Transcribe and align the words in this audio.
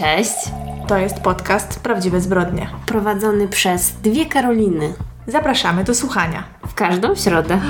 Cześć. 0.00 0.34
To 0.88 0.98
jest 0.98 1.20
podcast 1.20 1.80
Prawdziwe 1.80 2.20
Zbrodnie. 2.20 2.70
Prowadzony 2.86 3.48
przez 3.48 3.92
dwie 3.92 4.26
Karoliny. 4.26 4.94
Zapraszamy 5.26 5.84
do 5.84 5.94
słuchania. 5.94 6.44
W 6.66 6.74
każdą 6.74 7.14
środę. 7.14 7.60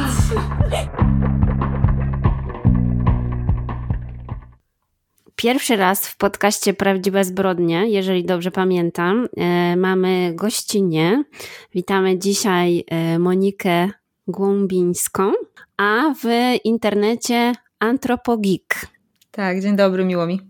Pierwszy 5.36 5.76
raz 5.76 6.08
w 6.08 6.16
podcaście 6.16 6.74
Prawdziwe 6.74 7.24
Zbrodnie, 7.24 7.88
jeżeli 7.88 8.24
dobrze 8.24 8.50
pamiętam, 8.50 9.28
e, 9.36 9.76
mamy 9.76 10.32
gościnie. 10.34 11.24
Witamy 11.74 12.18
dzisiaj 12.18 12.84
e, 12.86 13.18
Monikę 13.18 13.88
Głąbińską, 14.28 15.32
a 15.76 16.14
w 16.22 16.26
internecie 16.64 17.52
Antropogik. 17.78 18.86
Tak, 19.30 19.60
dzień 19.60 19.76
dobry, 19.76 20.04
miło 20.04 20.26
mi. 20.26 20.49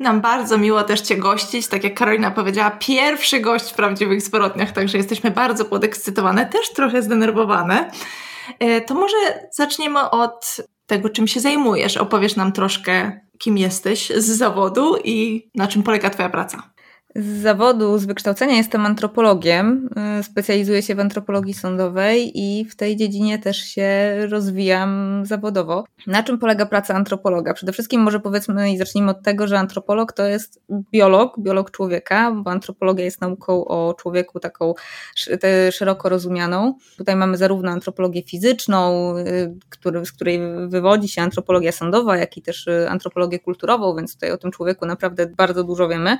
Nam 0.00 0.20
bardzo 0.20 0.58
miło 0.58 0.82
też 0.82 1.00
Cię 1.00 1.16
gościć. 1.16 1.66
Tak 1.66 1.84
jak 1.84 1.94
Karolina 1.94 2.30
powiedziała, 2.30 2.70
pierwszy 2.70 3.40
gość 3.40 3.70
w 3.70 3.74
prawdziwych 3.74 4.22
zbrodniach, 4.22 4.72
także 4.72 4.98
jesteśmy 4.98 5.30
bardzo 5.30 5.64
podekscytowane, 5.64 6.46
też 6.46 6.72
trochę 6.72 7.02
zdenerwowane. 7.02 7.90
E, 8.58 8.80
to 8.80 8.94
może 8.94 9.16
zaczniemy 9.52 10.10
od 10.10 10.56
tego, 10.86 11.08
czym 11.08 11.26
się 11.26 11.40
zajmujesz. 11.40 11.96
Opowiesz 11.96 12.36
nam 12.36 12.52
troszkę, 12.52 13.20
kim 13.38 13.58
jesteś 13.58 14.12
z 14.16 14.24
zawodu 14.24 14.96
i 15.04 15.48
na 15.54 15.68
czym 15.68 15.82
polega 15.82 16.10
Twoja 16.10 16.28
praca. 16.28 16.73
Z 17.16 17.42
zawodu, 17.42 17.98
z 17.98 18.04
wykształcenia 18.04 18.56
jestem 18.56 18.86
antropologiem. 18.86 19.88
Y, 20.20 20.22
specjalizuję 20.22 20.82
się 20.82 20.94
w 20.94 21.00
antropologii 21.00 21.54
sądowej 21.54 22.32
i 22.34 22.64
w 22.64 22.76
tej 22.76 22.96
dziedzinie 22.96 23.38
też 23.38 23.56
się 23.56 24.16
rozwijam 24.30 25.22
zawodowo. 25.26 25.84
Na 26.06 26.22
czym 26.22 26.38
polega 26.38 26.66
praca 26.66 26.94
antropologa? 26.94 27.54
Przede 27.54 27.72
wszystkim 27.72 28.00
może 28.00 28.20
powiedzmy 28.20 28.72
i 28.72 28.78
zacznijmy 28.78 29.10
od 29.10 29.22
tego, 29.22 29.46
że 29.46 29.58
antropolog 29.58 30.12
to 30.12 30.24
jest 30.24 30.60
biolog, 30.92 31.40
biolog 31.40 31.70
człowieka, 31.70 32.32
bo 32.32 32.50
antropologia 32.50 33.04
jest 33.04 33.20
nauką 33.20 33.64
o 33.64 33.94
człowieku 33.94 34.40
taką 34.40 34.74
szeroko 35.70 36.08
rozumianą. 36.08 36.74
Tutaj 36.96 37.16
mamy 37.16 37.36
zarówno 37.36 37.70
antropologię 37.70 38.22
fizyczną, 38.22 39.14
y, 39.18 40.04
z 40.04 40.12
której 40.12 40.40
wywodzi 40.68 41.08
się 41.08 41.22
antropologia 41.22 41.72
sądowa, 41.72 42.16
jak 42.16 42.36
i 42.36 42.42
też 42.42 42.66
y, 42.66 42.88
antropologię 42.88 43.38
kulturową, 43.38 43.96
więc 43.96 44.14
tutaj 44.14 44.30
o 44.30 44.36
tym 44.36 44.50
człowieku 44.50 44.86
naprawdę 44.86 45.26
bardzo 45.26 45.64
dużo 45.64 45.88
wiemy. 45.88 46.16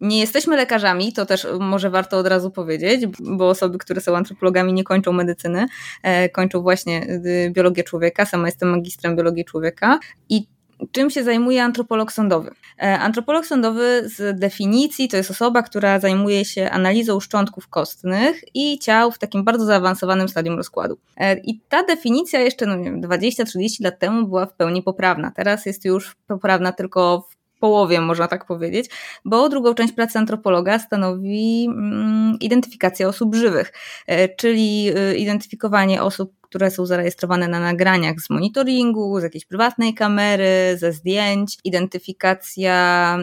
Nie 0.00 0.20
jesteśmy 0.34 0.56
lekarzami, 0.56 1.12
to 1.12 1.26
też 1.26 1.46
może 1.60 1.90
warto 1.90 2.18
od 2.18 2.26
razu 2.26 2.50
powiedzieć, 2.50 3.06
bo 3.20 3.48
osoby, 3.48 3.78
które 3.78 4.00
są 4.00 4.16
antropologami 4.16 4.72
nie 4.72 4.84
kończą 4.84 5.12
medycyny, 5.12 5.66
e, 6.02 6.28
kończą 6.28 6.62
właśnie 6.62 7.06
y, 7.26 7.50
biologię 7.50 7.84
człowieka. 7.84 8.26
Sama 8.26 8.48
jestem 8.48 8.70
magistrem 8.70 9.16
biologii 9.16 9.44
człowieka 9.44 9.98
i 10.28 10.46
czym 10.92 11.10
się 11.10 11.24
zajmuje 11.24 11.64
antropolog 11.64 12.12
sądowy. 12.12 12.50
E, 12.82 12.98
antropolog 12.98 13.46
sądowy 13.46 14.02
z 14.04 14.38
definicji 14.38 15.08
to 15.08 15.16
jest 15.16 15.30
osoba, 15.30 15.62
która 15.62 16.00
zajmuje 16.00 16.44
się 16.44 16.70
analizą 16.70 17.20
szczątków 17.20 17.68
kostnych 17.68 18.40
i 18.54 18.78
ciał 18.78 19.12
w 19.12 19.18
takim 19.18 19.44
bardzo 19.44 19.64
zaawansowanym 19.64 20.28
stadium 20.28 20.56
rozkładu. 20.56 20.98
E, 21.16 21.38
I 21.38 21.60
ta 21.68 21.82
definicja 21.82 22.40
jeszcze 22.40 22.66
no 22.66 22.74
20-30 23.08 23.84
lat 23.84 23.98
temu 23.98 24.26
była 24.28 24.46
w 24.46 24.54
pełni 24.54 24.82
poprawna. 24.82 25.32
Teraz 25.36 25.66
jest 25.66 25.84
już 25.84 26.16
poprawna 26.26 26.72
tylko 26.72 27.28
w 27.30 27.41
połowie, 27.62 28.00
można 28.00 28.28
tak 28.28 28.46
powiedzieć, 28.46 28.90
bo 29.24 29.48
drugą 29.48 29.74
część 29.74 29.92
pracy 29.92 30.18
antropologa 30.18 30.78
stanowi 30.78 31.66
mm, 31.68 32.36
identyfikacja 32.40 33.08
osób 33.08 33.34
żywych, 33.34 33.72
e, 34.06 34.28
czyli 34.28 34.90
e, 34.96 35.16
identyfikowanie 35.16 36.02
osób, 36.02 36.32
które 36.40 36.70
są 36.70 36.86
zarejestrowane 36.86 37.48
na 37.48 37.60
nagraniach 37.60 38.20
z 38.20 38.30
monitoringu, 38.30 39.20
z 39.20 39.22
jakiejś 39.22 39.44
prywatnej 39.44 39.94
kamery, 39.94 40.76
ze 40.78 40.92
zdjęć, 40.92 41.58
identyfikacja 41.64 43.18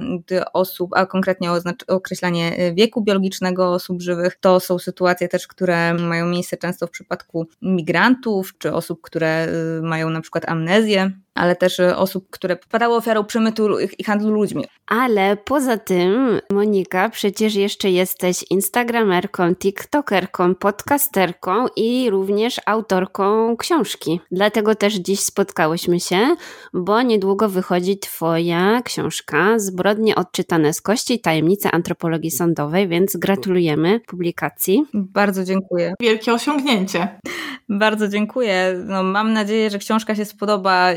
osób, 0.54 0.92
a 0.95 1.06
konkretnie 1.06 1.50
określanie 1.88 2.58
e, 2.58 2.73
wieku 2.73 3.02
biologicznego 3.02 3.73
osób 3.73 4.02
żywych. 4.02 4.38
To 4.40 4.60
są 4.60 4.80
sytuacje 4.80 5.28
też, 5.28 5.48
które 5.48 5.94
mają 5.94 6.28
miejsce 6.28 6.58
często 6.58 6.88
w 6.88 6.92
przypadku 6.92 7.48
migrantów, 7.61 8.58
czy 8.58 8.73
osób, 8.73 9.02
które 9.02 9.48
mają 9.82 10.10
na 10.10 10.22
przykład 10.22 10.49
amnezję 10.49 11.11
ale 11.36 11.56
też 11.56 11.80
e, 11.80 11.98
osób, 11.98 12.30
które 12.30 12.58
padały 12.70 12.95
ofiarą 12.95 13.23
przemytu 13.23 13.80
i 14.00 14.04
handlu 14.04 14.32
ludźmi. 14.32 14.66
Ale 14.88 15.38
poza 15.38 15.78
tym, 15.78 16.40
Monika, 16.52 17.10
przecież 17.10 17.56
jeszcze 17.56 17.90
jesteś 17.90 18.45
instagramerką, 18.50 19.56
tiktokerką, 19.56 20.56
podcasterką 20.56 21.66
i 21.76 22.10
również 22.10 22.62
autorką 22.66 23.58
książki. 23.58 24.20
Dlatego 24.32 24.76
też 24.76 24.94
dziś 24.94 25.20
spotkałyśmy 25.20 26.00
się, 26.00 26.36
bo 26.73 27.02
niedługo 27.02 27.50
wychodzi 27.50 28.00
twoja 28.00 28.82
książka 28.82 29.60
Zbrodnie 29.60 30.16
odczytane 30.16 30.73
z 30.73 30.82
kości, 30.82 31.20
tajemnice 31.20 31.72
antropologii 31.72 32.32
sądowej, 32.32 32.88
więc 32.88 33.17
gratulujemy 33.17 34.00
publikacji. 34.00 34.86
Bardzo 34.94 35.44
dziękuję. 35.44 35.94
Wielkie 36.02 36.34
osiągnięcie. 36.34 37.20
Bardzo 37.70 38.08
dziękuję. 38.08 38.84
No, 38.86 39.04
mam 39.04 39.34
nadzieję, 39.34 39.70
że 39.70 39.80
książka 39.80 40.16
się 40.16 40.26
spodoba 40.26 40.94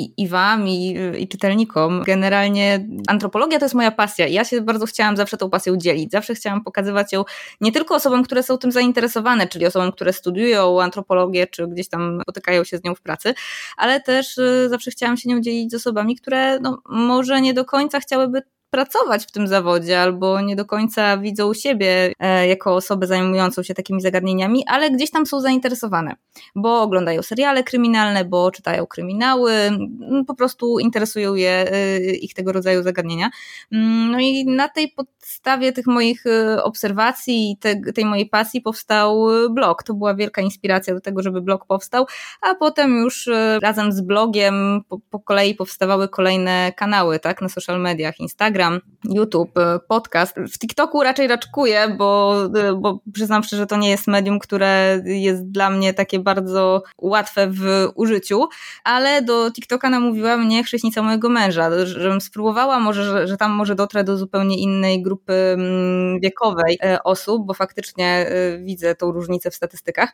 i, 0.00 0.14
i 0.16 0.28
wam, 0.28 0.68
i, 0.68 0.96
i 1.18 1.28
czytelnikom. 1.28 2.02
Generalnie 2.06 2.86
antropologia 3.06 3.58
to 3.58 3.64
jest 3.64 3.74
moja 3.74 3.90
pasja 3.90 4.26
i 4.26 4.32
ja 4.32 4.44
się 4.44 4.60
bardzo 4.60 4.86
chciałam 4.86 5.16
zawsze 5.16 5.36
tą 5.36 5.50
pasją 5.50 5.76
dzielić. 5.76 6.10
Zawsze 6.10 6.34
chciałam 6.34 6.64
pokazywać 6.64 7.12
ją 7.12 7.24
nie 7.60 7.72
tylko 7.72 7.94
osobom, 7.94 8.22
które 8.22 8.42
są 8.42 8.58
tym 8.58 8.72
zainteresowane, 8.72 9.46
czyli 9.46 9.66
osobom, 9.66 9.92
które 9.92 10.12
studiują 10.12 10.82
antropologię, 10.82 11.46
czy 11.46 11.66
gdzieś 11.66 11.88
tam 11.88 12.20
spotykają 12.22 12.64
się 12.64 12.78
z 12.78 12.84
nią 12.84 12.94
w 12.94 13.00
pracy, 13.00 13.34
ale 13.76 14.00
też 14.00 14.38
y, 14.38 14.68
zawsze 14.68 14.90
chciałam 14.90 15.16
się 15.16 15.28
nią 15.28 15.40
dzielić 15.40 15.70
z 15.70 15.74
osobami, 15.74 16.16
które 16.16 16.58
no, 16.60 16.82
może 16.88 17.40
nie 17.40 17.54
do 17.54 17.64
końca 17.64 18.00
chciałyby 18.00 18.42
pracować 18.70 19.26
w 19.26 19.30
tym 19.30 19.48
zawodzie 19.48 20.00
albo 20.00 20.40
nie 20.40 20.56
do 20.56 20.64
końca 20.64 21.18
widzą 21.18 21.54
siebie 21.54 22.12
e, 22.18 22.46
jako 22.46 22.74
osobę 22.74 23.06
zajmującą 23.06 23.62
się 23.62 23.74
takimi 23.74 24.00
zagadnieniami, 24.00 24.64
ale 24.66 24.90
gdzieś 24.90 25.10
tam 25.10 25.26
są 25.26 25.40
zainteresowane, 25.40 26.16
bo 26.54 26.82
oglądają 26.82 27.22
seriale 27.22 27.64
kryminalne, 27.64 28.24
bo 28.24 28.50
czytają 28.50 28.86
kryminały, 28.86 29.52
po 30.26 30.34
prostu 30.34 30.78
interesują 30.78 31.34
je 31.34 31.72
e, 31.72 32.00
ich 32.00 32.34
tego 32.34 32.52
rodzaju 32.52 32.82
zagadnienia. 32.82 33.30
Mm, 33.72 34.10
no 34.10 34.20
i 34.20 34.44
na 34.44 34.68
tej 34.68 34.88
podstawie 34.88 35.72
tych 35.72 35.86
moich 35.86 36.26
e, 36.26 36.62
obserwacji 36.62 37.52
i 37.52 37.56
te, 37.56 37.92
tej 37.92 38.04
mojej 38.04 38.26
pasji 38.26 38.60
powstał 38.60 39.26
blog. 39.50 39.82
To 39.82 39.94
była 39.94 40.14
wielka 40.14 40.42
inspiracja 40.42 40.94
do 40.94 41.00
tego, 41.00 41.22
żeby 41.22 41.42
blog 41.42 41.66
powstał, 41.66 42.06
a 42.40 42.54
potem 42.54 42.96
już 42.96 43.30
razem 43.62 43.92
z 43.92 44.00
blogiem 44.00 44.80
po, 44.88 44.98
po 45.10 45.20
kolei 45.20 45.54
powstawały 45.54 46.08
kolejne 46.08 46.72
kanały, 46.76 47.18
tak, 47.18 47.42
na 47.42 47.48
social 47.48 47.80
mediach, 47.80 48.20
Instagram, 48.20 48.59
Instagram, 48.60 48.80
YouTube, 49.04 49.58
e, 49.58 49.78
podcast. 49.88 50.36
W 50.36 50.58
TikToku 50.58 51.02
raczej 51.02 51.28
raczkuję, 51.28 51.94
bo, 51.98 52.36
e, 52.44 52.72
bo 52.72 53.00
przyznam 53.12 53.42
szczerze, 53.42 53.62
że 53.62 53.66
to 53.66 53.76
nie 53.76 53.90
jest 53.90 54.06
medium, 54.06 54.38
które 54.38 55.02
jest 55.04 55.50
dla 55.50 55.70
mnie 55.70 55.94
takie 55.94 56.18
bardzo 56.18 56.82
łatwe 56.98 57.50
w 57.50 57.88
użyciu, 57.94 58.48
ale 58.84 59.22
do 59.22 59.50
TikToka 59.50 59.90
namówiła 59.90 60.36
mnie 60.36 60.64
chrześnica 60.64 61.02
mojego 61.02 61.28
męża, 61.28 61.86
żebym 61.86 62.20
spróbowała 62.20 62.80
może, 62.80 63.04
że, 63.04 63.28
że 63.28 63.36
tam 63.36 63.52
może 63.52 63.74
dotrę 63.74 64.04
do 64.04 64.16
zupełnie 64.16 64.58
innej 64.58 65.02
grupy 65.02 65.32
mm, 65.32 66.20
wiekowej 66.20 66.78
e, 66.82 67.02
osób, 67.02 67.46
bo 67.46 67.54
faktycznie 67.54 68.30
widzę 68.64 68.94
tą 68.94 69.12
różnicę 69.12 69.50
w 69.50 69.54
statystykach. 69.54 70.12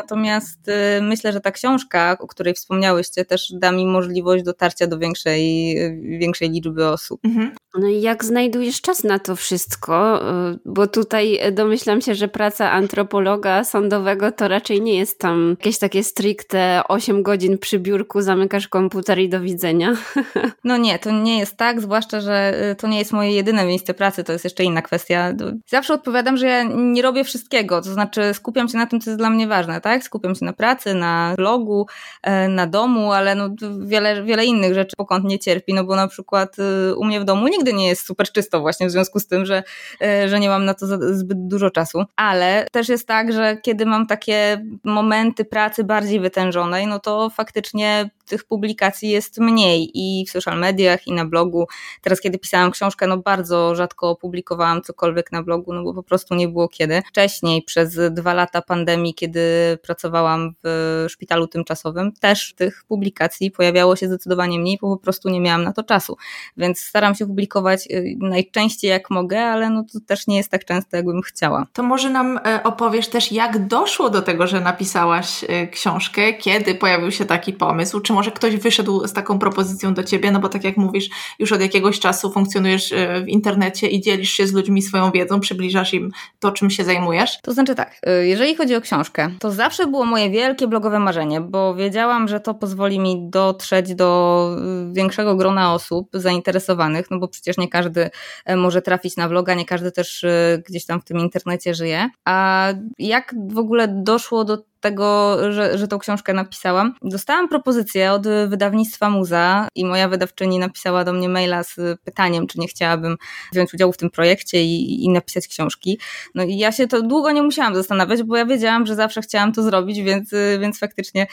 Natomiast 0.00 0.70
myślę, 1.02 1.32
że 1.32 1.40
ta 1.40 1.50
książka, 1.50 2.16
o 2.20 2.26
której 2.26 2.54
wspomniałyście, 2.54 3.24
też 3.24 3.52
da 3.52 3.72
mi 3.72 3.86
możliwość 3.86 4.44
dotarcia 4.44 4.86
do 4.86 4.98
większej, 4.98 5.76
większej 6.18 6.50
liczby 6.50 6.88
osób. 6.88 7.20
Mhm. 7.24 7.52
No 7.78 7.88
i 7.88 8.00
jak 8.00 8.24
znajdujesz 8.24 8.80
czas 8.80 9.04
na 9.04 9.18
to 9.18 9.36
wszystko? 9.36 10.20
Y, 10.52 10.58
bo 10.64 10.86
tutaj 10.86 11.40
domyślam 11.52 12.00
się, 12.00 12.14
że 12.14 12.28
praca 12.28 12.70
antropologa 12.70 13.64
sądowego 13.64 14.32
to 14.32 14.48
raczej 14.48 14.82
nie 14.82 14.98
jest 14.98 15.18
tam 15.18 15.50
jakieś 15.50 15.78
takie 15.78 16.04
stricte 16.04 16.82
8 16.88 17.22
godzin 17.22 17.58
przy 17.58 17.78
biurku, 17.78 18.22
zamykasz 18.22 18.68
komputer 18.68 19.18
i 19.18 19.28
do 19.28 19.40
widzenia. 19.40 19.92
No 20.64 20.76
nie, 20.76 20.98
to 20.98 21.10
nie 21.10 21.38
jest 21.38 21.56
tak, 21.56 21.80
zwłaszcza, 21.80 22.20
że 22.20 22.70
y, 22.70 22.74
to 22.74 22.88
nie 22.88 22.98
jest 22.98 23.12
moje 23.12 23.32
jedyne 23.32 23.66
miejsce 23.66 23.94
pracy, 23.94 24.24
to 24.24 24.32
jest 24.32 24.44
jeszcze 24.44 24.64
inna 24.64 24.82
kwestia. 24.82 25.32
Zawsze 25.66 25.94
odpowiadam, 25.94 26.36
że 26.36 26.46
ja 26.46 26.62
nie 26.62 27.02
robię 27.02 27.24
wszystkiego, 27.24 27.82
to 27.82 27.92
znaczy 27.92 28.34
skupiam 28.34 28.68
się 28.68 28.78
na 28.78 28.86
tym, 28.86 29.00
co 29.00 29.10
jest 29.10 29.20
dla 29.20 29.30
mnie 29.30 29.46
ważne, 29.46 29.80
tak? 29.80 30.04
Skupiam 30.04 30.34
się 30.34 30.44
na 30.44 30.52
pracy, 30.52 30.94
na 30.94 31.34
blogu, 31.36 31.86
e, 32.22 32.48
na 32.48 32.66
domu, 32.66 33.12
ale 33.12 33.34
no 33.34 33.48
wiele, 33.80 34.24
wiele 34.24 34.44
innych 34.44 34.74
rzeczy 34.74 34.96
pokątnie 34.96 35.38
cierpi, 35.38 35.74
no 35.74 35.84
bo 35.84 35.96
na 35.96 36.08
przykład 36.08 36.56
y, 36.58 36.96
u 36.96 37.04
mnie 37.04 37.20
w 37.20 37.24
domu 37.24 37.48
nigdy 37.48 37.65
nie 37.72 37.88
jest 37.88 38.06
super 38.06 38.32
czysto 38.32 38.60
właśnie 38.60 38.86
w 38.86 38.90
związku 38.90 39.20
z 39.20 39.26
tym, 39.26 39.46
że, 39.46 39.62
e, 40.02 40.28
że 40.28 40.40
nie 40.40 40.48
mam 40.48 40.64
na 40.64 40.74
to 40.74 40.86
zbyt 41.14 41.48
dużo 41.48 41.70
czasu. 41.70 42.04
Ale 42.16 42.66
też 42.72 42.88
jest 42.88 43.08
tak, 43.08 43.32
że 43.32 43.56
kiedy 43.56 43.86
mam 43.86 44.06
takie 44.06 44.64
momenty 44.84 45.44
pracy 45.44 45.84
bardziej 45.84 46.20
wytężonej, 46.20 46.86
no 46.86 46.98
to 46.98 47.30
faktycznie 47.30 48.10
tych 48.26 48.44
publikacji 48.44 49.10
jest 49.10 49.38
mniej 49.38 49.90
i 49.94 50.26
w 50.26 50.30
social 50.30 50.58
mediach, 50.58 51.06
i 51.06 51.12
na 51.12 51.24
blogu. 51.24 51.66
Teraz, 52.02 52.20
kiedy 52.20 52.38
pisałam 52.38 52.70
książkę, 52.70 53.06
no 53.06 53.16
bardzo 53.16 53.74
rzadko 53.74 54.16
publikowałam 54.16 54.82
cokolwiek 54.82 55.32
na 55.32 55.42
blogu, 55.42 55.72
no 55.72 55.82
bo 55.82 55.94
po 55.94 56.02
prostu 56.02 56.34
nie 56.34 56.48
było 56.48 56.68
kiedy. 56.68 57.02
Wcześniej, 57.08 57.62
przez 57.62 57.98
dwa 58.10 58.34
lata 58.34 58.62
pandemii, 58.62 59.14
kiedy 59.14 59.40
pracowałam 59.82 60.54
w 60.64 61.06
szpitalu 61.08 61.46
tymczasowym, 61.46 62.12
też 62.12 62.54
tych 62.56 62.84
publikacji 62.88 63.50
pojawiało 63.50 63.96
się 63.96 64.06
zdecydowanie 64.06 64.58
mniej, 64.58 64.78
bo 64.82 64.96
po 64.96 65.02
prostu 65.02 65.28
nie 65.28 65.40
miałam 65.40 65.64
na 65.64 65.72
to 65.72 65.82
czasu. 65.82 66.16
Więc 66.56 66.80
staram 66.80 67.14
się 67.14 67.26
publikować 67.26 67.46
publikować 67.46 67.88
najczęściej 68.18 68.90
jak 68.90 69.10
mogę, 69.10 69.44
ale 69.44 69.70
no 69.70 69.84
to 69.92 70.00
też 70.06 70.26
nie 70.26 70.36
jest 70.36 70.50
tak 70.50 70.64
często, 70.64 70.96
jakbym 70.96 71.22
chciała. 71.22 71.66
To 71.72 71.82
może 71.82 72.10
nam 72.10 72.40
opowiesz 72.64 73.08
też, 73.08 73.32
jak 73.32 73.66
doszło 73.66 74.10
do 74.10 74.22
tego, 74.22 74.46
że 74.46 74.60
napisałaś 74.60 75.44
książkę, 75.72 76.32
kiedy 76.32 76.74
pojawił 76.74 77.12
się 77.12 77.24
taki 77.24 77.52
pomysł, 77.52 78.00
czy 78.00 78.12
może 78.16 78.30
ktoś 78.30 78.56
wyszedł 78.56 79.06
z 79.06 79.12
taką 79.12 79.38
propozycją 79.38 79.94
do 79.94 80.04
ciebie, 80.04 80.30
no 80.30 80.40
bo 80.40 80.48
tak 80.48 80.64
jak 80.64 80.76
mówisz, 80.76 81.08
już 81.38 81.52
od 81.52 81.60
jakiegoś 81.60 82.00
czasu 82.00 82.32
funkcjonujesz 82.32 82.94
w 83.24 83.28
internecie 83.28 83.88
i 83.88 84.00
dzielisz 84.00 84.30
się 84.30 84.46
z 84.46 84.52
ludźmi 84.52 84.82
swoją 84.82 85.10
wiedzą, 85.10 85.40
przybliżasz 85.40 85.94
im 85.94 86.10
to, 86.38 86.52
czym 86.52 86.70
się 86.70 86.84
zajmujesz? 86.84 87.38
To 87.42 87.52
znaczy 87.52 87.74
tak, 87.74 88.00
jeżeli 88.22 88.56
chodzi 88.56 88.74
o 88.74 88.80
książkę, 88.80 89.30
to 89.38 89.52
zawsze 89.52 89.86
było 89.86 90.04
moje 90.04 90.30
wielkie 90.30 90.68
blogowe 90.68 90.98
marzenie, 90.98 91.40
bo 91.40 91.74
wiedziałam, 91.74 92.28
że 92.28 92.40
to 92.40 92.54
pozwoli 92.54 92.98
mi 92.98 93.30
dotrzeć 93.30 93.94
do 93.94 94.50
y, 94.90 94.92
większego 94.92 95.36
grona 95.36 95.74
osób 95.74 96.08
zainteresowanych, 96.12 97.10
no 97.10 97.18
bo 97.18 97.28
przecież 97.28 97.58
nie 97.58 97.68
każdy 97.68 98.10
e, 98.44 98.56
może 98.56 98.82
trafić 98.82 99.16
na 99.16 99.28
vloga, 99.28 99.54
nie 99.54 99.64
każdy 99.64 99.92
też 99.92 100.26
gdzieś 100.68 100.86
tam 100.86 101.00
w 101.00 101.04
tym 101.04 101.18
internecie 101.18 101.74
żyje. 101.74 102.10
A 102.24 102.68
jak 102.98 103.34
w 103.48 103.58
ogóle 103.58 103.88
doszło 103.88 104.44
do 104.44 104.58
tego, 104.80 105.36
że, 105.52 105.78
że 105.78 105.88
tą 105.88 105.98
książkę 105.98 106.32
napisałam. 106.32 106.94
Dostałam 107.02 107.48
propozycję 107.48 108.12
od 108.12 108.26
wydawnictwa 108.48 109.10
Muza 109.10 109.68
i 109.74 109.84
moja 109.84 110.08
wydawczyni 110.08 110.58
napisała 110.58 111.04
do 111.04 111.12
mnie 111.12 111.28
maila 111.28 111.62
z 111.62 112.00
pytaniem, 112.04 112.46
czy 112.46 112.60
nie 112.60 112.68
chciałabym 112.68 113.16
wziąć 113.52 113.74
udziału 113.74 113.92
w 113.92 113.96
tym 113.96 114.10
projekcie 114.10 114.64
i, 114.64 115.04
i 115.04 115.08
napisać 115.08 115.48
książki. 115.48 116.00
No 116.34 116.44
i 116.44 116.58
ja 116.58 116.72
się 116.72 116.86
to 116.86 117.02
długo 117.02 117.32
nie 117.32 117.42
musiałam 117.42 117.74
zastanawiać, 117.74 118.22
bo 118.22 118.36
ja 118.36 118.46
wiedziałam, 118.46 118.86
że 118.86 118.94
zawsze 118.94 119.20
chciałam 119.20 119.52
to 119.52 119.62
zrobić, 119.62 120.00
więc, 120.00 120.30
więc 120.60 120.78
faktycznie 120.78 121.26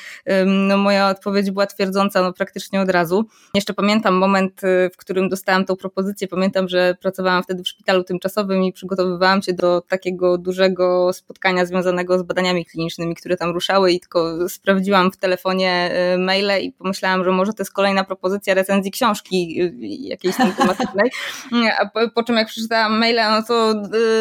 no, 0.45 0.77
moja 0.77 1.09
odpowiedź 1.09 1.51
była 1.51 1.65
twierdząca 1.65 2.21
no, 2.21 2.33
praktycznie 2.33 2.81
od 2.81 2.89
razu. 2.89 3.25
Jeszcze 3.53 3.73
pamiętam 3.73 4.15
moment, 4.15 4.63
y, 4.63 4.89
w 4.93 4.97
którym 4.97 5.29
dostałam 5.29 5.65
tą 5.65 5.75
propozycję. 5.75 6.27
Pamiętam, 6.27 6.69
że 6.69 6.95
pracowałam 7.01 7.43
wtedy 7.43 7.63
w 7.63 7.67
szpitalu 7.67 8.03
tymczasowym 8.03 8.63
i 8.63 8.73
przygotowywałam 8.73 9.41
się 9.41 9.53
do 9.53 9.81
takiego 9.81 10.37
dużego 10.37 11.13
spotkania 11.13 11.65
związanego 11.65 12.19
z 12.19 12.23
badaniami 12.23 12.65
klinicznymi, 12.65 13.15
które 13.15 13.32
tam 13.37 13.51
ruszały 13.51 13.91
i 13.91 13.99
tylko 13.99 14.49
sprawdziłam 14.49 15.11
w 15.11 15.17
telefonie 15.17 15.91
y, 16.15 16.17
maile 16.17 16.61
i 16.61 16.71
pomyślałam, 16.71 17.23
że 17.23 17.31
może 17.31 17.53
to 17.53 17.63
jest 17.63 17.73
kolejna 17.73 18.03
propozycja 18.03 18.53
recenzji 18.53 18.91
książki 18.91 19.61
y, 19.61 19.73
jakiejś 19.99 20.35
tam 20.35 20.53
tematycznej. 20.53 21.11
A 21.79 21.85
po, 21.85 21.99
po 22.15 22.23
czym 22.23 22.35
jak 22.35 22.47
przeczytałam 22.47 22.99
maile, 22.99 23.21
no 23.31 23.43
to, 23.43 23.71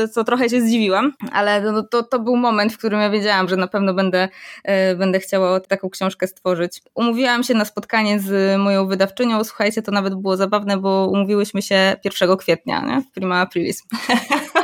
y, 0.05 0.09
to 0.15 0.25
trochę 0.25 0.51
się 0.51 0.61
zdziwiłam, 0.61 1.13
ale 1.33 1.61
no, 1.61 1.83
to, 1.83 2.03
to 2.03 2.19
był 2.19 2.37
moment, 2.37 2.73
w 2.73 2.79
którym 2.79 3.01
ja 3.01 3.11
wiedziałam, 3.11 3.49
że 3.49 3.57
na 3.57 3.67
pewno 3.67 3.95
będę, 3.95 4.29
będę 4.97 5.21
chciała 5.21 5.61
taką 5.61 5.91
książkę 5.91 6.27
stworzyć. 6.27 6.83
Umówiłam 6.95 7.45
się 7.45 7.55
na 7.55 7.65
spotkanie 7.65 8.21
z 8.21 8.59
moją 8.61 8.87
wydawczynią, 8.87 9.45
słuchajcie, 9.45 9.83
to 9.83 9.93
nawet 9.93 10.15
było 10.15 10.37
zabawne, 10.37 10.77
bo 10.77 11.09
umówiłyśmy 11.13 11.63
się 11.63 11.97
1 12.05 12.37
kwietnia, 12.37 12.81
nie? 12.81 13.03
prima 13.15 13.41
aprilis. 13.41 13.83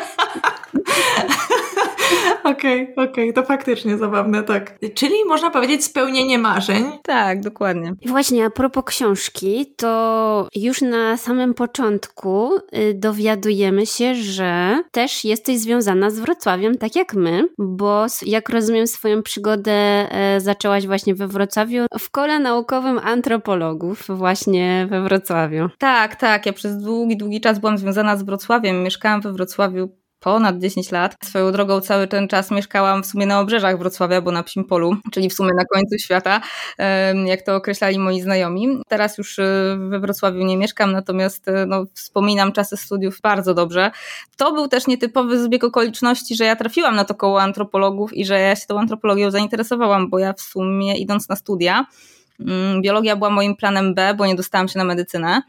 Okej, 2.49 2.83
okay, 2.83 3.05
okej, 3.05 3.31
okay, 3.31 3.33
to 3.33 3.49
faktycznie 3.49 3.99
zabawne, 3.99 4.43
tak. 4.43 4.79
Czyli 4.95 5.15
można 5.27 5.51
powiedzieć 5.51 5.85
spełnienie 5.85 6.39
marzeń. 6.39 6.85
Tak, 7.03 7.41
dokładnie. 7.41 7.95
I 8.01 8.09
właśnie 8.09 8.45
a 8.45 8.51
propos 8.51 8.85
książki, 8.85 9.75
to 9.77 10.49
już 10.55 10.83
na 10.83 11.17
samym 11.17 11.55
początku 11.55 12.51
y, 12.57 12.95
dowiadujemy 12.95 13.87
się, 13.87 14.15
że 14.15 14.83
też 14.93 15.25
jesteś 15.25 15.59
związana 15.59 16.11
z 16.11 16.19
Wrocławiem, 16.19 16.79
tak 16.79 16.97
jak 16.97 17.15
my, 17.15 17.49
bo 17.59 18.07
jak 18.27 18.49
rozumiem 18.49 18.87
swoją 18.87 19.23
przygodę 19.23 19.73
e, 19.73 20.41
zaczęłaś 20.41 20.87
właśnie 20.87 21.15
we 21.15 21.29
Wrocławiu 21.29 21.87
w 21.99 22.11
kole 22.11 22.39
naukowym 22.39 22.99
antropologów 22.99 24.05
właśnie 24.09 24.87
we 24.91 25.03
Wrocławiu. 25.03 25.69
Tak, 25.79 26.17
tak, 26.17 26.47
ja 26.47 26.53
przez 26.53 26.83
długi, 26.83 27.17
długi 27.17 27.41
czas 27.41 27.59
byłam 27.59 27.79
związana 27.79 28.17
z 28.17 28.23
Wrocławiem, 28.23 28.83
mieszkałam 28.83 29.21
we 29.21 29.33
Wrocławiu 29.33 29.98
ponad 30.21 30.59
10 30.59 30.93
lat. 30.93 31.17
Swoją 31.25 31.53
drogą 31.53 31.81
cały 31.81 32.07
ten 32.07 32.29
czas 32.29 32.51
mieszkałam 32.51 33.03
w 33.03 33.07
sumie 33.07 33.27
na 33.27 33.41
obrzeżach 33.41 33.79
Wrocławia, 33.79 34.21
bo 34.21 34.33
na 34.33 34.43
Psim 34.43 34.65
Polu, 34.65 34.97
czyli 35.13 35.31
w 35.31 35.35
sumie 35.35 35.51
na 35.57 35.65
końcu 35.65 35.99
świata, 35.99 36.41
jak 37.25 37.43
to 37.43 37.57
określali 37.57 37.99
moi 37.99 38.21
znajomi. 38.21 38.83
Teraz 38.89 39.19
już 39.19 39.39
y, 39.39 39.43
we 39.79 40.01
Wrocławiu 40.01 40.45
nie 40.45 40.57
mieszkam, 40.57 40.93
natomiast 40.93 41.49
y, 41.49 41.53
no, 41.67 41.85
wspominam 41.95 42.53
czasy 42.53 42.77
studiów 42.77 43.21
bardzo 43.23 43.55
dobrze. 43.55 43.91
To 44.37 44.53
był 44.53 44.69
też 44.69 44.87
nietypowy 44.87 45.43
zbieg 45.43 45.65
okoliczności, 45.65 46.37
że 46.37 46.45
ja 46.45 46.57
trafiłam 46.57 46.97
na 46.97 47.05
to 47.05 47.15
koło 47.15 47.43
antropologów 47.43 48.13
i 48.15 48.25
że 48.25 48.41
ja 48.41 48.57
się 48.57 48.67
tą 48.67 48.79
antropologią 48.79 49.31
zainteresowałam, 49.31 50.11
bo 50.11 50.19
ja 50.19 50.33
w 50.33 50.41
sumie 50.41 50.97
idąc 50.97 51.29
na 51.29 51.37
studia, 51.37 51.87
mm, 52.41 52.83
biologia 52.83 53.17
była 53.17 53.31
moim 53.31 53.57
planem 53.57 53.95
B, 53.95 54.15
bo 54.15 54.27
nie 54.27 54.35
dostałam 54.35 54.69
się 54.69 54.79
na 54.79 54.85
medycynę 54.85 55.43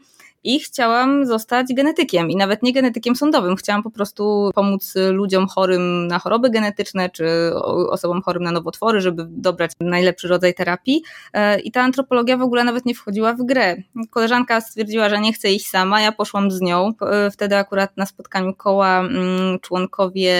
i 0.44 0.60
chciałam 0.60 1.26
zostać 1.26 1.74
genetykiem 1.74 2.30
i 2.30 2.36
nawet 2.36 2.62
nie 2.62 2.72
genetykiem 2.72 3.16
sądowym. 3.16 3.56
Chciałam 3.56 3.82
po 3.82 3.90
prostu 3.90 4.50
pomóc 4.54 4.94
ludziom 5.10 5.46
chorym 5.48 6.06
na 6.06 6.18
choroby 6.18 6.50
genetyczne 6.50 7.10
czy 7.10 7.54
osobom 7.90 8.22
chorym 8.22 8.42
na 8.42 8.52
nowotwory, 8.52 9.00
żeby 9.00 9.26
dobrać 9.28 9.70
najlepszy 9.80 10.28
rodzaj 10.28 10.54
terapii. 10.54 11.02
E, 11.32 11.60
I 11.60 11.72
ta 11.72 11.82
antropologia 11.82 12.36
w 12.36 12.42
ogóle 12.42 12.64
nawet 12.64 12.86
nie 12.86 12.94
wchodziła 12.94 13.34
w 13.34 13.42
grę. 13.42 13.76
Koleżanka 14.10 14.60
stwierdziła, 14.60 15.08
że 15.08 15.20
nie 15.20 15.32
chce 15.32 15.50
iść 15.50 15.70
sama, 15.70 16.00
ja 16.00 16.12
poszłam 16.12 16.50
z 16.50 16.60
nią. 16.60 16.92
E, 17.02 17.30
wtedy 17.30 17.56
akurat 17.56 17.96
na 17.96 18.06
spotkaniu 18.06 18.54
koła 18.54 19.00
mm, 19.00 19.58
członkowie 19.60 20.34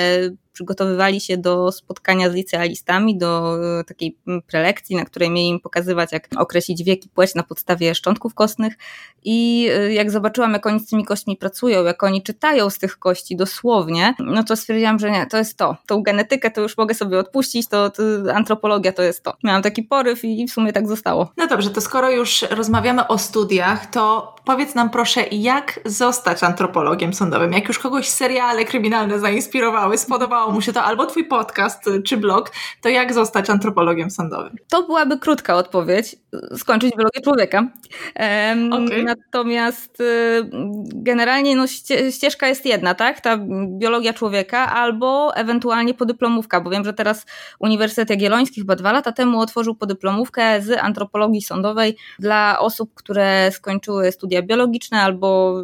przygotowywali 0.52 1.20
się 1.20 1.36
do 1.36 1.72
spotkania 1.72 2.30
z 2.30 2.34
licealistami, 2.34 3.18
do 3.18 3.56
e, 3.80 3.84
takiej 3.84 4.18
prelekcji, 4.46 4.96
na 4.96 5.04
której 5.04 5.30
mieli 5.30 5.48
im 5.48 5.60
pokazywać, 5.60 6.12
jak 6.12 6.28
określić 6.36 6.84
wiek 6.84 7.06
i 7.06 7.08
płeć 7.08 7.34
na 7.34 7.42
podstawie 7.42 7.94
szczątków 7.94 8.34
kostnych. 8.34 8.74
I 9.22 9.68
e, 9.72 9.92
jak 9.92 10.10
zobaczyłam, 10.10 10.52
jak 10.52 10.66
oni 10.66 10.80
z 10.80 10.86
tymi 10.86 11.04
kośćmi 11.04 11.36
pracują, 11.36 11.84
jak 11.84 12.02
oni 12.02 12.22
czytają 12.22 12.70
z 12.70 12.78
tych 12.78 12.98
kości 12.98 13.36
dosłownie, 13.36 14.14
no 14.18 14.44
to 14.44 14.56
stwierdziłam, 14.56 14.98
że 14.98 15.10
nie, 15.10 15.26
to 15.26 15.36
jest 15.36 15.56
to. 15.56 15.76
Tą 15.86 16.02
genetykę 16.02 16.50
to 16.50 16.60
już 16.60 16.76
mogę 16.78 16.94
sobie 16.94 17.18
odpuścić, 17.18 17.68
to, 17.68 17.90
to 17.90 18.02
antropologia 18.34 18.92
to 18.92 19.02
jest 19.02 19.22
to. 19.22 19.34
Miałam 19.44 19.62
taki 19.62 19.82
poryw 19.82 20.24
i 20.24 20.46
w 20.46 20.52
sumie 20.52 20.72
tak 20.72 20.88
zostało. 20.88 21.32
No 21.36 21.46
dobrze, 21.46 21.70
to 21.70 21.80
skoro 21.80 22.10
już 22.10 22.42
rozmawiamy 22.42 23.08
o 23.08 23.18
studiach, 23.18 23.86
to 23.86 24.34
powiedz 24.44 24.74
nam 24.74 24.90
proszę, 24.90 25.24
jak 25.30 25.80
zostać 25.84 26.42
antropologiem 26.42 27.14
sądowym? 27.14 27.52
Jak 27.52 27.68
już 27.68 27.78
kogoś 27.78 28.08
seriale 28.08 28.64
kryminalne 28.64 29.18
zainspirowały, 29.18 29.98
spodobało 29.98 30.49
mu 30.50 30.60
się 30.60 30.72
to 30.72 30.82
albo 30.82 31.06
twój 31.06 31.24
podcast, 31.24 31.86
y, 31.86 32.02
czy 32.02 32.16
blog, 32.16 32.52
to 32.82 32.88
jak 32.88 33.14
zostać 33.14 33.50
antropologiem 33.50 34.10
sądowym? 34.10 34.56
To 34.68 34.82
byłaby 34.82 35.18
krótka 35.18 35.54
odpowiedź. 35.54 36.16
Skończyć 36.56 36.92
biologię 36.96 37.20
człowieka. 37.20 37.58
Um, 37.58 38.72
okay. 38.72 39.02
Natomiast 39.02 40.00
y, 40.00 40.50
generalnie 40.94 41.56
no, 41.56 41.66
ścieżka 42.10 42.48
jest 42.48 42.66
jedna, 42.66 42.94
tak? 42.94 43.20
Ta 43.20 43.38
biologia 43.78 44.12
człowieka 44.12 44.72
albo 44.72 45.36
ewentualnie 45.36 45.94
podyplomówka, 45.94 46.60
bo 46.60 46.70
wiem, 46.70 46.84
że 46.84 46.92
teraz 46.92 47.26
Uniwersytet 47.58 48.10
Jagielloński 48.10 48.60
chyba 48.60 48.76
dwa 48.76 48.92
lata 48.92 49.12
temu 49.12 49.40
otworzył 49.40 49.74
podyplomówkę 49.74 50.62
z 50.62 50.78
antropologii 50.78 51.42
sądowej 51.42 51.96
dla 52.18 52.58
osób, 52.58 52.94
które 52.94 53.50
skończyły 53.52 54.12
studia 54.12 54.42
biologiczne 54.42 55.02
albo 55.02 55.60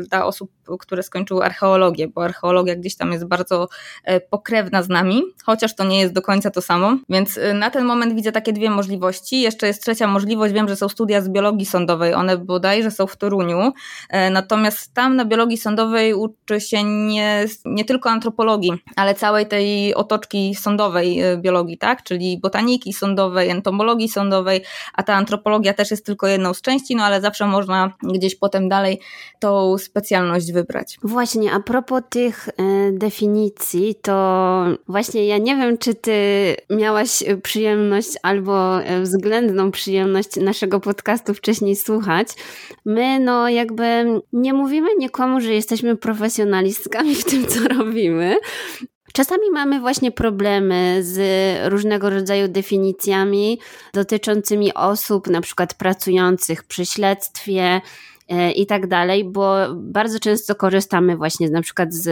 y, 0.00 0.08
dla 0.08 0.26
osób, 0.26 0.50
które 0.80 1.02
skończyły 1.02 1.44
archeologię, 1.44 2.08
bo 2.08 2.24
archeologia 2.24 2.76
gdzieś 2.76 2.96
tam 2.96 3.12
jest 3.12 3.24
bardzo 3.24 3.68
e, 4.04 4.19
pokrewna 4.20 4.82
z 4.82 4.88
nami, 4.88 5.22
chociaż 5.44 5.74
to 5.76 5.84
nie 5.84 6.00
jest 6.00 6.12
do 6.12 6.22
końca 6.22 6.50
to 6.50 6.62
samo. 6.62 6.96
Więc 7.08 7.36
y, 7.36 7.54
na 7.54 7.70
ten 7.70 7.84
moment 7.84 8.14
widzę 8.14 8.32
takie 8.32 8.52
dwie 8.52 8.70
możliwości. 8.70 9.40
Jeszcze 9.40 9.66
jest 9.66 9.82
trzecia 9.82 10.06
możliwość, 10.06 10.54
wiem, 10.54 10.68
że 10.68 10.76
są 10.76 10.88
studia 10.88 11.20
z 11.20 11.28
biologii 11.28 11.66
sądowej, 11.66 12.14
one 12.14 12.38
bodajże 12.38 12.90
są 12.90 13.06
w 13.06 13.16
Toruniu, 13.16 13.72
e, 14.10 14.30
natomiast 14.30 14.94
tam 14.94 15.16
na 15.16 15.24
biologii 15.24 15.58
sądowej 15.58 16.14
uczy 16.14 16.60
się 16.60 16.84
nie, 16.84 17.46
nie 17.64 17.84
tylko 17.84 18.10
antropologii, 18.10 18.72
ale 18.96 19.14
całej 19.14 19.46
tej 19.46 19.94
otoczki 19.94 20.54
sądowej 20.54 21.20
e, 21.20 21.36
biologii, 21.36 21.78
tak? 21.78 22.02
Czyli 22.02 22.38
botaniki 22.38 22.92
sądowej, 22.92 23.50
entomologii 23.50 24.08
sądowej, 24.08 24.62
a 24.94 25.02
ta 25.02 25.14
antropologia 25.14 25.74
też 25.74 25.90
jest 25.90 26.06
tylko 26.06 26.26
jedną 26.26 26.54
z 26.54 26.60
części, 26.60 26.96
no 26.96 27.04
ale 27.04 27.20
zawsze 27.20 27.46
można 27.46 27.92
gdzieś 28.02 28.34
potem 28.34 28.68
dalej 28.68 29.00
tą 29.38 29.78
specjalność 29.78 30.52
wybrać. 30.52 30.98
Właśnie, 31.02 31.52
a 31.52 31.60
propos 31.60 32.02
tych 32.10 32.48
e, 32.48 32.52
definicji, 32.92 33.94
to 34.02 34.09
właśnie 34.88 35.26
ja 35.26 35.38
nie 35.38 35.56
wiem, 35.56 35.78
czy 35.78 35.94
ty 35.94 36.12
miałaś 36.70 37.24
przyjemność 37.42 38.08
albo 38.22 38.78
względną 39.02 39.70
przyjemność 39.70 40.36
naszego 40.36 40.80
podcastu 40.80 41.34
wcześniej 41.34 41.76
słuchać. 41.76 42.28
My, 42.84 43.20
no, 43.20 43.48
jakby 43.48 44.04
nie 44.32 44.54
mówimy 44.54 44.88
nikomu, 44.98 45.40
że 45.40 45.54
jesteśmy 45.54 45.96
profesjonalistkami 45.96 47.14
w 47.14 47.24
tym, 47.24 47.46
co 47.46 47.68
robimy. 47.68 48.36
Czasami 49.12 49.50
mamy 49.52 49.80
właśnie 49.80 50.10
problemy 50.10 50.98
z 51.00 51.18
różnego 51.72 52.10
rodzaju 52.10 52.48
definicjami 52.48 53.60
dotyczącymi 53.92 54.74
osób, 54.74 55.26
na 55.26 55.40
przykład 55.40 55.74
pracujących 55.74 56.64
przy 56.64 56.86
śledztwie, 56.86 57.80
E, 57.80 57.80
i 58.56 58.66
tak 58.66 58.86
dalej, 58.86 59.24
bo 59.24 59.56
bardzo 59.74 60.20
często 60.20 60.54
korzystamy 60.54 61.16
właśnie 61.16 61.50
na 61.50 61.62
przykład 61.62 61.94
z 61.94 62.08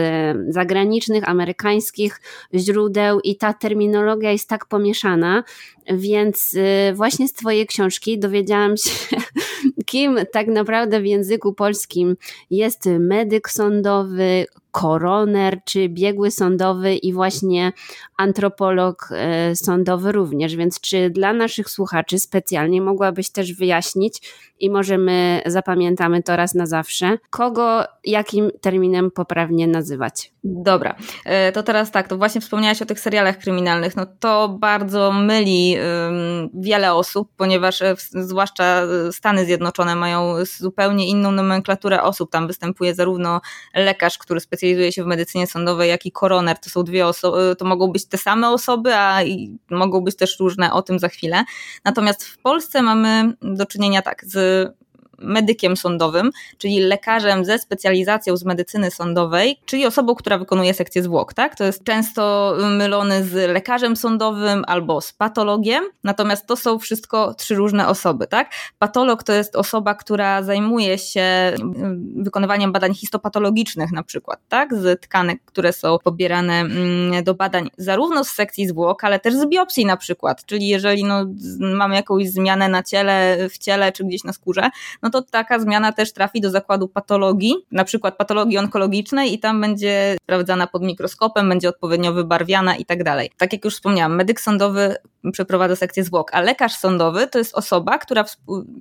zagranicznych, 0.53 1.29
amerykańskich 1.29 2.21
źródeł 2.53 3.19
i 3.19 3.35
ta 3.35 3.53
terminologia 3.53 4.31
jest 4.31 4.49
tak 4.49 4.65
pomieszana, 4.65 5.43
więc 5.91 6.53
y, 6.53 6.93
właśnie 6.93 7.27
z 7.27 7.33
Twojej 7.33 7.67
książki 7.67 8.19
dowiedziałam 8.19 8.77
się 8.77 9.17
kim 9.85 10.17
tak 10.31 10.47
naprawdę 10.47 11.01
w 11.01 11.05
języku 11.05 11.53
polskim 11.53 12.17
jest 12.51 12.85
medyk 12.85 13.49
sądowy, 13.49 14.45
koroner 14.71 15.59
czy 15.65 15.89
biegły 15.89 16.31
sądowy 16.31 16.95
i 16.95 17.13
właśnie 17.13 17.71
antropolog 18.17 19.09
e, 19.11 19.55
sądowy 19.55 20.11
również. 20.11 20.55
Więc 20.55 20.81
czy 20.81 21.09
dla 21.09 21.33
naszych 21.33 21.69
słuchaczy 21.69 22.19
specjalnie 22.19 22.81
mogłabyś 22.81 23.29
też 23.29 23.53
wyjaśnić 23.53 24.21
i 24.59 24.69
może 24.69 24.97
my 24.97 25.41
zapamiętamy 25.45 26.23
to 26.23 26.35
raz 26.35 26.55
na 26.55 26.65
zawsze, 26.65 27.17
kogo 27.29 27.83
jakim 28.03 28.51
terminem 28.61 29.11
poprawnie 29.11 29.67
nazywać? 29.67 30.31
Dobra, 30.43 30.95
e, 31.25 31.51
to 31.51 31.63
teraz 31.63 31.91
tak, 31.91 32.07
to 32.07 32.17
właśnie 32.17 32.41
wspomniałaś 32.41 32.81
o 32.81 32.85
tych 32.85 32.99
serialach 32.99 33.37
kryminalnych, 33.37 33.95
no 33.95 34.05
to 34.19 34.49
bardzo 34.49 35.11
myli 35.11 35.75
wiele 36.53 36.93
osób, 36.93 37.29
ponieważ 37.37 37.81
e, 37.81 37.95
zwłaszcza 38.13 38.81
Stany 39.11 39.45
Zjednoczone 39.45 39.95
mają 39.95 40.45
zupełnie 40.57 41.07
inną 41.07 41.31
nomenklaturę 41.31 42.03
osób, 42.03 42.31
tam 42.31 42.47
występuje 42.47 42.95
zarówno 42.95 43.41
lekarz, 43.75 44.17
który 44.17 44.39
specjalizuje 44.59 44.91
się 44.91 45.03
w 45.03 45.07
medycynie 45.07 45.47
sądowej, 45.47 45.89
jak 45.89 46.05
i 46.05 46.11
koroner, 46.11 46.59
to 46.59 46.69
są 46.69 46.83
dwie 46.83 47.07
osoby, 47.07 47.55
to 47.57 47.65
mogą 47.65 47.87
być 47.87 48.05
te 48.05 48.17
same 48.17 48.49
osoby, 48.49 48.95
a 48.95 49.19
mogą 49.69 50.01
być 50.01 50.15
też 50.15 50.39
różne, 50.39 50.73
o 50.73 50.81
tym 50.81 50.99
za 50.99 51.09
chwilę. 51.09 51.43
Natomiast 51.85 52.23
w 52.23 52.37
Polsce 52.37 52.81
mamy 52.81 53.33
do 53.41 53.65
czynienia 53.65 54.01
tak 54.01 54.25
z 54.25 54.69
medykiem 55.21 55.77
sądowym, 55.77 56.31
czyli 56.57 56.79
lekarzem 56.79 57.45
ze 57.45 57.59
specjalizacją 57.59 58.37
z 58.37 58.45
medycyny 58.45 58.91
sądowej, 58.91 59.59
czyli 59.65 59.85
osobą, 59.85 60.15
która 60.15 60.37
wykonuje 60.37 60.73
sekcję 60.73 61.03
zwłok, 61.03 61.33
tak? 61.33 61.55
To 61.55 61.63
jest 61.63 61.83
często 61.83 62.55
mylony 62.77 63.23
z 63.23 63.33
lekarzem 63.51 63.95
sądowym 63.95 64.63
albo 64.67 65.01
z 65.01 65.13
patologiem, 65.13 65.83
natomiast 66.03 66.47
to 66.47 66.55
są 66.55 66.79
wszystko 66.79 67.33
trzy 67.33 67.55
różne 67.55 67.87
osoby, 67.87 68.27
tak? 68.27 68.51
Patolog 68.79 69.23
to 69.23 69.33
jest 69.33 69.55
osoba, 69.55 69.95
która 69.95 70.43
zajmuje 70.43 70.97
się 70.97 71.21
mm, 71.21 72.13
wykonywaniem 72.23 72.71
badań 72.71 72.93
histopatologicznych 72.93 73.91
na 73.91 74.03
przykład, 74.03 74.39
tak? 74.49 74.75
Z 74.75 75.01
tkanek, 75.01 75.41
które 75.45 75.73
są 75.73 75.97
pobierane 76.03 76.59
mm, 76.59 77.23
do 77.23 77.33
badań 77.33 77.69
zarówno 77.77 78.23
z 78.23 78.29
sekcji 78.29 78.67
zwłok, 78.67 79.03
ale 79.03 79.19
też 79.19 79.33
z 79.33 79.45
biopsji 79.45 79.85
na 79.85 79.97
przykład, 79.97 80.45
czyli 80.45 80.67
jeżeli 80.67 81.03
no, 81.03 81.25
mamy 81.59 81.95
jakąś 81.95 82.29
zmianę 82.29 82.69
na 82.69 82.83
ciele, 82.83 83.37
w 83.49 83.57
ciele 83.57 83.91
czy 83.91 84.03
gdzieś 84.03 84.23
na 84.23 84.33
skórze, 84.33 84.69
no 85.01 85.08
no 85.13 85.21
to 85.21 85.27
taka 85.31 85.59
zmiana 85.59 85.91
też 85.91 86.13
trafi 86.13 86.41
do 86.41 86.49
zakładu 86.49 86.87
patologii, 86.87 87.55
na 87.71 87.83
przykład 87.83 88.17
patologii 88.17 88.57
onkologicznej 88.57 89.33
i 89.33 89.39
tam 89.39 89.61
będzie 89.61 90.17
sprawdzana 90.23 90.67
pod 90.67 90.83
mikroskopem, 90.83 91.49
będzie 91.49 91.69
odpowiednio 91.69 92.13
wybarwiana 92.13 92.75
i 92.75 92.85
tak 92.85 93.03
dalej. 93.03 93.31
Tak 93.37 93.53
jak 93.53 93.65
już 93.65 93.73
wspomniałam, 93.73 94.15
medyk 94.15 94.41
sądowy 94.41 94.95
przeprowadza 95.31 95.75
sekcję 95.75 96.03
zwłok, 96.03 96.29
a 96.33 96.41
lekarz 96.41 96.73
sądowy 96.73 97.27
to 97.27 97.37
jest 97.37 97.55
osoba, 97.55 97.97
która, 97.97 98.23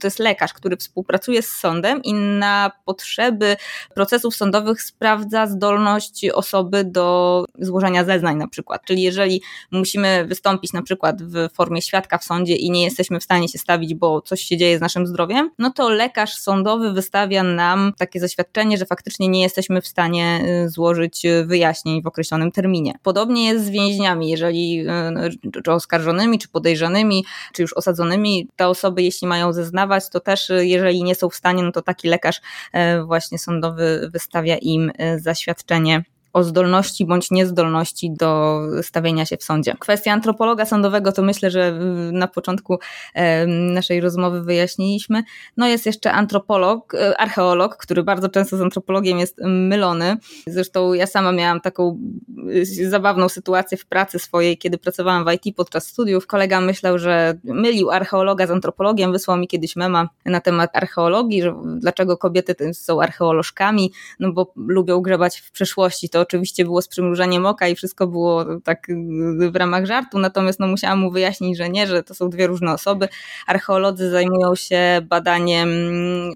to 0.01 0.07
jest 0.07 0.19
lekarz, 0.19 0.53
który 0.53 0.77
współpracuje 0.77 1.43
z 1.43 1.49
sądem 1.49 2.03
i 2.03 2.15
na 2.15 2.71
potrzeby 2.85 3.57
procesów 3.95 4.37
sądowych 4.37 4.83
sprawdza 4.83 5.47
zdolność 5.47 6.27
osoby 6.35 6.85
do 6.85 7.45
złożenia 7.59 8.05
zeznań 8.05 8.37
na 8.37 8.49
przykład. 8.49 8.85
Czyli 8.85 9.03
jeżeli 9.03 9.43
musimy 9.71 10.25
wystąpić 10.25 10.73
na 10.73 10.83
przykład 10.83 11.23
w 11.23 11.49
formie 11.53 11.83
świadka 11.83 12.19
w 12.19 12.25
sądzie 12.25 12.57
i 12.57 12.71
nie 12.71 12.85
jesteśmy 12.85 13.21
w 13.21 13.25
stanie 13.25 13.49
się 13.49 13.59
stawić, 13.59 13.95
bo 13.95 14.21
coś 14.21 14.43
się 14.43 14.57
dzieje 14.57 14.79
z 14.79 14.81
naszym 14.81 15.07
zdrowiem, 15.07 15.51
no 15.59 15.71
to 15.71 15.89
lekarz 15.89 16.18
sądowy 16.27 16.93
wystawia 16.93 17.43
nam 17.43 17.93
takie 17.99 18.21
zaświadczenie, 18.21 18.79
że 18.79 18.87
faktycznie 18.87 19.29
nie 19.29 19.43
jesteśmy 19.43 19.81
w 19.81 19.87
stanie 19.87 20.41
y, 20.65 20.69
złożyć 20.69 21.23
wyjaśnień 21.45 22.03
w 22.03 22.07
określonym 22.07 22.53
terminie. 22.53 22.95
Podobnie 23.03 23.47
jest 23.47 23.65
z 23.65 23.71
więźniami, 23.71 24.31
jeżeli 24.31 24.87
y, 25.55 25.63
czy 25.65 25.73
oskarżonymi 25.73 26.39
czy 26.39 26.49
podejrzanymi, 26.49 27.25
czy 27.53 27.63
już 27.63 27.73
osadzonymi, 27.73 28.49
te 28.57 28.69
osoby, 28.69 29.03
jeśli 29.03 29.29
mają 29.29 29.53
zeznawać, 29.53 30.05
to 30.11 30.21
też 30.21 30.51
y, 30.51 30.67
jeżeli 30.67 31.03
nie 31.03 31.15
są 31.15 31.29
w 31.29 31.35
stanie, 31.35 31.63
no 31.63 31.73
to 31.73 31.83
taki 31.83 32.09
lekarz 32.09 32.41
właśnie 33.07 33.39
sądowy 33.39 34.09
wystawia 34.13 34.57
im 34.57 34.93
zaświadczenie 35.19 36.05
o 36.33 36.45
zdolności 36.45 37.07
bądź 37.07 37.31
niezdolności 37.31 38.11
do 38.11 38.61
stawienia 38.83 39.27
się 39.27 39.37
w 39.37 39.45
sądzie. 39.45 39.75
Kwestia 39.79 40.13
antropologa 40.13 40.65
sądowego 40.65 41.13
to 41.13 41.23
myślę, 41.23 41.51
że 41.51 41.79
na 42.13 42.29
początku 42.29 42.79
naszej 43.47 44.01
rozmowy 44.01 44.43
wyjaśniliśmy. 44.43 45.23
No 45.57 45.67
jest 45.67 45.87
jeszcze 45.87 46.13
antropolog, 46.13 46.95
e, 46.95 47.21
archeolog, 47.21 47.77
który 47.77 48.03
bardzo 48.03 48.29
często 48.29 48.57
z 48.57 48.61
antropologiem 48.61 49.19
jest 49.19 49.39
mylony. 49.45 50.17
Zresztą 50.47 50.93
ja 50.93 51.07
sama 51.07 51.33
miałam 51.33 51.61
taką 51.61 51.99
e, 52.83 52.89
zabawną 52.89 53.29
sytuację 53.29 53.79
w 53.79 53.87
pracy 53.87 54.19
swojej, 54.19 54.59
kiedy 54.59 54.79
pracowałam 54.79 55.25
w 55.25 55.33
IT 55.33 55.57
podczas 55.57 55.87
studiów. 55.87 56.27
Kolega 56.27 56.61
myślał, 56.61 56.99
że 56.99 57.39
mylił 57.45 57.91
archeologa 57.91 58.47
z 58.47 58.51
antropologiem, 58.51 59.13
wysłał 59.13 59.37
mi 59.37 59.49
kiedyś 59.49 59.77
mema 59.77 60.09
na 60.25 60.41
temat 60.41 60.77
archeologii, 60.77 61.43
że 61.43 61.55
dlaczego 61.77 62.17
kobiety 62.17 62.75
są 62.75 63.03
archeolożkami, 63.03 63.93
no 64.21 64.33
bo 64.33 64.53
lubią 64.57 65.01
grzebać 65.01 65.41
w 65.41 65.51
przeszłości. 65.53 66.09
To 66.09 66.21
oczywiście 66.29 66.65
było 66.65 66.83
z 66.83 66.89
przymrużeniem 66.89 67.47
oka 67.47 67.69
i 67.69 67.75
wszystko 67.75 68.07
było 68.07 68.45
tak 68.65 68.87
w 69.53 69.57
ramach 69.57 69.87
żartu, 69.87 70.19
natomiast 70.19 70.61
no 70.61 70.67
musiałam 70.67 70.99
mu 70.99 71.11
wyjaśnić, 71.11 71.59
że 71.59 71.69
nie, 71.69 71.87
że 71.87 72.03
to 72.03 72.15
są 72.15 72.31
dwie 72.31 72.47
różne 72.47 72.73
osoby. 72.73 73.09
Archeolodzy 73.47 74.11
zajmują 74.11 74.55
się 74.55 75.01
badaniem 75.09 75.69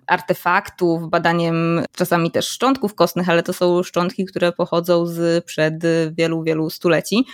artefaktów, 0.06 1.10
badaniem 1.10 1.84
czasami 1.96 2.30
też 2.30 2.48
szczątków 2.48 2.94
kostnych, 2.94 3.28
ale 3.28 3.42
to 3.42 3.52
są 3.52 3.82
szczątki, 3.82 4.24
które 4.24 4.52
pochodzą 4.52 5.06
z 5.06 5.44
przed 5.44 5.74
wielu, 6.12 6.42
wielu 6.42 6.70
stuleci. 6.70 7.26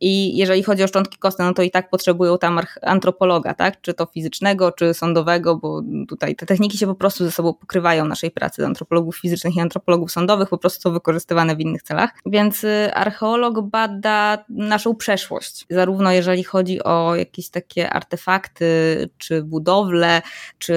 I 0.00 0.36
jeżeli 0.36 0.62
chodzi 0.62 0.82
o 0.82 0.86
szczątki 0.86 1.18
kostne, 1.18 1.44
no 1.44 1.54
to 1.54 1.62
i 1.62 1.70
tak 1.70 1.90
potrzebują 1.90 2.38
tam 2.38 2.60
antropologa, 2.82 3.54
tak? 3.54 3.80
Czy 3.80 3.94
to 3.94 4.06
fizycznego, 4.06 4.72
czy 4.72 4.94
sądowego, 4.94 5.56
bo 5.56 5.82
tutaj 6.08 6.36
te 6.36 6.46
techniki 6.46 6.78
się 6.78 6.86
po 6.86 6.94
prostu 6.94 7.24
ze 7.24 7.30
sobą 7.30 7.54
pokrywają 7.54 8.04
naszej 8.04 8.30
pracy 8.30 8.66
antropologów 8.66 9.16
fizycznych 9.16 9.56
i 9.56 9.60
antropologów 9.60 10.12
sądowych, 10.12 10.48
po 10.48 10.58
prostu 10.58 10.80
są 10.80 10.92
wykorzystywane 10.92 11.56
w 11.56 11.60
innych 11.60 11.82
celach. 11.82 11.93
Więc 12.26 12.64
y, 12.64 12.90
archeolog 12.94 13.60
bada 13.60 14.44
naszą 14.48 14.94
przeszłość, 14.94 15.66
zarówno 15.70 16.12
jeżeli 16.12 16.44
chodzi 16.44 16.82
o 16.84 17.16
jakieś 17.16 17.48
takie 17.48 17.90
artefakty, 17.90 18.64
czy 19.18 19.42
budowle, 19.42 20.22
czy 20.58 20.74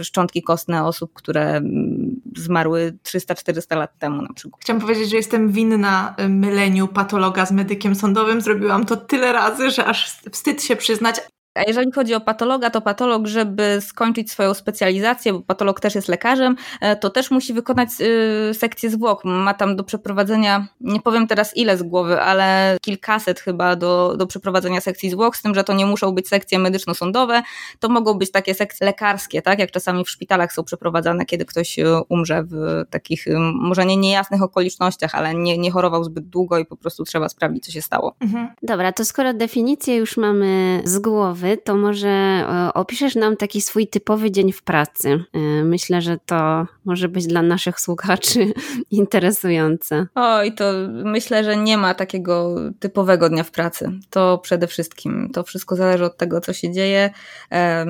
y, 0.00 0.04
szczątki 0.04 0.42
kostne 0.42 0.84
osób, 0.84 1.12
które 1.14 1.42
mm, 1.42 2.20
zmarły 2.36 2.98
300-400 3.04 3.76
lat 3.76 3.98
temu 3.98 4.22
na 4.22 4.32
przykład. 4.34 4.62
Chciałam 4.62 4.80
powiedzieć, 4.80 5.10
że 5.10 5.16
jestem 5.16 5.52
winna 5.52 6.14
y, 6.20 6.28
myleniu 6.28 6.88
patologa 6.88 7.46
z 7.46 7.52
medykiem 7.52 7.94
sądowym. 7.94 8.40
Zrobiłam 8.40 8.86
to 8.86 8.96
tyle 8.96 9.32
razy, 9.32 9.70
że 9.70 9.84
aż 9.84 10.20
wstyd 10.32 10.62
się 10.62 10.76
przyznać. 10.76 11.16
A 11.54 11.62
jeżeli 11.66 11.92
chodzi 11.92 12.14
o 12.14 12.20
patologa, 12.20 12.70
to 12.70 12.80
patolog, 12.80 13.26
żeby 13.26 13.78
skończyć 13.80 14.30
swoją 14.30 14.54
specjalizację, 14.54 15.32
bo 15.32 15.40
patolog 15.40 15.80
też 15.80 15.94
jest 15.94 16.08
lekarzem, 16.08 16.56
e, 16.80 16.96
to 16.96 17.10
też 17.10 17.30
musi 17.30 17.52
wykonać 17.52 17.88
y, 18.00 18.54
sekcję 18.54 18.90
zwłok. 18.90 19.24
Ma 19.24 19.54
tam 19.54 19.76
do 19.76 19.84
przeprowadzenia, 19.84 20.66
nie 20.80 21.00
powiem 21.00 21.26
teraz 21.26 21.56
ile 21.56 21.76
z 21.76 21.82
głowy, 21.82 22.20
ale 22.20 22.78
kilkaset 22.80 23.40
chyba 23.40 23.76
do, 23.76 24.14
do 24.18 24.26
przeprowadzenia 24.26 24.80
sekcji 24.80 25.10
zwłok, 25.10 25.36
z 25.36 25.42
tym, 25.42 25.54
że 25.54 25.64
to 25.64 25.72
nie 25.72 25.86
muszą 25.86 26.12
być 26.12 26.28
sekcje 26.28 26.58
medyczno-sądowe, 26.58 27.42
to 27.78 27.88
mogą 27.88 28.14
być 28.14 28.30
takie 28.30 28.54
sekcje 28.54 28.86
lekarskie, 28.86 29.42
tak 29.42 29.58
jak 29.58 29.70
czasami 29.70 30.04
w 30.04 30.10
szpitalach 30.10 30.52
są 30.52 30.64
przeprowadzane, 30.64 31.26
kiedy 31.26 31.44
ktoś 31.44 31.78
y, 31.78 31.84
umrze 32.08 32.42
w 32.42 32.84
takich 32.90 33.26
y, 33.26 33.34
może 33.54 33.86
nie 33.86 33.96
niejasnych 33.96 34.42
okolicznościach, 34.42 35.14
ale 35.14 35.34
nie, 35.34 35.58
nie 35.58 35.70
chorował 35.70 36.04
zbyt 36.04 36.28
długo 36.28 36.58
i 36.58 36.64
po 36.64 36.76
prostu 36.76 37.04
trzeba 37.04 37.28
sprawdzić, 37.28 37.64
co 37.64 37.72
się 37.72 37.82
stało. 37.82 38.14
Mhm. 38.20 38.48
Dobra, 38.62 38.92
to 38.92 39.04
skoro 39.04 39.34
definicję 39.34 39.96
już 39.96 40.16
mamy 40.16 40.82
z 40.84 40.98
głowy, 40.98 41.39
to 41.64 41.76
może 41.76 42.08
e, 42.08 42.70
opiszesz 42.74 43.14
nam 43.14 43.36
taki 43.36 43.60
swój 43.60 43.88
typowy 43.88 44.30
dzień 44.30 44.52
w 44.52 44.62
pracy. 44.62 45.24
E, 45.32 45.38
myślę, 45.64 46.02
że 46.02 46.18
to 46.26 46.66
może 46.84 47.08
być 47.08 47.26
dla 47.26 47.42
naszych 47.42 47.80
słuchaczy 47.80 48.52
interesujące. 48.90 50.06
Oj, 50.14 50.54
to 50.54 50.64
myślę, 51.04 51.44
że 51.44 51.56
nie 51.56 51.76
ma 51.76 51.94
takiego 51.94 52.54
typowego 52.80 53.28
dnia 53.28 53.44
w 53.44 53.50
pracy. 53.50 53.92
To 54.10 54.38
przede 54.38 54.66
wszystkim. 54.66 55.30
To 55.32 55.42
wszystko 55.42 55.76
zależy 55.76 56.04
od 56.04 56.16
tego, 56.16 56.40
co 56.40 56.52
się 56.52 56.72
dzieje, 56.72 57.10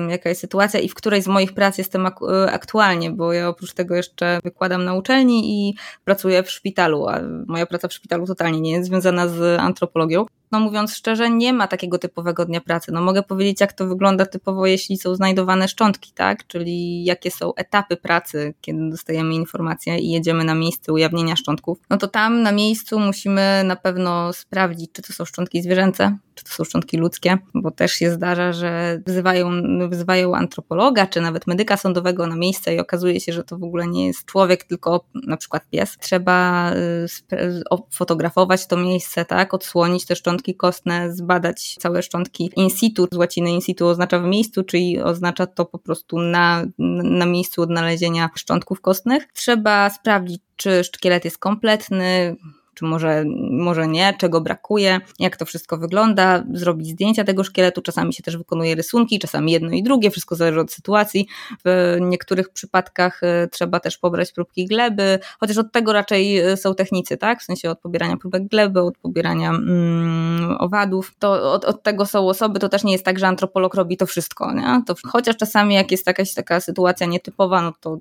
jaka 0.09 0.29
jest 0.29 0.41
sytuacja 0.41 0.79
i 0.79 0.89
w 0.89 0.95
której 0.95 1.21
z 1.21 1.27
moich 1.27 1.53
prac 1.53 1.77
jestem 1.77 2.05
e, 2.05 2.11
aktualnie, 2.51 3.11
bo 3.11 3.33
ja 3.33 3.49
oprócz 3.49 3.73
tego 3.73 3.95
jeszcze 3.95 4.39
wykładam 4.43 4.85
na 4.85 4.93
uczelni 4.93 5.69
i 5.69 5.75
pracuję 6.03 6.43
w 6.43 6.51
szpitalu, 6.51 7.07
a 7.07 7.19
moja 7.47 7.65
praca 7.65 7.87
w 7.87 7.93
szpitalu 7.93 8.25
totalnie 8.25 8.61
nie 8.61 8.71
jest 8.71 8.87
związana 8.87 9.27
z 9.27 9.59
antropologią 9.59 10.25
no 10.51 10.59
mówiąc 10.59 10.95
szczerze, 10.95 11.29
nie 11.29 11.53
ma 11.53 11.67
takiego 11.67 11.97
typowego 11.97 12.45
dnia 12.45 12.61
pracy. 12.61 12.91
No 12.91 13.01
mogę 13.01 13.23
powiedzieć, 13.23 13.61
jak 13.61 13.73
to 13.73 13.87
wygląda 13.87 14.25
typowo, 14.25 14.65
jeśli 14.65 14.97
są 14.97 15.15
znajdowane 15.15 15.67
szczątki, 15.67 16.11
tak? 16.15 16.47
Czyli 16.47 17.03
jakie 17.03 17.31
są 17.31 17.55
etapy 17.55 17.97
pracy, 17.97 18.53
kiedy 18.61 18.89
dostajemy 18.89 19.33
informację 19.33 19.99
i 19.99 20.11
jedziemy 20.11 20.43
na 20.43 20.55
miejsce 20.55 20.93
ujawnienia 20.93 21.35
szczątków. 21.35 21.79
No 21.89 21.97
to 21.97 22.07
tam 22.07 22.41
na 22.41 22.51
miejscu 22.51 22.99
musimy 22.99 23.63
na 23.65 23.75
pewno 23.75 24.33
sprawdzić, 24.33 24.91
czy 24.93 25.01
to 25.01 25.13
są 25.13 25.25
szczątki 25.25 25.61
zwierzęce, 25.61 26.17
czy 26.35 26.43
to 26.43 26.49
są 26.51 26.63
szczątki 26.63 26.97
ludzkie, 26.97 27.37
bo 27.53 27.71
też 27.71 27.91
się 27.91 28.11
zdarza, 28.11 28.53
że 28.53 29.01
wzywają, 29.07 29.49
wzywają 29.89 30.35
antropologa, 30.35 31.07
czy 31.07 31.21
nawet 31.21 31.47
medyka 31.47 31.77
sądowego 31.77 32.27
na 32.27 32.35
miejsce 32.35 32.75
i 32.75 32.79
okazuje 32.79 33.19
się, 33.19 33.33
że 33.33 33.43
to 33.43 33.57
w 33.57 33.63
ogóle 33.63 33.87
nie 33.87 34.07
jest 34.07 34.25
człowiek, 34.25 34.63
tylko 34.63 35.05
na 35.13 35.37
przykład 35.37 35.69
pies. 35.69 35.97
Trzeba 35.99 36.71
y, 36.73 37.63
fotografować 37.91 38.67
to 38.67 38.77
miejsce, 38.77 39.25
tak, 39.25 39.53
odsłonić 39.53 40.05
te 40.05 40.15
szczątki 40.15 40.55
kostne, 40.55 41.13
zbadać 41.13 41.75
całe 41.79 42.03
szczątki 42.03 42.51
in 42.55 42.69
situ. 42.69 43.07
Z 43.11 43.17
łaciny 43.17 43.51
in 43.51 43.61
situ 43.61 43.87
oznacza 43.87 44.19
w 44.19 44.25
miejscu, 44.25 44.63
czyli 44.63 45.01
oznacza 45.01 45.47
to 45.47 45.65
po 45.65 45.79
prostu 45.79 46.19
na, 46.19 46.65
na 47.03 47.25
miejscu 47.25 47.61
odnalezienia 47.61 48.29
szczątków 48.35 48.81
kostnych. 48.81 49.27
Trzeba 49.33 49.89
sprawdzić, 49.89 50.41
czy 50.55 50.83
szkielet 50.83 51.25
jest 51.25 51.37
kompletny, 51.37 52.35
czy 52.73 52.85
może, 52.85 53.23
może 53.51 53.87
nie, 53.87 54.13
czego 54.17 54.41
brakuje, 54.41 54.99
jak 55.19 55.37
to 55.37 55.45
wszystko 55.45 55.77
wygląda, 55.77 56.43
zrobić 56.53 56.87
zdjęcia 56.87 57.23
tego 57.23 57.43
szkieletu, 57.43 57.81
czasami 57.81 58.13
się 58.13 58.23
też 58.23 58.37
wykonuje 58.37 58.75
rysunki, 58.75 59.19
czasami 59.19 59.51
jedno 59.51 59.71
i 59.71 59.83
drugie, 59.83 60.11
wszystko 60.11 60.35
zależy 60.35 60.59
od 60.59 60.71
sytuacji. 60.71 61.27
W 61.65 61.97
niektórych 62.01 62.49
przypadkach 62.49 63.23
e, 63.23 63.47
trzeba 63.47 63.79
też 63.79 63.97
pobrać 63.97 64.31
próbki 64.31 64.65
gleby, 64.65 65.19
chociaż 65.39 65.57
od 65.57 65.71
tego 65.71 65.93
raczej 65.93 66.37
e, 66.37 66.57
są 66.57 66.75
technicy, 66.75 67.17
tak? 67.17 67.41
W 67.41 67.43
sensie 67.43 67.69
od 67.69 67.79
pobierania 67.79 68.17
próbek 68.17 68.47
gleby, 68.47 68.81
od 68.81 68.97
pobierania 68.97 69.49
mm, 69.49 70.57
owadów. 70.59 71.15
To 71.19 71.53
od, 71.53 71.65
od, 71.65 71.83
tego 71.83 72.05
są 72.05 72.29
osoby, 72.29 72.59
to 72.59 72.69
też 72.69 72.83
nie 72.83 72.91
jest 72.91 73.05
tak, 73.05 73.19
że 73.19 73.27
antropolog 73.27 73.73
robi 73.73 73.97
to 73.97 74.05
wszystko, 74.05 74.53
nie? 74.53 74.83
To, 74.85 74.95
chociaż 75.07 75.37
czasami 75.37 75.75
jak 75.75 75.91
jest 75.91 76.07
jakaś 76.07 76.33
taka 76.33 76.59
sytuacja 76.59 77.07
nietypowa, 77.07 77.61
no 77.61 77.73
to 77.79 77.97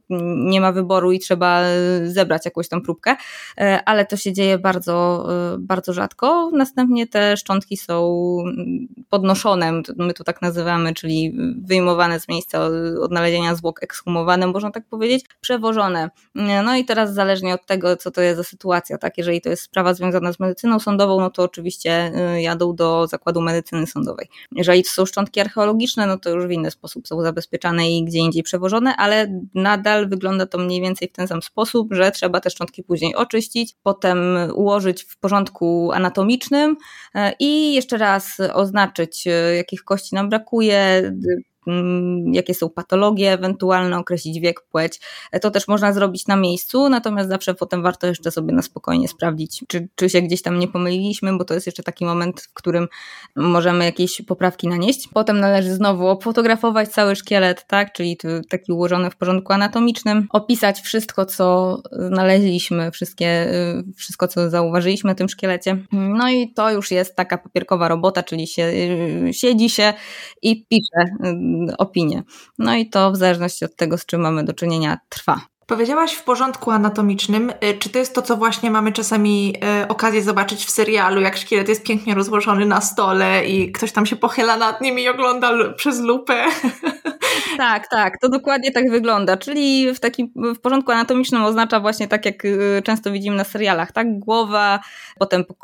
nie 0.50 0.61
ma 0.61 0.73
wyboru 0.73 1.12
i 1.12 1.19
trzeba 1.19 1.61
e, 1.61 1.75
zebrać 2.05 2.45
jakąś 2.45 2.69
tam 2.69 2.83
próbkę, 2.83 3.17
ale 3.85 4.07
to 4.07 4.17
się 4.17 4.33
dzieje 4.33 4.59
bardzo 4.59 4.70
bardzo, 4.73 5.27
y, 5.55 5.59
bardzo 5.59 5.93
rzadko. 5.93 6.50
Następnie 6.53 7.07
te 7.07 7.37
szczątki 7.37 7.77
są 7.77 8.37
podnoszone, 9.09 9.83
my 9.97 10.15
to 10.15 10.25
tak 10.25 10.43
nazywamy, 10.43 10.95
czyli 10.95 11.37
wyjmowane 11.65 12.21
z 12.21 12.29
miejsca 12.29 12.65
odnalezienia 13.00 13.55
zwłok, 13.55 13.83
ekshumowane, 13.83 14.47
można 14.47 14.71
tak 14.71 14.87
powiedzieć, 14.89 15.25
przewożone. 15.41 16.11
No 16.65 16.77
i 16.77 16.85
teraz 16.85 17.15
zależnie 17.15 17.55
od 17.55 17.67
tego, 17.67 17.97
co 17.97 18.11
to 18.11 18.21
jest 18.21 18.37
za 18.37 18.45
sytuacja, 18.45 18.99
tak? 18.99 19.19
Jeżeli 19.19 19.41
to 19.41 19.50
jest 19.50 19.62
sprawa 19.62 19.95
związana 19.95 20.33
z 20.33 20.41
medycyną 20.41 20.79
sądową, 20.79 21.21
no 21.21 21.31
to 21.31 21.43
oczywiście 21.43 22.12
y, 22.37 22.43
jadą 22.43 22.75
do 22.75 23.07
zakładu 23.07 23.41
medycyny 23.41 23.87
sądowej. 23.87 24.29
Jeżeli 24.53 24.83
to 24.83 24.91
są 24.91 25.07
szczątki 25.07 25.41
archeologiczne, 25.41 26.07
no 26.07 26.19
to 26.19 26.31
już 26.31 26.47
w 26.47 26.50
inny 26.50 26.71
sposób 26.71 27.09
są 27.09 27.23
zabezpieczane 27.23 27.91
i 27.91 28.05
gdzie 28.05 28.19
indziej 28.19 28.43
przewożone, 28.43 28.97
ale 28.97 29.41
nadal 29.55 30.09
wygląda 30.09 30.47
to 30.47 30.59
mniej 30.59 30.81
więcej 30.81 31.09
w 31.09 31.12
ten 31.12 31.29
sam 31.29 31.43
sposób, 31.43 31.89
że 31.95 32.11
trzeba 32.11 32.41
te 32.41 32.50
szczątki 32.50 32.83
później 32.83 33.15
oczyścić, 33.15 33.75
potem 33.83 34.19
ułożyć 34.54 35.04
w 35.04 35.19
porządku 35.19 35.92
anatomicznym 35.92 36.76
e, 37.14 37.33
i 37.38 37.75
jeszcze 37.75 37.97
raz 37.99 38.40
oznaczyć, 38.54 39.26
e, 39.26 39.57
jakich 39.57 39.85
kości 39.85 40.14
nam 40.14 40.28
brakuje, 40.28 41.12
jakie 42.33 42.55
są 42.55 42.69
patologie 42.69 43.33
ewentualne, 43.33 43.99
określić 43.99 44.40
wiek, 44.40 44.61
płeć. 44.61 45.00
To 45.40 45.50
też 45.50 45.69
można 45.69 45.93
zrobić 45.93 46.26
na 46.26 46.37
miejscu, 46.37 46.88
natomiast 46.88 47.29
zawsze 47.29 47.55
potem 47.55 47.83
warto 47.83 48.07
jeszcze 48.07 48.31
sobie 48.31 48.52
na 48.52 48.62
spokojnie 48.62 49.09
sprawdzić, 49.09 49.64
czy, 49.69 49.88
czy 49.95 50.11
się 50.11 50.23
gdzieś 50.23 50.43
tam 50.43 50.59
nie 50.59 50.69
pomyliliśmy, 50.69 51.38
bo 51.38 51.45
to 51.45 51.55
jest 51.55 51.67
jeszcze 51.67 51.83
taki 51.83 52.05
moment, 52.05 52.40
w 52.40 52.52
którym 52.52 52.88
możemy 53.37 53.85
jakieś 53.85 54.23
poprawki 54.23 54.69
nanieść. 54.69 55.09
Potem 55.09 55.40
należy 55.40 55.75
znowu 55.75 56.07
ofotografować 56.07 56.88
cały 56.88 57.17
szkielet, 57.17 57.67
tak, 57.67 57.93
czyli 57.93 58.19
taki 58.49 58.73
ułożony 58.73 59.11
w 59.11 59.17
porządku 59.17 59.52
anatomicznym, 59.52 60.26
opisać 60.31 60.81
wszystko, 60.81 61.26
co 61.26 61.76
znaleźliśmy, 61.93 62.90
wszystkie, 62.90 63.55
y, 63.55 63.85
wszystko, 63.97 64.29
co 64.29 64.50
zauważyliśmy 64.50 65.14
w 65.14 65.19
tym 65.19 65.29
szkielecie. 65.29 65.76
No 65.93 66.31
i 66.31 66.52
to 66.52 66.71
już 66.71 66.90
jest 66.90 67.17
taka 67.17 67.38
papierkowa 67.38 67.88
robota, 67.88 68.23
czyli 68.23 68.47
się, 68.47 68.62
y, 68.62 69.29
siedzi 69.33 69.71
się 69.71 69.93
i 70.43 70.67
pisze 70.67 71.05
opinię. 71.78 72.23
No 72.59 72.75
i 72.75 72.88
to 72.88 73.12
w 73.12 73.16
zależności 73.16 73.64
od 73.64 73.76
tego, 73.76 73.99
z 73.99 74.07
czym 74.07 74.21
mamy 74.21 74.45
do 74.45 74.52
czynienia, 74.52 74.99
trwa. 75.09 75.50
Powiedziałaś 75.71 76.12
w 76.12 76.25
porządku 76.25 76.71
anatomicznym. 76.71 77.50
Y, 77.50 77.79
czy 77.79 77.91
to 77.91 77.99
jest 77.99 78.15
to, 78.15 78.23
co 78.23 78.37
właśnie 78.37 78.71
mamy 78.71 78.93
czasami 78.93 79.55
y, 79.83 79.89
okazję 79.89 80.23
zobaczyć 80.23 80.65
w 80.65 80.71
serialu, 80.71 81.21
jak 81.21 81.37
szkielet 81.37 81.69
jest 81.69 81.83
pięknie 81.83 82.15
rozłożony 82.15 82.67
na 82.67 82.81
stole 82.81 83.47
i 83.47 83.73
ktoś 83.73 83.93
tam 83.93 84.07
się 84.07 84.17
pochyla 84.17 84.57
nad 84.57 84.81
nim 84.81 84.99
i 84.99 85.09
ogląda 85.09 85.73
przez 85.73 86.00
lupę? 86.00 86.45
Tak, 87.57 87.89
tak, 87.89 88.19
to 88.21 88.29
dokładnie 88.29 88.73
tak 88.73 88.91
wygląda. 88.91 89.37
Czyli 89.37 89.95
w 89.95 90.00
takim 90.00 90.33
w 90.37 90.59
porządku 90.61 90.93
anatomicznym 90.93 91.45
oznacza 91.45 91.81
właśnie 91.81 92.09
tak, 92.09 92.25
jak 92.25 92.45
y, 92.45 92.83
często 92.85 93.12
widzimy 93.12 93.37
na 93.37 93.45
serialach, 93.45 93.93
tak? 93.93 94.19
Głowa, 94.19 94.81
potem 95.19 95.45
po, 95.45 95.55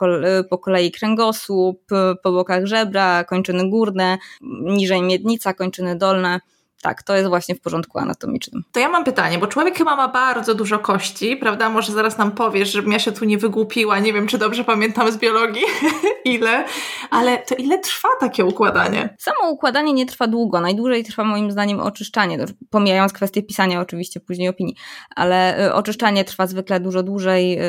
po 0.50 0.58
kolei 0.58 0.92
kręgosłup, 0.92 1.82
po 2.22 2.32
bokach 2.32 2.66
żebra, 2.66 3.24
kończyny 3.24 3.70
górne, 3.70 4.18
niżej 4.62 5.02
miednica, 5.02 5.54
kończyny 5.54 5.96
dolne. 5.96 6.40
Tak, 6.82 7.02
to 7.02 7.14
jest 7.14 7.28
właśnie 7.28 7.54
w 7.54 7.60
porządku 7.60 7.98
anatomicznym. 7.98 8.62
To 8.72 8.80
ja 8.80 8.88
mam 8.88 9.04
pytanie, 9.04 9.38
bo 9.38 9.46
człowiek 9.46 9.78
chyba 9.78 9.96
ma 9.96 10.08
bardzo 10.08 10.54
dużo 10.54 10.78
kości, 10.78 11.36
prawda? 11.36 11.70
Może 11.70 11.92
zaraz 11.92 12.18
nam 12.18 12.32
powiesz, 12.32 12.72
żebym 12.72 12.92
ja 12.92 12.98
się 12.98 13.12
tu 13.12 13.24
nie 13.24 13.38
wygłupiła, 13.38 13.98
nie 13.98 14.12
wiem, 14.12 14.26
czy 14.26 14.38
dobrze 14.38 14.64
pamiętam 14.64 15.12
z 15.12 15.16
biologii, 15.16 15.62
ile, 16.24 16.64
ale 17.10 17.38
to 17.38 17.54
ile 17.54 17.78
trwa 17.78 18.08
takie 18.20 18.44
układanie? 18.44 19.16
Samo 19.18 19.50
układanie 19.50 19.92
nie 19.92 20.06
trwa 20.06 20.26
długo, 20.26 20.60
najdłużej 20.60 21.04
trwa 21.04 21.24
moim 21.24 21.50
zdaniem 21.50 21.80
oczyszczanie, 21.80 22.38
pomijając 22.70 23.12
kwestię 23.12 23.42
pisania 23.42 23.80
oczywiście 23.80 24.20
później 24.20 24.48
opinii, 24.48 24.74
ale 25.16 25.66
y, 25.66 25.74
oczyszczanie 25.74 26.24
trwa 26.24 26.46
zwykle 26.46 26.80
dużo 26.80 27.02
dłużej, 27.02 27.58
y, 27.58 27.62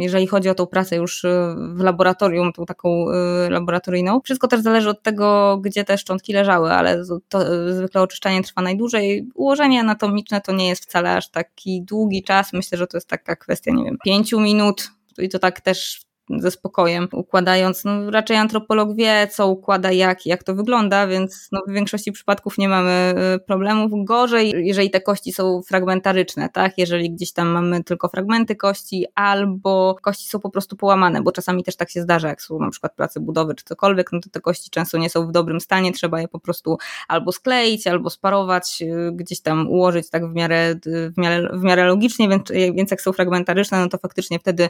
jeżeli 0.00 0.26
chodzi 0.26 0.48
o 0.48 0.54
tą 0.54 0.66
pracę 0.66 0.96
już 0.96 1.24
y, 1.24 1.54
w 1.74 1.80
laboratorium, 1.80 2.52
tą 2.52 2.66
taką 2.66 3.06
laboratoryjną. 3.48 4.20
Wszystko 4.24 4.48
też 4.48 4.60
zależy 4.60 4.90
od 4.90 5.02
tego, 5.02 5.58
gdzie 5.62 5.84
te 5.84 5.98
szczątki 5.98 6.32
leżały, 6.32 6.72
ale 6.72 7.02
to 7.28 7.40
zwykle 7.72 8.02
oczyszczanie 8.02 8.42
trwa 8.46 8.62
najdłużej. 8.62 9.28
Ułożenie 9.34 9.80
anatomiczne 9.80 10.40
to 10.40 10.52
nie 10.52 10.68
jest 10.68 10.82
wcale 10.82 11.16
aż 11.16 11.30
taki 11.30 11.82
długi 11.82 12.22
czas. 12.22 12.52
Myślę, 12.52 12.78
że 12.78 12.86
to 12.86 12.96
jest 12.96 13.08
taka 13.08 13.36
kwestia, 13.36 13.70
nie 13.72 13.84
wiem, 13.84 13.96
pięciu 14.04 14.40
minut. 14.40 14.90
I 15.18 15.28
to 15.28 15.38
tak 15.38 15.60
też 15.60 16.05
ze 16.30 16.50
spokojem 16.50 17.08
układając. 17.12 17.84
No, 17.84 18.10
raczej 18.10 18.36
antropolog 18.36 18.96
wie, 18.96 19.28
co 19.32 19.48
układa, 19.48 19.92
jak 19.92 20.26
jak 20.26 20.44
to 20.44 20.54
wygląda, 20.54 21.06
więc 21.06 21.48
no, 21.52 21.60
w 21.68 21.72
większości 21.72 22.12
przypadków 22.12 22.58
nie 22.58 22.68
mamy 22.68 23.14
y, 23.36 23.38
problemów. 23.38 23.90
Gorzej, 24.04 24.66
jeżeli 24.66 24.90
te 24.90 25.00
kości 25.00 25.32
są 25.32 25.62
fragmentaryczne, 25.62 26.48
tak? 26.48 26.78
Jeżeli 26.78 27.10
gdzieś 27.10 27.32
tam 27.32 27.48
mamy 27.48 27.84
tylko 27.84 28.08
fragmenty 28.08 28.56
kości, 28.56 29.06
albo 29.14 29.96
kości 30.02 30.28
są 30.28 30.40
po 30.40 30.50
prostu 30.50 30.76
połamane, 30.76 31.22
bo 31.22 31.32
czasami 31.32 31.64
też 31.64 31.76
tak 31.76 31.90
się 31.90 32.02
zdarza, 32.02 32.28
jak 32.28 32.42
są 32.42 32.58
na 32.58 32.70
przykład 32.70 32.94
prace 32.94 33.20
budowy 33.20 33.54
czy 33.54 33.64
cokolwiek, 33.64 34.12
no 34.12 34.20
to 34.20 34.30
te 34.30 34.40
kości 34.40 34.70
często 34.70 34.98
nie 34.98 35.10
są 35.10 35.26
w 35.26 35.32
dobrym 35.32 35.60
stanie, 35.60 35.92
trzeba 35.92 36.20
je 36.20 36.28
po 36.28 36.40
prostu 36.40 36.78
albo 37.08 37.32
skleić, 37.32 37.86
albo 37.86 38.10
sparować, 38.10 38.82
y, 38.82 39.12
gdzieś 39.12 39.40
tam 39.40 39.68
ułożyć 39.68 40.10
tak 40.10 40.30
w 40.30 40.34
miarę, 40.34 40.74
w 40.86 41.18
miarę, 41.18 41.48
w 41.52 41.62
miarę 41.62 41.84
logicznie, 41.84 42.28
więc, 42.28 42.48
więc 42.74 42.90
jak 42.90 43.00
są 43.00 43.12
fragmentaryczne, 43.12 43.80
no 43.80 43.88
to 43.88 43.98
faktycznie 43.98 44.38
wtedy, 44.38 44.68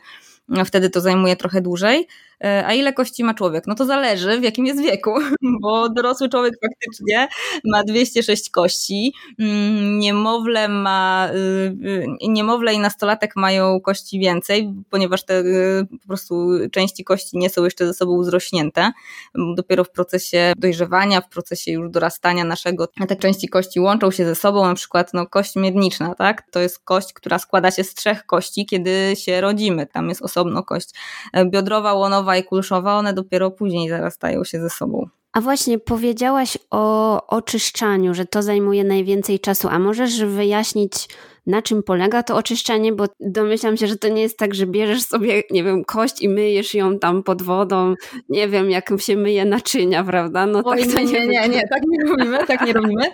wtedy 0.64 0.90
to 0.90 1.01
zajmuje 1.01 1.37
trochę 1.37 1.45
trochę 1.46 1.61
dłużej. 1.61 2.06
E, 2.44 2.66
a 2.66 2.74
ile 2.74 2.92
kości 2.92 3.24
ma 3.24 3.35
człowiek? 3.35 3.66
No 3.66 3.74
to 3.74 3.87
zależy 3.87 4.40
w 4.40 4.42
jakim 4.42 4.66
jest 4.66 4.82
wieku, 4.82 5.14
bo 5.62 5.88
dorosły 5.88 6.28
człowiek 6.28 6.54
faktycznie 6.62 7.28
ma 7.64 7.85
206 7.85 8.50
kości, 8.50 9.12
mm, 9.38 9.98
niemowlę 9.98 10.68
ma, 10.68 11.28
y, 11.35 11.38
y, 11.88 12.28
niemowlę 12.28 12.74
i 12.74 12.78
nastolatek 12.78 13.37
mają 13.37 13.80
kości 13.80 14.18
więcej, 14.18 14.74
ponieważ 14.90 15.24
te 15.24 15.38
y, 15.40 15.87
po 16.02 16.06
prostu 16.09 16.48
części 16.72 17.04
kości 17.04 17.38
nie 17.38 17.50
są 17.50 17.64
jeszcze 17.64 17.87
ze 17.87 17.94
sobą 17.94 18.24
zrośnięte. 18.24 18.92
Dopiero 19.56 19.85
w 19.85 19.90
procesie 19.90 20.52
dojrzewania, 20.56 21.20
w 21.20 21.28
procesie 21.28 21.72
już 21.72 21.90
dorastania 21.90 22.44
naszego 22.44 22.87
te 23.09 23.16
części 23.16 23.48
kości 23.48 23.80
łączą 23.80 24.11
się 24.11 24.24
ze 24.24 24.35
sobą, 24.35 24.66
na 24.66 24.74
przykład 24.74 25.11
no, 25.14 25.26
kość 25.26 25.56
miedniczna, 25.56 26.14
tak? 26.14 26.42
To 26.50 26.61
jest 26.61 26.78
kość, 26.78 27.12
która 27.12 27.38
składa 27.38 27.70
się 27.70 27.85
z 27.85 27.94
trzech 27.94 28.26
kości, 28.26 28.66
kiedy 28.66 29.12
się 29.16 29.40
rodzimy. 29.40 29.87
Tam 29.87 30.09
jest 30.09 30.22
osobno 30.22 30.62
kość 30.62 30.90
biodrowa, 31.44 31.94
łonowa 31.94 32.37
i 32.37 32.44
kulszowa, 32.44 32.99
one 32.99 33.12
dopiero 33.12 33.51
później 33.51 33.88
zarastają 33.88 34.44
się 34.44 34.61
ze 34.61 34.70
sobą. 34.70 35.09
A 35.33 35.40
właśnie 35.40 35.79
powiedziałaś 35.79 36.59
o 36.70 37.27
oczyszczaniu, 37.27 38.14
że 38.14 38.25
to 38.25 38.42
zajmuje 38.42 38.85
najwięcej 38.85 39.40
czasu. 39.40 39.68
A 39.68 39.79
możesz 39.79 40.25
wyjaśnić, 40.25 41.09
na 41.46 41.62
czym 41.62 41.82
polega 41.82 42.22
to 42.22 42.37
oczyszczanie, 42.37 42.92
bo 42.92 43.04
domyślam 43.20 43.76
się, 43.76 43.87
że 43.87 43.96
to 43.96 44.09
nie 44.09 44.22
jest 44.22 44.38
tak, 44.38 44.54
że 44.54 44.66
bierzesz 44.66 45.02
sobie, 45.02 45.42
nie 45.50 45.64
wiem, 45.64 45.85
kość 45.85 46.22
i 46.22 46.28
myjesz 46.28 46.74
ją 46.74 46.98
tam 46.98 47.22
pod 47.22 47.42
wodą, 47.42 47.94
nie 48.28 48.48
wiem, 48.48 48.70
jak 48.70 48.90
się 48.98 49.16
myje 49.16 49.44
naczynia, 49.44 50.04
prawda? 50.04 50.46
No 50.46 50.62
tak 50.62 50.80
to 50.80 51.00
nie, 51.00 51.04
nie, 51.04 51.26
nie, 51.26 51.48
nie, 51.48 51.62
tak 51.68 51.82
nie 51.88 52.11
robimy, 52.11 52.38
tak 52.46 52.66
nie 52.66 52.72
robimy. 52.72 53.04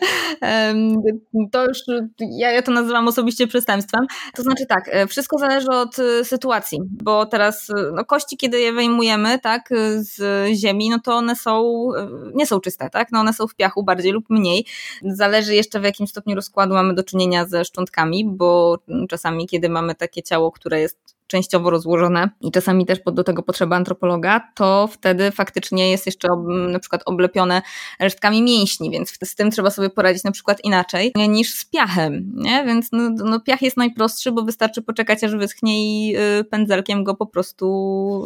To 1.52 1.66
już, 1.66 1.78
ja, 2.20 2.50
ja 2.50 2.62
to 2.62 2.72
nazywam 2.72 3.08
osobiście 3.08 3.46
przestępstwem. 3.46 4.06
To 4.34 4.42
znaczy 4.42 4.66
tak, 4.66 4.88
e, 4.92 5.06
wszystko 5.06 5.38
zależy 5.38 5.68
od 5.68 5.98
e, 5.98 6.24
sytuacji, 6.24 6.78
bo 7.02 7.26
teraz 7.26 7.70
e, 7.70 7.74
no, 7.94 8.04
kości, 8.04 8.36
kiedy 8.36 8.60
je 8.60 8.72
wyjmujemy, 8.72 9.38
tak, 9.38 9.68
z 9.96 10.48
ziemi, 10.58 10.90
no 10.90 10.98
to 11.04 11.14
one 11.14 11.36
są, 11.36 11.88
nie 12.34 12.46
są 12.46 12.60
czyste, 12.60 12.90
tak, 12.90 13.08
no 13.12 13.20
one 13.20 13.32
są 13.32 13.46
w 13.46 13.54
piachu 13.54 13.84
bardziej 13.84 14.12
lub 14.12 14.30
mniej. 14.30 14.66
Zależy 15.04 15.54
jeszcze 15.54 15.80
w 15.80 15.84
jakim 15.84 16.06
stopniu 16.06 16.34
rozkładu 16.34 16.74
mamy 16.74 16.94
do 16.94 17.04
czynienia 17.04 17.46
ze 17.46 17.64
szczątkami, 17.64 18.21
bo 18.26 18.78
czasami, 19.08 19.46
kiedy 19.46 19.68
mamy 19.68 19.94
takie 19.94 20.22
ciało, 20.22 20.52
które 20.52 20.80
jest 20.80 21.11
częściowo 21.32 21.70
rozłożone 21.70 22.30
i 22.40 22.50
czasami 22.50 22.86
też 22.86 22.98
do 23.12 23.24
tego 23.24 23.42
potrzeba 23.42 23.76
antropologa, 23.76 24.40
to 24.54 24.88
wtedy 24.92 25.30
faktycznie 25.30 25.90
jest 25.90 26.06
jeszcze 26.06 26.28
na 26.68 26.78
przykład 26.78 27.02
oblepione 27.06 27.62
resztkami 28.00 28.42
mięśni, 28.42 28.90
więc 28.90 29.18
z 29.24 29.34
tym 29.34 29.50
trzeba 29.50 29.70
sobie 29.70 29.90
poradzić 29.90 30.24
na 30.24 30.32
przykład 30.32 30.64
inaczej 30.64 31.12
niż 31.28 31.54
z 31.54 31.64
piachem, 31.64 32.32
nie? 32.34 32.64
Więc 32.64 32.88
no, 32.92 33.10
no 33.10 33.40
piach 33.40 33.62
jest 33.62 33.76
najprostszy, 33.76 34.32
bo 34.32 34.42
wystarczy 34.42 34.82
poczekać 34.82 35.24
aż 35.24 35.36
wyschnie 35.36 35.72
i 35.84 36.16
y, 36.40 36.44
pędzelkiem 36.44 37.04
go 37.04 37.14
po 37.14 37.26
prostu 37.26 37.66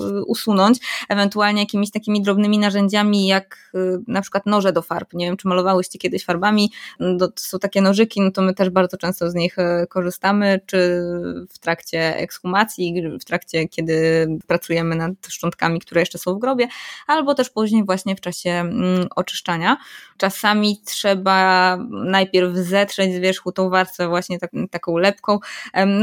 y, 0.01 0.25
usunąć, 0.25 0.79
ewentualnie 1.09 1.61
jakimiś 1.61 1.90
takimi 1.90 2.23
drobnymi 2.23 2.59
narzędziami 2.59 3.27
jak 3.27 3.71
y, 3.75 3.99
na 4.09 4.23
przykład 4.23 4.47
noże 4.47 4.73
do 4.73 4.83
farb. 4.83 5.12
Nie 5.12 5.27
wiem, 5.27 5.37
czy 5.37 5.49
malowałyście 5.49 5.99
kiedyś 5.99 6.25
farbami, 6.25 6.73
to 7.19 7.29
są 7.37 7.59
takie 7.59 7.81
nożyki, 7.81 8.21
no 8.21 8.31
to 8.31 8.42
my 8.42 8.55
też 8.55 8.71
bardzo 8.71 8.97
często 8.97 9.31
z 9.31 9.35
nich 9.35 9.57
korzystamy, 9.88 10.61
czy 10.66 11.03
w 11.49 11.59
trakcie 11.59 12.16
ekshumacji, 12.16 12.96
w 13.21 13.25
trakcie, 13.25 13.69
kiedy 13.69 14.27
pracujemy 14.47 14.97
nad 14.97 15.13
szczątkami, 15.29 15.81
które 15.81 16.01
jeszcze 16.01 16.19
są 16.19 16.35
w 16.35 16.39
grobie, 16.39 16.69
albo 17.07 17.35
też 17.35 17.51
później 17.51 17.85
właśnie 17.85 18.17
w 18.17 18.21
czasie 18.21 18.51
mm, 18.51 19.07
oczyszczania. 19.17 19.77
Czasami 20.17 20.81
trzeba 20.85 21.79
najpierw 21.91 22.55
zetrzeć 22.55 23.15
z 23.15 23.19
wierzchu 23.19 23.53
tą 23.53 23.71
warstwę 23.71 24.09
właśnie 24.09 24.39
tak, 24.39 24.51
taką 24.71 24.97
lepką. 24.97 25.39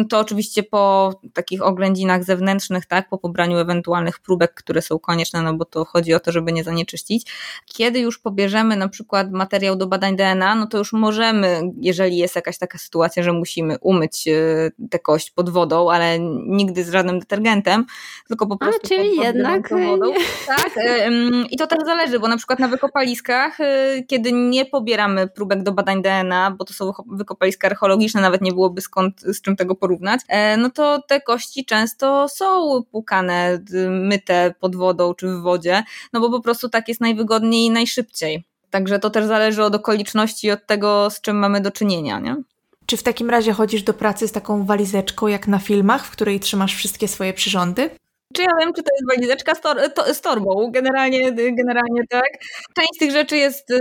To 0.09 0.19
oczywiście 0.19 0.63
po 0.63 1.13
takich 1.33 1.61
oględzinach 1.61 2.23
zewnętrznych, 2.23 2.85
tak, 2.85 3.09
po 3.09 3.17
pobraniu 3.17 3.57
ewentualnych 3.57 4.19
próbek, 4.19 4.53
które 4.53 4.81
są 4.81 4.99
konieczne, 4.99 5.41
no 5.41 5.53
bo 5.53 5.65
to 5.65 5.85
chodzi 5.85 6.13
o 6.13 6.19
to, 6.19 6.31
żeby 6.31 6.53
nie 6.53 6.63
zanieczyścić. 6.63 7.31
Kiedy 7.65 7.99
już 7.99 8.19
pobierzemy 8.19 8.75
na 8.75 8.89
przykład 8.89 9.31
materiał 9.31 9.75
do 9.75 9.87
badań 9.87 10.15
DNA, 10.15 10.55
no 10.55 10.67
to 10.67 10.77
już 10.77 10.93
możemy, 10.93 11.61
jeżeli 11.77 12.17
jest 12.17 12.35
jakaś 12.35 12.57
taka 12.57 12.77
sytuacja, 12.77 13.23
że 13.23 13.33
musimy 13.33 13.77
umyć 13.79 14.27
e, 14.27 14.71
tę 14.89 14.99
kość 14.99 15.31
pod 15.31 15.49
wodą, 15.49 15.91
ale 15.91 16.19
nigdy 16.47 16.82
z 16.83 16.91
żadnym 16.91 17.19
detergentem, 17.19 17.85
tylko 18.27 18.47
po 18.47 18.57
prostu 18.57 18.79
A, 18.83 18.87
czyli 18.87 19.09
pod, 19.09 19.17
pod 19.17 19.25
jednak 19.25 19.69
wodą. 19.69 20.13
Tak, 20.47 20.79
i 21.51 21.57
to 21.57 21.67
też 21.67 21.79
zależy, 21.85 22.19
bo 22.19 22.27
na 22.27 22.37
przykład 22.37 22.59
na 22.59 22.67
wykopaliskach, 22.67 23.59
e, 23.59 24.03
kiedy 24.07 24.31
nie 24.31 24.65
pobieramy 24.65 25.27
próbek 25.27 25.63
do 25.63 25.71
badań 25.71 26.01
DNA, 26.01 26.51
bo 26.51 26.65
to 26.65 26.73
są 26.73 26.91
wykopaliska 27.07 27.67
archeologiczne, 27.67 28.21
nawet 28.21 28.41
nie 28.41 28.51
byłoby 28.51 28.81
skąd 28.81 29.21
z 29.21 29.41
czym 29.41 29.55
tego 29.55 29.75
porównać, 29.75 30.21
e, 30.27 30.57
no 30.57 30.69
to 30.69 31.01
te 31.07 31.21
kości 31.21 31.65
często 31.65 32.29
są 32.29 32.83
płukane, 32.91 33.59
myte 33.89 34.53
pod 34.59 34.75
wodą 34.75 35.13
czy 35.13 35.27
w 35.27 35.41
wodzie, 35.41 35.83
no 36.13 36.19
bo 36.19 36.29
po 36.29 36.41
prostu 36.41 36.69
tak 36.69 36.87
jest 36.87 37.01
najwygodniej 37.01 37.65
i 37.65 37.71
najszybciej. 37.71 38.43
Także 38.69 38.99
to 38.99 39.09
też 39.09 39.25
zależy 39.25 39.63
od 39.63 39.75
okoliczności 39.75 40.47
i 40.47 40.51
od 40.51 40.65
tego, 40.65 41.09
z 41.09 41.21
czym 41.21 41.37
mamy 41.37 41.61
do 41.61 41.71
czynienia, 41.71 42.19
nie? 42.19 42.35
Czy 42.85 42.97
w 42.97 43.03
takim 43.03 43.29
razie 43.29 43.53
chodzisz 43.53 43.83
do 43.83 43.93
pracy 43.93 44.27
z 44.27 44.31
taką 44.31 44.65
walizeczką 44.65 45.27
jak 45.27 45.47
na 45.47 45.59
filmach, 45.59 46.05
w 46.05 46.11
której 46.11 46.39
trzymasz 46.39 46.75
wszystkie 46.75 47.07
swoje 47.07 47.33
przyrządy? 47.33 47.89
Czy 48.33 48.41
ja 48.41 48.49
wiem, 48.59 48.73
czy 48.73 48.83
to 48.83 48.89
jest 48.95 49.15
walizeczka 49.15 49.55
z, 49.55 49.61
tor 49.61 49.77
to, 49.95 50.13
z 50.13 50.21
torbą? 50.21 50.71
Generalnie, 50.71 51.31
generalnie 51.33 52.07
tak. 52.09 52.29
Część 52.75 52.99
tych 52.99 53.11
rzeczy 53.11 53.37
jest, 53.37 53.71
y, 53.71 53.75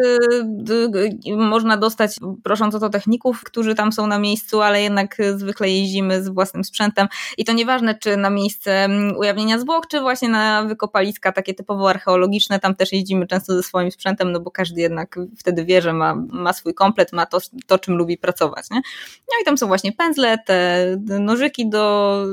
y, 1.26 1.36
można 1.36 1.76
dostać 1.76 2.16
prosząc 2.44 2.74
o 2.74 2.80
to 2.80 2.88
techników, 2.88 3.44
którzy 3.44 3.74
tam 3.74 3.92
są 3.92 4.06
na 4.06 4.18
miejscu, 4.18 4.60
ale 4.60 4.82
jednak 4.82 5.16
zwykle 5.36 5.68
jeździmy 5.68 6.22
z 6.22 6.28
własnym 6.28 6.64
sprzętem 6.64 7.08
i 7.38 7.44
to 7.44 7.52
nieważne, 7.52 7.94
czy 7.94 8.16
na 8.16 8.30
miejsce 8.30 8.84
mm, 8.84 9.16
ujawnienia 9.16 9.58
zwłok, 9.58 9.86
czy 9.86 10.00
właśnie 10.00 10.28
na 10.28 10.62
wykopaliska 10.62 11.32
takie 11.32 11.54
typowo 11.54 11.90
archeologiczne, 11.90 12.60
tam 12.60 12.74
też 12.74 12.92
jeździmy 12.92 13.26
często 13.26 13.54
ze 13.54 13.62
swoim 13.62 13.90
sprzętem, 13.90 14.32
no 14.32 14.40
bo 14.40 14.50
każdy 14.50 14.80
jednak 14.80 15.18
wtedy 15.38 15.64
wie, 15.64 15.82
że 15.82 15.92
ma, 15.92 16.14
ma 16.14 16.52
swój 16.52 16.74
komplet, 16.74 17.12
ma 17.12 17.26
to, 17.26 17.38
to, 17.66 17.78
czym 17.78 17.96
lubi 17.96 18.18
pracować. 18.18 18.70
Nie? 18.70 18.76
No 19.18 19.42
i 19.42 19.44
tam 19.44 19.58
są 19.58 19.66
właśnie 19.66 19.92
pędzle, 19.92 20.38
te 20.46 20.86
nożyki 21.20 21.68
do, 21.70 22.24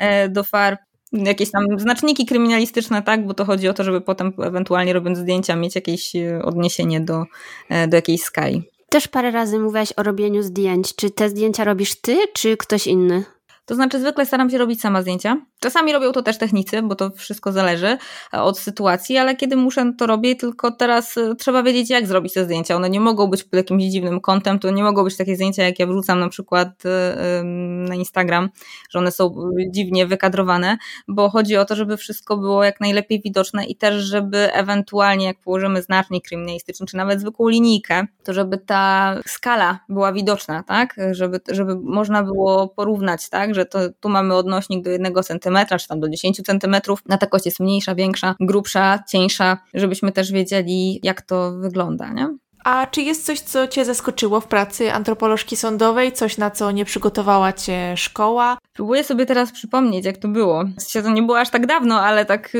y, 0.00 0.28
do 0.28 0.44
farb, 0.44 0.87
jakieś 1.12 1.50
tam 1.50 1.64
znaczniki 1.76 2.26
kryminalistyczne, 2.26 3.02
tak, 3.02 3.26
bo 3.26 3.34
to 3.34 3.44
chodzi 3.44 3.68
o 3.68 3.74
to, 3.74 3.84
żeby 3.84 4.00
potem 4.00 4.32
ewentualnie 4.42 4.92
robiąc 4.92 5.18
zdjęcia 5.18 5.56
mieć 5.56 5.74
jakieś 5.74 6.16
e, 6.16 6.42
odniesienie 6.42 7.00
do, 7.00 7.24
e, 7.68 7.88
do 7.88 7.96
jakiejś 7.96 8.22
skali. 8.22 8.62
Też 8.88 9.08
parę 9.08 9.30
razy 9.30 9.58
mówiłaś 9.58 9.92
o 9.96 10.02
robieniu 10.02 10.42
zdjęć. 10.42 10.94
Czy 10.94 11.10
te 11.10 11.28
zdjęcia 11.28 11.64
robisz 11.64 11.94
ty, 11.94 12.18
czy 12.32 12.56
ktoś 12.56 12.86
inny? 12.86 13.24
To 13.66 13.74
znaczy, 13.74 14.00
zwykle 14.00 14.26
staram 14.26 14.50
się 14.50 14.58
robić 14.58 14.80
sama 14.80 15.02
zdjęcia. 15.02 15.40
Czasami 15.60 15.92
robią 15.92 16.12
to 16.12 16.22
też 16.22 16.38
technicy, 16.38 16.82
bo 16.82 16.94
to 16.94 17.10
wszystko 17.10 17.52
zależy 17.52 17.98
e, 18.34 18.42
od 18.42 18.58
sytuacji, 18.58 19.16
ale 19.16 19.36
kiedy 19.36 19.56
muszę, 19.56 19.92
to 19.98 20.06
robię, 20.06 20.36
tylko 20.36 20.70
teraz 20.70 21.16
e, 21.16 21.34
trzeba 21.34 21.62
wiedzieć, 21.62 21.90
jak 21.90 22.06
zrobić 22.06 22.34
te 22.34 22.44
zdjęcia. 22.44 22.76
One 22.76 22.90
nie 22.90 23.00
mogą 23.00 23.26
być 23.26 23.44
pod 23.44 23.54
jakimś 23.54 23.84
dziwnym 23.84 24.20
kątem, 24.20 24.58
to 24.58 24.70
nie 24.70 24.82
mogą 24.82 25.04
być 25.04 25.16
takie 25.16 25.34
zdjęcia, 25.36 25.62
jak 25.62 25.78
ja 25.78 25.86
wrzucam 25.86 26.20
na 26.20 26.28
przykład 26.28 26.68
e, 26.86 27.42
na 27.88 27.94
Instagram, 27.94 28.48
że 28.90 28.98
one 28.98 29.10
są 29.12 29.34
dziwnie 29.70 30.06
wykadrowane, 30.06 30.78
bo 31.08 31.30
chodzi 31.30 31.56
o 31.56 31.64
to, 31.64 31.76
żeby 31.76 31.96
wszystko 31.96 32.36
było 32.36 32.64
jak 32.64 32.80
najlepiej 32.80 33.20
widoczne 33.20 33.66
i 33.66 33.76
też, 33.76 34.04
żeby 34.04 34.52
ewentualnie, 34.52 35.26
jak 35.26 35.38
położymy 35.40 35.82
znacznik 35.82 36.28
kryminalistyczny, 36.28 36.86
czy 36.86 36.96
nawet 36.96 37.20
zwykłą 37.20 37.48
linijkę, 37.48 38.06
to 38.24 38.32
żeby 38.32 38.58
ta 38.58 39.14
skala 39.26 39.78
była 39.88 40.12
widoczna, 40.12 40.62
tak? 40.62 40.96
Żeby, 41.10 41.40
żeby 41.50 41.76
można 41.82 42.22
było 42.22 42.68
porównać, 42.68 43.28
tak? 43.28 43.54
Że 43.54 43.66
to 43.66 43.78
tu 44.00 44.08
mamy 44.08 44.34
odnośnik 44.34 44.84
do 44.84 44.90
jednego 44.90 45.22
centymetra, 45.22 45.47
czy 45.78 45.88
tam 45.88 46.00
do 46.00 46.08
10 46.08 46.42
centymetrów. 46.42 47.02
Na 47.06 47.18
ta 47.18 47.26
kość 47.26 47.46
jest 47.46 47.60
mniejsza, 47.60 47.94
większa, 47.94 48.34
grubsza, 48.40 49.04
cieńsza, 49.08 49.58
żebyśmy 49.74 50.12
też 50.12 50.32
wiedzieli, 50.32 51.00
jak 51.02 51.22
to 51.22 51.52
wygląda, 51.52 52.12
nie? 52.12 52.28
A 52.64 52.86
czy 52.86 53.02
jest 53.02 53.26
coś, 53.26 53.40
co 53.40 53.68
Cię 53.68 53.84
zaskoczyło 53.84 54.40
w 54.40 54.46
pracy 54.46 54.92
antropolożki 54.92 55.56
sądowej? 55.56 56.12
Coś, 56.12 56.38
na 56.38 56.50
co 56.50 56.70
nie 56.70 56.84
przygotowała 56.84 57.52
Cię 57.52 57.96
szkoła? 57.96 58.58
Próbuję 58.72 59.04
sobie 59.04 59.26
teraz 59.26 59.52
przypomnieć, 59.52 60.04
jak 60.04 60.16
to 60.16 60.28
było. 60.28 60.64
To 61.02 61.10
nie 61.10 61.22
było 61.22 61.40
aż 61.40 61.50
tak 61.50 61.66
dawno, 61.66 62.00
ale 62.00 62.24
tak, 62.24 62.52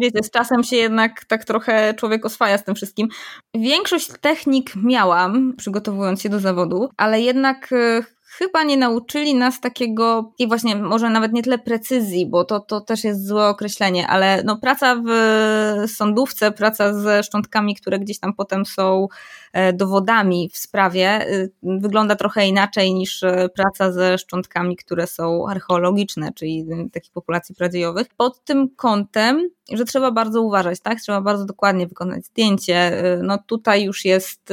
wiecie, 0.00 0.22
z 0.22 0.30
czasem 0.30 0.64
się 0.64 0.76
jednak 0.76 1.24
tak 1.24 1.44
trochę 1.44 1.94
człowiek 1.94 2.26
oswaja 2.26 2.58
z 2.58 2.64
tym 2.64 2.74
wszystkim. 2.74 3.08
Większość 3.54 4.08
technik 4.20 4.72
miałam, 4.76 5.54
przygotowując 5.56 6.22
się 6.22 6.28
do 6.28 6.40
zawodu, 6.40 6.88
ale 6.96 7.20
jednak 7.20 7.72
e, 7.72 8.02
chyba 8.38 8.62
nie 8.62 8.76
nauczyli 8.76 9.34
nas 9.34 9.60
takiego, 9.60 10.32
i 10.38 10.48
właśnie 10.48 10.76
może 10.76 11.10
nawet 11.10 11.32
nie 11.32 11.42
tyle 11.42 11.58
precyzji, 11.58 12.26
bo 12.26 12.44
to, 12.44 12.60
to 12.60 12.80
też 12.80 13.04
jest 13.04 13.26
złe 13.26 13.48
określenie, 13.48 14.06
ale 14.06 14.42
no 14.44 14.56
praca 14.56 14.96
w 15.06 15.90
sądówce, 15.90 16.52
praca 16.52 16.94
ze 16.94 17.22
szczątkami, 17.22 17.76
które 17.76 17.98
gdzieś 17.98 18.18
tam 18.18 18.34
potem 18.34 18.66
są 18.66 19.08
E, 19.08 19.41
dowodami 19.74 20.50
w 20.52 20.56
sprawie 20.56 21.30
y, 21.30 21.50
wygląda 21.62 22.16
trochę 22.16 22.46
inaczej 22.46 22.94
niż 22.94 23.22
e, 23.22 23.48
praca 23.48 23.92
ze 23.92 24.18
szczątkami, 24.18 24.76
które 24.76 25.06
są 25.06 25.48
archeologiczne, 25.48 26.32
czyli 26.32 26.66
y, 26.86 26.90
takich 26.90 27.12
populacji 27.12 27.54
pradziejowych. 27.54 28.06
Pod 28.16 28.44
tym 28.44 28.68
kątem, 28.76 29.50
że 29.72 29.84
trzeba 29.84 30.10
bardzo 30.10 30.42
uważać, 30.42 30.80
tak? 30.80 31.00
Trzeba 31.00 31.20
bardzo 31.20 31.44
dokładnie 31.44 31.86
wykonać 31.86 32.26
zdjęcie. 32.26 33.04
Y, 33.14 33.22
no 33.22 33.38
tutaj 33.46 33.84
już 33.84 34.04
jest 34.04 34.52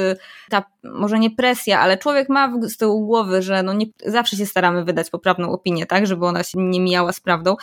ta, 0.50 0.64
może 0.84 1.18
nie 1.18 1.30
presja, 1.30 1.80
ale 1.80 1.98
człowiek 1.98 2.28
ma 2.28 2.52
z 2.62 2.76
tyłu 2.76 3.06
głowy, 3.06 3.42
że 3.42 3.62
no 3.62 3.72
nie, 3.72 3.86
zawsze 4.06 4.36
się 4.36 4.46
staramy 4.46 4.84
wydać 4.84 5.10
poprawną 5.10 5.52
opinię, 5.52 5.86
tak? 5.86 6.06
Żeby 6.06 6.26
ona 6.26 6.42
się 6.42 6.58
nie 6.58 6.80
mijała 6.80 7.12
z 7.12 7.20
prawdą 7.20 7.56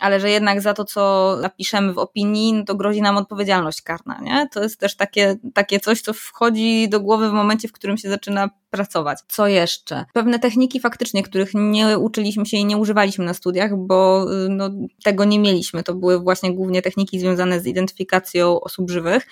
ale 0.00 0.20
że 0.20 0.30
jednak 0.30 0.60
za 0.60 0.74
to, 0.74 0.84
co 0.84 1.36
napiszemy 1.42 1.92
w 1.92 1.98
opinii, 1.98 2.52
no 2.52 2.64
to 2.64 2.74
grozi 2.74 3.02
nam 3.02 3.16
odpowiedzialność 3.16 3.82
karna, 3.82 4.20
nie? 4.22 4.48
To 4.52 4.62
jest 4.62 4.80
też 4.80 4.96
takie, 4.96 5.36
takie 5.54 5.80
coś, 5.80 6.00
co 6.00 6.12
wchodzi 6.12 6.88
do 6.88 7.00
głowy 7.00 7.30
w 7.30 7.32
momencie, 7.32 7.68
w 7.68 7.72
którym 7.72 7.96
się 7.96 8.08
zaczyna 8.08 8.50
pracować. 8.70 9.18
Co 9.28 9.46
jeszcze? 9.46 10.04
Pewne 10.12 10.38
techniki 10.38 10.80
faktycznie, 10.80 11.22
których 11.22 11.50
nie 11.54 11.98
uczyliśmy 11.98 12.46
się 12.46 12.56
i 12.56 12.64
nie 12.64 12.76
używaliśmy 12.76 13.24
na 13.24 13.34
studiach, 13.34 13.76
bo 13.76 14.26
no, 14.48 14.70
tego 15.04 15.24
nie 15.24 15.38
mieliśmy. 15.38 15.82
To 15.82 15.94
były 15.94 16.20
właśnie 16.20 16.54
głównie 16.54 16.82
techniki 16.82 17.20
związane 17.20 17.60
z 17.60 17.66
identyfikacją 17.66 18.60
osób 18.60 18.90
żywych 18.90 19.26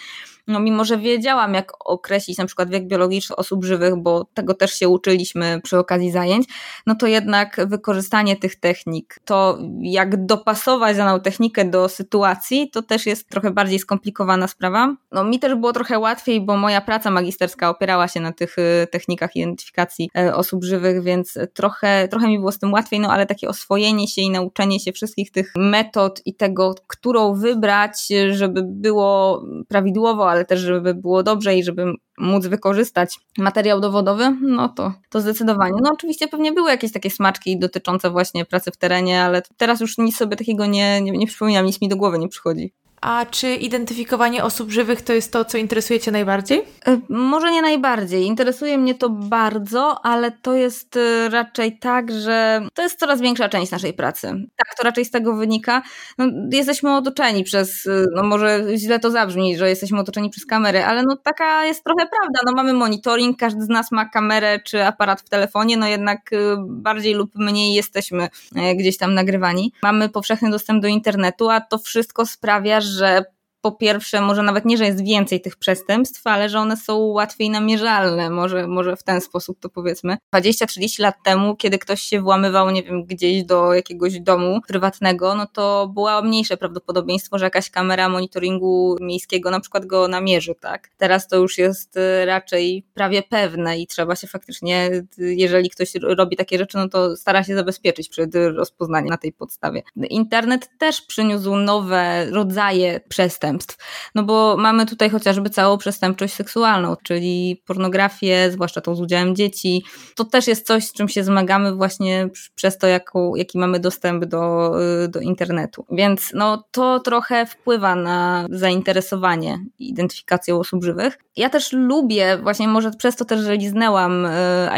no 0.46 0.60
mimo, 0.60 0.84
że 0.84 0.98
wiedziałam, 0.98 1.54
jak 1.54 1.72
określić 1.80 2.38
na 2.38 2.46
przykład 2.46 2.70
wiek 2.70 2.86
biologiczny 2.86 3.36
osób 3.36 3.64
żywych, 3.64 3.96
bo 3.96 4.24
tego 4.24 4.54
też 4.54 4.72
się 4.72 4.88
uczyliśmy 4.88 5.60
przy 5.62 5.78
okazji 5.78 6.10
zajęć, 6.10 6.46
no 6.86 6.94
to 6.94 7.06
jednak 7.06 7.60
wykorzystanie 7.66 8.36
tych 8.36 8.56
technik, 8.56 9.18
to 9.24 9.58
jak 9.80 10.26
dopasować 10.26 10.96
daną 10.96 11.20
technikę 11.20 11.64
do 11.64 11.88
sytuacji, 11.88 12.70
to 12.70 12.82
też 12.82 13.06
jest 13.06 13.28
trochę 13.28 13.50
bardziej 13.50 13.78
skomplikowana 13.78 14.48
sprawa. 14.48 14.94
No 15.12 15.24
mi 15.24 15.38
też 15.38 15.54
było 15.54 15.72
trochę 15.72 15.98
łatwiej, 15.98 16.40
bo 16.40 16.56
moja 16.56 16.80
praca 16.80 17.10
magisterska 17.10 17.70
opierała 17.70 18.08
się 18.08 18.20
na 18.20 18.32
tych 18.32 18.58
y, 18.58 18.86
identyfikacji 19.34 20.10
e, 20.18 20.34
osób 20.34 20.64
żywych, 20.64 21.02
więc 21.02 21.38
trochę, 21.54 22.08
trochę 22.08 22.28
mi 22.28 22.38
było 22.38 22.52
z 22.52 22.58
tym 22.58 22.72
łatwiej, 22.72 23.00
no 23.00 23.12
ale 23.12 23.26
takie 23.26 23.48
oswojenie 23.48 24.08
się 24.08 24.22
i 24.22 24.30
nauczenie 24.30 24.80
się 24.80 24.92
wszystkich 24.92 25.30
tych 25.30 25.52
metod 25.56 26.22
i 26.24 26.34
tego, 26.34 26.74
którą 26.86 27.34
wybrać, 27.34 28.06
żeby 28.30 28.62
było 28.64 29.42
prawidłowo, 29.68 30.30
ale 30.30 30.44
też 30.44 30.60
żeby 30.60 30.94
było 30.94 31.22
dobrze 31.22 31.56
i 31.56 31.64
żeby 31.64 31.92
móc 32.18 32.46
wykorzystać 32.46 33.18
materiał 33.38 33.80
dowodowy, 33.80 34.36
no 34.40 34.68
to, 34.68 34.92
to 35.10 35.20
zdecydowanie. 35.20 35.74
No 35.82 35.92
oczywiście 35.92 36.28
pewnie 36.28 36.52
były 36.52 36.70
jakieś 36.70 36.92
takie 36.92 37.10
smaczki 37.10 37.58
dotyczące 37.58 38.10
właśnie 38.10 38.44
pracy 38.44 38.70
w 38.70 38.76
terenie, 38.76 39.22
ale 39.22 39.42
teraz 39.56 39.80
już 39.80 39.98
nic 39.98 40.16
sobie 40.16 40.36
takiego 40.36 40.66
nie, 40.66 41.00
nie, 41.00 41.12
nie 41.12 41.26
przypominam, 41.26 41.66
nic 41.66 41.80
mi 41.80 41.88
do 41.88 41.96
głowy 41.96 42.18
nie 42.18 42.28
przychodzi. 42.28 42.72
A 43.00 43.26
czy 43.30 43.54
identyfikowanie 43.54 44.44
osób 44.44 44.70
żywych 44.70 45.02
to 45.02 45.12
jest 45.12 45.32
to, 45.32 45.44
co 45.44 45.58
interesuje 45.58 46.00
Cię 46.00 46.10
najbardziej? 46.10 46.62
E, 46.86 47.00
może 47.08 47.52
nie 47.52 47.62
najbardziej. 47.62 48.24
Interesuje 48.24 48.78
mnie 48.78 48.94
to 48.94 49.10
bardzo, 49.10 50.04
ale 50.04 50.30
to 50.30 50.54
jest 50.54 50.96
e, 50.96 51.28
raczej 51.28 51.78
tak, 51.78 52.12
że 52.12 52.60
to 52.74 52.82
jest 52.82 52.98
coraz 52.98 53.20
większa 53.20 53.48
część 53.48 53.72
naszej 53.72 53.92
pracy. 53.92 54.26
Tak, 54.28 54.76
to 54.78 54.82
raczej 54.82 55.04
z 55.04 55.10
tego 55.10 55.36
wynika. 55.36 55.82
No, 56.18 56.26
jesteśmy 56.52 56.96
otoczeni 56.96 57.44
przez, 57.44 57.86
e, 57.86 58.04
no 58.14 58.22
może 58.22 58.64
źle 58.76 58.98
to 58.98 59.10
zabrzmi, 59.10 59.56
że 59.56 59.68
jesteśmy 59.68 60.00
otoczeni 60.00 60.30
przez 60.30 60.46
kamery, 60.46 60.84
ale 60.84 61.02
no 61.02 61.16
taka 61.16 61.64
jest 61.64 61.84
trochę 61.84 62.06
prawda. 62.06 62.40
No 62.46 62.52
mamy 62.52 62.72
monitoring, 62.72 63.38
każdy 63.38 63.64
z 63.64 63.68
nas 63.68 63.92
ma 63.92 64.08
kamerę 64.08 64.60
czy 64.60 64.84
aparat 64.84 65.20
w 65.20 65.28
telefonie, 65.28 65.76
no 65.76 65.86
jednak 65.86 66.30
bardziej 66.58 67.14
lub 67.14 67.30
mniej 67.34 67.74
jesteśmy 67.74 68.28
gdzieś 68.76 68.98
tam 68.98 69.14
nagrywani. 69.14 69.72
Mamy 69.82 70.08
powszechny 70.08 70.50
dostęp 70.50 70.82
do 70.82 70.88
internetu, 70.88 71.50
a 71.50 71.60
to 71.60 71.78
wszystko 71.78 72.26
sprawia, 72.26 72.80
że 72.86 73.24
po 73.66 73.72
pierwsze, 73.72 74.20
może 74.20 74.42
nawet 74.42 74.64
nie, 74.64 74.76
że 74.76 74.84
jest 74.84 75.04
więcej 75.04 75.40
tych 75.40 75.56
przestępstw, 75.56 76.26
ale 76.26 76.48
że 76.48 76.58
one 76.58 76.76
są 76.76 76.98
łatwiej 76.98 77.50
namierzalne, 77.50 78.30
może, 78.30 78.66
może 78.66 78.96
w 78.96 79.02
ten 79.02 79.20
sposób 79.20 79.60
to 79.60 79.68
powiedzmy. 79.68 80.16
20-30 80.34 81.00
lat 81.00 81.14
temu, 81.24 81.56
kiedy 81.56 81.78
ktoś 81.78 82.00
się 82.00 82.20
włamywał, 82.20 82.70
nie 82.70 82.82
wiem, 82.82 83.04
gdzieś 83.04 83.44
do 83.44 83.74
jakiegoś 83.74 84.20
domu 84.20 84.60
prywatnego, 84.68 85.34
no 85.34 85.46
to 85.46 85.90
było 85.94 86.22
mniejsze 86.22 86.56
prawdopodobieństwo, 86.56 87.38
że 87.38 87.44
jakaś 87.44 87.70
kamera 87.70 88.08
monitoringu 88.08 88.96
miejskiego 89.00 89.50
na 89.50 89.60
przykład 89.60 89.86
go 89.86 90.08
namierzy, 90.08 90.54
tak? 90.60 90.90
Teraz 90.96 91.28
to 91.28 91.36
już 91.36 91.58
jest 91.58 91.96
y, 91.96 92.24
raczej 92.24 92.86
prawie 92.94 93.22
pewne 93.22 93.78
i 93.78 93.86
trzeba 93.86 94.16
się 94.16 94.26
faktycznie, 94.26 94.90
jeżeli 95.18 95.70
ktoś 95.70 95.94
robi 96.02 96.36
takie 96.36 96.58
rzeczy, 96.58 96.78
no 96.78 96.88
to 96.88 97.16
stara 97.16 97.44
się 97.44 97.54
zabezpieczyć 97.54 98.08
przed 98.08 98.34
rozpoznaniem 98.34 99.08
na 99.08 99.16
tej 99.16 99.32
podstawie. 99.32 99.82
Internet 99.96 100.70
też 100.78 101.02
przyniósł 101.02 101.56
nowe 101.56 102.26
rodzaje 102.30 103.00
przestępstw, 103.08 103.55
przestępstw. 103.56 103.76
No 104.14 104.22
bo 104.22 104.56
mamy 104.58 104.86
tutaj 104.86 105.10
chociażby 105.10 105.50
całą 105.50 105.78
przestępczość 105.78 106.34
seksualną, 106.34 106.96
czyli 107.02 107.62
pornografię, 107.66 108.50
zwłaszcza 108.50 108.80
tą 108.80 108.94
z 108.94 109.00
udziałem 109.00 109.36
dzieci. 109.36 109.84
To 110.14 110.24
też 110.24 110.46
jest 110.46 110.66
coś, 110.66 110.84
z 110.84 110.92
czym 110.92 111.08
się 111.08 111.24
zmagamy 111.24 111.74
właśnie 111.74 112.28
przez 112.54 112.78
to, 112.78 112.86
jaką, 112.86 113.34
jaki 113.34 113.58
mamy 113.58 113.80
dostęp 113.80 114.24
do, 114.24 114.72
y, 115.04 115.08
do 115.08 115.20
internetu. 115.20 115.86
Więc 115.90 116.30
no, 116.34 116.64
to 116.70 117.00
trochę 117.00 117.46
wpływa 117.46 117.94
na 117.94 118.46
zainteresowanie 118.50 119.58
identyfikacją 119.78 120.58
osób 120.58 120.84
żywych. 120.84 121.18
Ja 121.36 121.50
też 121.50 121.72
lubię, 121.72 122.38
właśnie 122.42 122.68
może 122.68 122.90
przez 122.90 123.16
to 123.16 123.24
też, 123.24 123.40
że 123.40 123.56
liznęłam 123.56 124.26
y, 124.26 124.30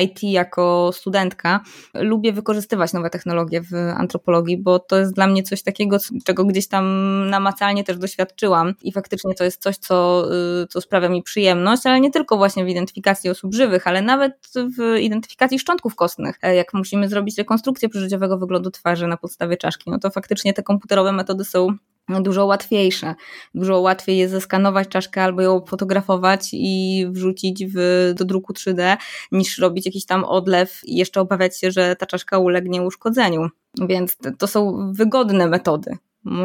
IT 0.03 0.23
jako 0.23 0.91
studentka, 0.93 1.61
lubię 1.95 2.33
wykorzystywać 2.33 2.93
nowe 2.93 3.11
technologie 3.11 3.61
w 3.61 3.75
antropologii, 3.97 4.57
bo 4.57 4.79
to 4.79 4.99
jest 4.99 5.15
dla 5.15 5.27
mnie 5.27 5.43
coś 5.43 5.63
takiego, 5.63 5.97
czego 6.25 6.45
gdzieś 6.45 6.69
tam 6.69 6.85
namacalnie 7.31 7.85
też 7.85 7.99
doświadczyłam 7.99 8.68
i 8.83 8.93
faktycznie 8.93 9.35
to 9.35 9.45
jest 9.45 9.63
coś, 9.63 9.77
co, 9.77 10.29
y, 10.63 10.67
co 10.67 10.81
sprawia 10.81 11.09
mi 11.09 11.23
przyjemność, 11.23 11.87
ale 11.87 12.01
nie 12.01 12.11
tylko 12.11 12.37
właśnie 12.37 12.65
w 12.65 12.69
identyfikacji 12.69 13.31
osób 13.31 13.55
żywych, 13.55 13.87
ale 13.87 14.03
nawet 14.03 14.33
w 14.79 14.99
identyfikacji 15.01 15.59
szczątków 15.59 15.95
kostnych. 15.95 16.39
E, 16.43 16.55
jak 16.55 16.75
musimy 16.75 17.09
zrobić 17.09 17.39
rekonstrukcję 17.39 17.89
przyżyciowego 17.89 18.39
wyglądu 18.39 18.71
twarzy 18.71 19.07
na 19.07 19.17
podstawie 19.17 19.57
czaszki, 19.57 19.91
no 19.91 19.99
to 19.99 20.11
faktycznie 20.11 20.55
te 20.55 20.63
komputerowe 20.63 21.13
metody 21.13 21.45
są 21.45 21.77
dużo 22.09 22.47
łatwiejsze. 22.47 23.15
Dużo 23.55 23.81
łatwiej 23.81 24.19
jest 24.19 24.33
zeskanować 24.33 24.89
czaszkę 24.89 25.23
albo 25.23 25.43
ją 25.43 25.65
fotografować 25.67 26.49
i 26.53 27.07
wrzucić 27.11 27.65
w, 27.67 28.13
do 28.17 28.25
druku 28.25 28.53
3D, 28.53 28.97
niż 29.33 29.59
robić 29.59 29.87
jakiś 29.87 30.07
tam 30.07 30.25
odlew 30.25 30.81
i 30.85 30.97
jeszcze 30.97 31.21
obawiać 31.21 31.61
się, 31.61 31.71
że 31.71 31.97
ta 31.97 32.07
czaszka 32.07 32.39
ulegnie 32.39 32.83
uszkodzeniu. 32.83 33.49
Więc 33.89 34.17
to 34.39 34.47
są 34.47 34.93
wygodne 34.93 35.47
metody 35.47 35.97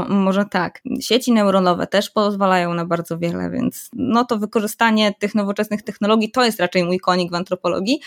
może 0.09 0.45
tak. 0.45 0.81
Sieci 0.99 1.31
neuronowe 1.31 1.87
też 1.87 2.09
pozwalają 2.09 2.73
na 2.73 2.85
bardzo 2.85 3.17
wiele, 3.17 3.49
więc 3.49 3.89
no 3.93 4.25
to 4.25 4.37
wykorzystanie 4.37 5.13
tych 5.19 5.35
nowoczesnych 5.35 5.81
technologii 5.81 6.31
to 6.31 6.45
jest 6.45 6.59
raczej 6.59 6.83
mój 6.83 6.99
konik 6.99 7.31
w 7.31 7.35
antropologii, 7.35 7.99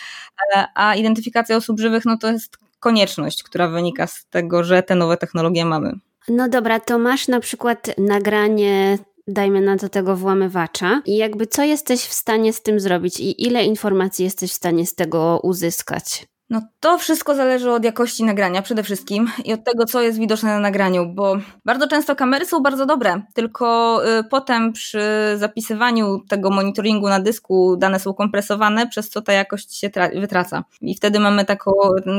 e, 0.57 0.65
a 0.75 0.95
identyfikacja 0.95 1.57
osób 1.57 1.81
żywych 1.81 2.05
no 2.05 2.19
to 2.19 2.33
jest 2.33 2.59
konieczność, 2.81 3.43
która 3.43 3.69
wynika 3.69 4.07
z 4.07 4.27
tego, 4.31 4.65
że 4.65 4.83
te 4.83 4.95
nowe 4.95 5.17
technologie 5.17 5.65
mamy. 5.65 5.93
No 6.29 6.49
dobra, 6.49 6.81
to 6.81 6.99
masz 6.99 7.29
na 7.29 7.41
przykład 7.41 7.91
nagranie 7.99 8.99
dajmy 9.29 9.61
na 9.61 9.77
to 9.77 9.89
tego 9.89 10.17
włamywacza 10.17 11.03
i 11.07 11.17
jakby 11.17 11.47
co 11.47 11.63
jesteś 11.63 12.01
w 12.01 12.13
stanie 12.13 12.53
z 12.53 12.63
tym 12.63 12.81
zrobić 12.81 13.21
i 13.21 13.47
ile 13.47 13.65
informacji 13.65 14.25
jesteś 14.25 14.51
w 14.51 14.55
stanie 14.55 14.87
z 14.87 14.95
tego 14.95 15.41
uzyskać? 15.43 16.27
No 16.51 16.63
to 16.81 16.99
wszystko 16.99 17.35
zależy 17.35 17.71
od 17.71 17.85
jakości 17.85 18.25
nagrania 18.25 18.63
przede 18.63 18.83
wszystkim 18.83 19.31
i 19.45 19.53
od 19.53 19.65
tego, 19.65 19.85
co 19.85 20.03
jest 20.03 20.19
widoczne 20.19 20.49
na 20.49 20.61
nagraniu, 20.61 21.07
bo 21.15 21.37
bardzo 21.65 21.89
często 21.89 22.17
kamery 22.17 22.47
są 22.47 22.61
bardzo 22.61 22.87
dobre, 22.87 23.23
tylko 23.35 24.01
y, 24.19 24.25
potem 24.25 24.73
przy 24.73 25.01
zapisywaniu 25.37 26.21
tego 26.29 26.51
monitoringu 26.51 27.09
na 27.09 27.21
dysku 27.21 27.77
dane 27.77 28.01
są 28.01 28.15
kompresowane, 28.15 28.87
przez 28.89 29.11
co 29.11 29.23
ta 29.23 29.33
jakość 29.33 29.79
się 29.79 29.91
wytraca. 30.21 30.65
I 30.81 30.95
wtedy 30.95 31.21
mamy 31.21 31.45
taką, 31.45 31.73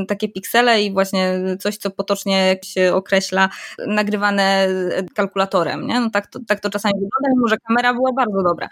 takie 0.08 0.30
piksele 0.30 0.82
i 0.82 0.94
właśnie 0.94 1.40
coś, 1.60 1.78
co 1.78 1.92
potocznie 1.92 2.60
się 2.64 2.96
określa, 2.96 3.50
nagrywane 3.88 4.68
kalkulatorem. 5.16 5.88
Nie? 5.88 6.00
No 6.00 6.10
tak, 6.10 6.28
to, 6.28 6.40
tak 6.48 6.60
to 6.60 6.70
czasami 6.70 6.94
wygląda, 6.94 7.30
mimo 7.36 7.48
że 7.48 7.58
kamera 7.58 7.94
była 7.94 8.14
bardzo 8.14 8.44
dobra. 8.44 8.70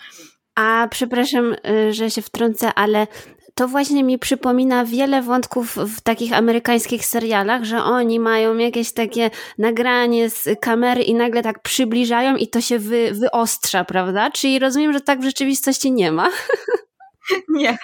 A 0.56 0.88
przepraszam, 0.92 1.56
y, 1.70 1.94
że 1.94 2.12
się 2.12 2.22
wtrącę, 2.22 2.74
ale 2.74 3.08
to 3.56 3.68
właśnie 3.68 4.04
mi 4.04 4.20
przypomina 4.20 4.86
wiele 4.86 5.22
wątków 5.22 5.76
w 5.76 6.02
takich 6.02 6.34
amerykańskich 6.34 7.06
serialach, 7.06 7.64
że 7.64 7.84
oni 7.84 8.20
mają 8.20 8.58
jakieś 8.58 8.92
takie 8.92 9.32
nagranie 9.58 10.30
z 10.30 10.50
kamery 10.62 11.04
i 11.04 11.16
nagle 11.16 11.44
tak 11.44 11.62
przybliżają 11.62 12.36
i 12.36 12.48
to 12.48 12.62
się 12.62 12.80
wy, 12.80 13.12
wyostrza, 13.12 13.86
prawda? 13.86 14.32
Czyli 14.32 14.60
rozumiem, 14.60 14.94
że 14.94 15.02
tak 15.02 15.20
w 15.20 15.24
rzeczywistości 15.24 15.92
nie 15.92 16.12
ma. 16.12 16.30
Nie, 17.50 17.78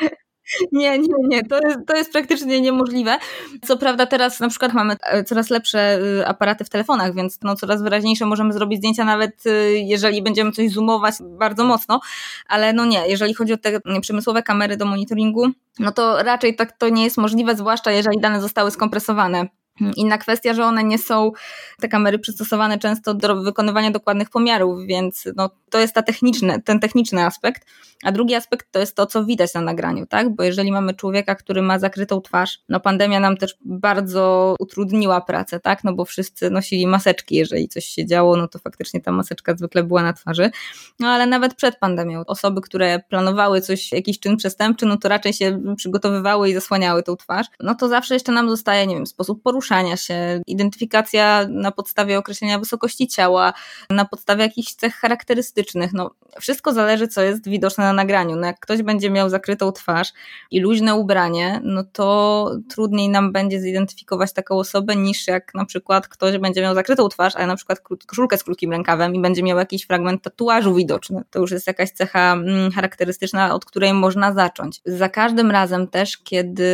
nie, 0.72 1.00
nie, 1.00 1.16
nie, 1.28 1.44
to 1.44 1.60
jest, 1.68 1.80
to 1.88 1.96
jest 1.96 2.12
praktycznie 2.12 2.62
niemożliwe. 2.62 3.18
Co 3.66 3.78
prawda 3.78 4.06
teraz 4.06 4.40
na 4.40 4.50
przykład 4.50 4.74
mamy 4.74 4.96
e, 5.04 5.24
coraz 5.24 5.50
lepsze 5.50 6.00
y, 6.00 6.28
aparaty 6.28 6.66
w 6.66 6.70
telefonach, 6.70 7.16
więc 7.16 7.40
no 7.44 7.56
coraz 7.56 7.82
wyraźniejsze 7.82 8.26
możemy 8.26 8.54
zrobić 8.54 8.78
zdjęcia 8.80 9.06
nawet 9.06 9.46
y, 9.46 9.80
jeżeli 9.80 10.22
będziemy 10.22 10.52
coś 10.52 10.72
zoomować 10.72 11.16
bardzo 11.22 11.64
mocno, 11.64 12.00
ale 12.48 12.74
no 12.74 12.86
nie, 12.86 13.08
jeżeli 13.08 13.34
chodzi 13.34 13.54
o 13.54 13.58
te 13.58 13.80
przemysłowe 14.02 14.44
kamery 14.44 14.78
do 14.78 14.86
monitoringu, 14.86 15.48
no 15.80 15.92
to 15.92 16.24
raczej 16.24 16.56
tak 16.56 16.78
to 16.78 16.90
nie 16.90 17.04
jest 17.04 17.18
możliwe, 17.18 17.56
zwłaszcza 17.56 17.92
jeżeli 17.92 18.20
dane 18.20 18.42
zostały 18.42 18.72
skompresowane 18.72 19.48
Inna 19.96 20.18
kwestia, 20.18 20.54
że 20.54 20.66
one 20.66 20.84
nie 20.84 20.98
są, 20.98 21.32
te 21.80 21.88
kamery 21.88 22.20
przystosowane 22.20 22.80
często 22.80 23.14
do 23.14 23.42
wykonywania 23.42 23.92
dokładnych 23.92 24.30
pomiarów, 24.30 24.80
więc 24.86 25.28
no, 25.36 25.50
to 25.70 25.80
jest 25.80 25.94
ta 25.94 26.02
techniczny, 26.02 26.62
ten 26.62 26.80
techniczny 26.80 27.26
aspekt. 27.26 27.66
A 28.04 28.12
drugi 28.12 28.36
aspekt 28.36 28.72
to 28.72 28.80
jest 28.80 28.96
to, 28.96 29.06
co 29.06 29.26
widać 29.26 29.54
na 29.54 29.62
nagraniu, 29.62 30.06
tak? 30.06 30.36
Bo 30.36 30.44
jeżeli 30.44 30.72
mamy 30.72 30.94
człowieka, 30.94 31.36
który 31.36 31.62
ma 31.62 31.80
zakrytą 31.80 32.22
twarz, 32.22 32.60
no 32.70 32.80
pandemia 32.80 33.20
nam 33.20 33.38
też 33.38 33.56
bardzo 33.66 34.56
utrudniła 34.60 35.22
pracę, 35.22 35.60
tak? 35.60 35.84
No 35.84 35.94
bo 35.94 36.06
wszyscy 36.06 36.50
nosili 36.50 36.88
maseczki, 36.88 37.36
jeżeli 37.36 37.68
coś 37.68 37.86
się 37.86 38.06
działo, 38.06 38.38
no 38.38 38.48
to 38.48 38.60
faktycznie 38.60 39.02
ta 39.02 39.12
maseczka 39.12 39.56
zwykle 39.56 39.84
była 39.84 40.04
na 40.04 40.14
twarzy. 40.14 40.52
No 41.00 41.08
ale 41.08 41.26
nawet 41.26 41.56
przed 41.56 41.80
pandemią 41.80 42.24
osoby, 42.28 42.62
które 42.62 43.00
planowały 43.10 43.62
coś, 43.62 43.92
jakiś 43.92 44.20
czyn 44.20 44.38
przestępczy, 44.38 44.86
no 44.86 44.98
to 44.98 45.10
raczej 45.10 45.34
się 45.34 45.62
przygotowywały 45.76 46.50
i 46.50 46.54
zasłaniały 46.54 47.04
tą 47.04 47.16
twarz. 47.16 47.48
No 47.60 47.76
to 47.76 47.88
zawsze 47.88 48.14
jeszcze 48.14 48.32
nam 48.32 48.50
zostaje, 48.50 48.88
nie 48.88 48.96
wiem, 48.96 49.08
sposób 49.08 49.44
poruszania 49.44 49.61
się, 49.98 50.42
identyfikacja 50.48 51.48
na 51.50 51.72
podstawie 51.72 52.18
określenia 52.18 52.60
wysokości 52.60 53.08
ciała, 53.08 53.54
na 53.90 54.06
podstawie 54.06 54.44
jakichś 54.44 54.74
cech 54.74 54.96
charakterystycznych. 54.96 55.94
No 55.94 56.12
wszystko 56.40 56.74
zależy, 56.74 57.08
co 57.08 57.22
jest 57.22 57.50
widoczne 57.50 57.84
na 57.84 57.94
nagraniu. 57.94 58.36
No 58.36 58.48
jak 58.48 58.60
ktoś 58.60 58.82
będzie 58.82 59.10
miał 59.10 59.30
zakrytą 59.30 59.72
twarz 59.72 60.14
i 60.52 60.60
luźne 60.60 60.96
ubranie, 60.96 61.62
no 61.64 61.84
to 61.84 62.52
trudniej 62.70 63.10
nam 63.10 63.32
będzie 63.32 63.60
zidentyfikować 63.60 64.34
taką 64.34 64.60
osobę 64.60 64.96
niż 64.96 65.28
jak 65.28 65.54
na 65.54 65.66
przykład 65.66 66.08
ktoś 66.08 66.38
będzie 66.38 66.62
miał 66.62 66.76
zakrytą 66.76 67.10
twarz, 67.10 67.36
ale 67.36 67.48
na 67.48 67.56
przykład 67.56 67.80
koszulkę 68.08 68.38
z 68.38 68.44
krótkim 68.44 68.72
rękawem 68.72 69.16
i 69.16 69.22
będzie 69.22 69.44
miał 69.44 69.58
jakiś 69.58 69.84
fragment 69.84 70.22
tatuażu 70.22 70.76
widoczny. 70.76 71.22
To 71.30 71.40
już 71.40 71.52
jest 71.52 71.68
jakaś 71.68 71.92
cecha 71.92 72.34
mm, 72.34 72.72
charakterystyczna, 72.72 73.56
od 73.56 73.66
której 73.66 73.94
można 73.94 74.34
zacząć. 74.34 74.82
Za 74.86 75.10
każdym 75.10 75.52
razem 75.52 75.88
też, 75.88 76.18
kiedy 76.18 76.66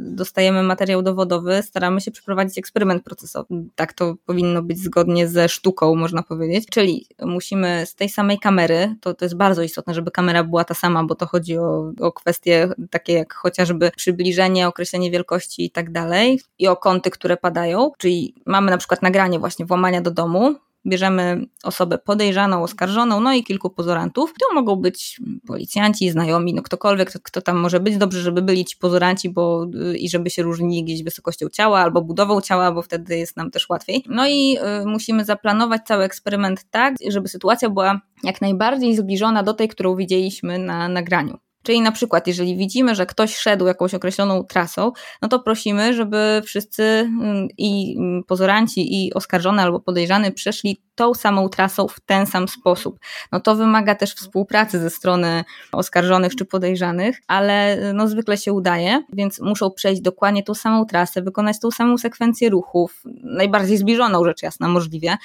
dostajemy 0.00 0.62
materiał 0.62 1.02
dowodowy, 1.02 1.62
staramy 1.62 2.00
się 2.00 2.10
przeprowadzić 2.10 2.58
eksperyment 2.58 3.04
procesowy. 3.04 3.54
Tak 3.74 3.92
to 3.92 4.14
powinno 4.26 4.62
być 4.62 4.78
zgodnie 4.78 5.28
ze 5.28 5.48
sztuką, 5.48 5.94
można 5.94 6.22
powiedzieć. 6.22 6.66
Czyli 6.70 7.06
musimy 7.22 7.86
z 7.86 7.94
tej 7.94 8.08
samej 8.08 8.38
kamery, 8.38 8.94
to, 9.04 9.14
to 9.14 9.24
jest 9.24 9.36
bardzo 9.36 9.62
istotne, 9.62 9.94
żeby 9.94 10.10
kamera 10.10 10.44
była 10.44 10.64
ta 10.64 10.74
sama, 10.74 11.04
bo 11.04 11.14
to 11.14 11.26
chodzi 11.26 11.58
o, 11.58 11.92
o 12.00 12.12
kwestie 12.12 12.68
takie 12.90 13.12
jak 13.12 13.34
chociażby 13.34 13.90
przybliżenie, 13.96 14.68
określenie 14.68 15.10
wielkości 15.10 15.64
i 15.64 15.70
tak 15.70 15.92
dalej, 15.92 16.40
i 16.58 16.68
o 16.68 16.76
kąty, 16.76 17.10
które 17.10 17.36
padają. 17.36 17.90
Czyli 17.98 18.34
mamy 18.46 18.70
na 18.70 18.78
przykład 18.78 19.02
nagranie 19.02 19.38
właśnie 19.38 19.66
włamania 19.66 20.00
do 20.00 20.10
domu, 20.10 20.54
bierzemy 20.86 21.46
osobę 21.62 21.98
podejrzaną, 21.98 22.62
oskarżoną, 22.62 23.20
no 23.20 23.32
i 23.32 23.44
kilku 23.44 23.70
pozorantów. 23.70 24.34
To 24.40 24.54
mogą 24.54 24.76
być 24.76 25.20
policjanci, 25.46 26.10
znajomi, 26.10 26.54
no 26.54 26.62
ktokolwiek, 26.62 27.12
kto, 27.22 27.42
tam 27.42 27.56
może 27.56 27.80
być. 27.80 27.96
Dobrze, 27.96 28.20
żeby 28.20 28.42
byli 28.42 28.64
ci 28.64 28.76
pozoranci, 28.76 29.30
bo 29.30 29.66
y, 29.92 29.98
i 29.98 30.08
żeby 30.08 30.30
się 30.30 30.42
różnili 30.42 30.84
gdzieś 30.84 31.02
wysokością 31.02 31.48
ciała 31.48 31.80
albo 31.80 32.02
budową 32.02 32.40
ciała, 32.40 32.72
bo 32.72 32.82
wtedy 32.82 33.18
jest 33.18 33.36
nam 33.36 33.50
też 33.50 33.68
łatwiej. 33.68 34.04
No 34.08 34.28
i 34.28 34.58
y, 34.82 34.86
musimy 34.86 35.24
zaplanować 35.24 35.82
cały 35.86 36.04
eksperyment 36.04 36.64
tak, 36.70 36.94
żeby 37.08 37.28
sytuacja 37.28 37.70
była 37.70 38.00
jak 38.22 38.40
najbardziej 38.40 38.96
zbliżona 38.96 39.42
do 39.42 39.54
tej, 39.54 39.68
którą 39.68 39.96
widzieliśmy 39.96 40.58
na 40.58 40.88
nagraniu. 40.88 41.38
Czyli 41.64 41.80
na 41.80 41.92
przykład, 41.92 42.26
jeżeli 42.26 42.56
widzimy, 42.56 42.94
że 42.94 43.06
ktoś 43.06 43.36
szedł 43.36 43.66
jakąś 43.66 43.94
określoną 43.94 44.44
trasą, 44.44 44.92
no 45.22 45.28
to 45.28 45.40
prosimy, 45.40 45.94
żeby 45.94 46.42
wszyscy 46.44 46.82
mm, 46.82 47.48
i 47.58 47.96
mm, 47.98 48.24
pozoranci, 48.24 49.04
i 49.04 49.14
oskarżony 49.14 49.62
albo 49.62 49.80
podejrzany 49.80 50.32
przeszli 50.32 50.80
tą 50.94 51.14
samą 51.14 51.48
trasą 51.48 51.88
w 51.88 52.00
ten 52.00 52.26
sam 52.26 52.48
sposób. 52.48 52.98
No 53.32 53.40
to 53.40 53.54
wymaga 53.54 53.94
też 53.94 54.14
współpracy 54.14 54.78
ze 54.78 54.90
strony 54.90 55.44
oskarżonych 55.72 56.36
czy 56.36 56.44
podejrzanych, 56.44 57.18
ale 57.26 57.78
no 57.94 58.08
zwykle 58.08 58.36
się 58.36 58.52
udaje, 58.52 59.02
więc 59.12 59.40
muszą 59.40 59.70
przejść 59.70 60.02
dokładnie 60.02 60.42
tą 60.42 60.54
samą 60.54 60.86
trasę, 60.86 61.22
wykonać 61.22 61.60
tą 61.60 61.70
samą 61.70 61.98
sekwencję 61.98 62.50
ruchów, 62.50 63.02
najbardziej 63.22 63.76
zbliżoną 63.76 64.24
rzecz 64.24 64.42
jasna 64.42 64.68
możliwie. 64.68 65.16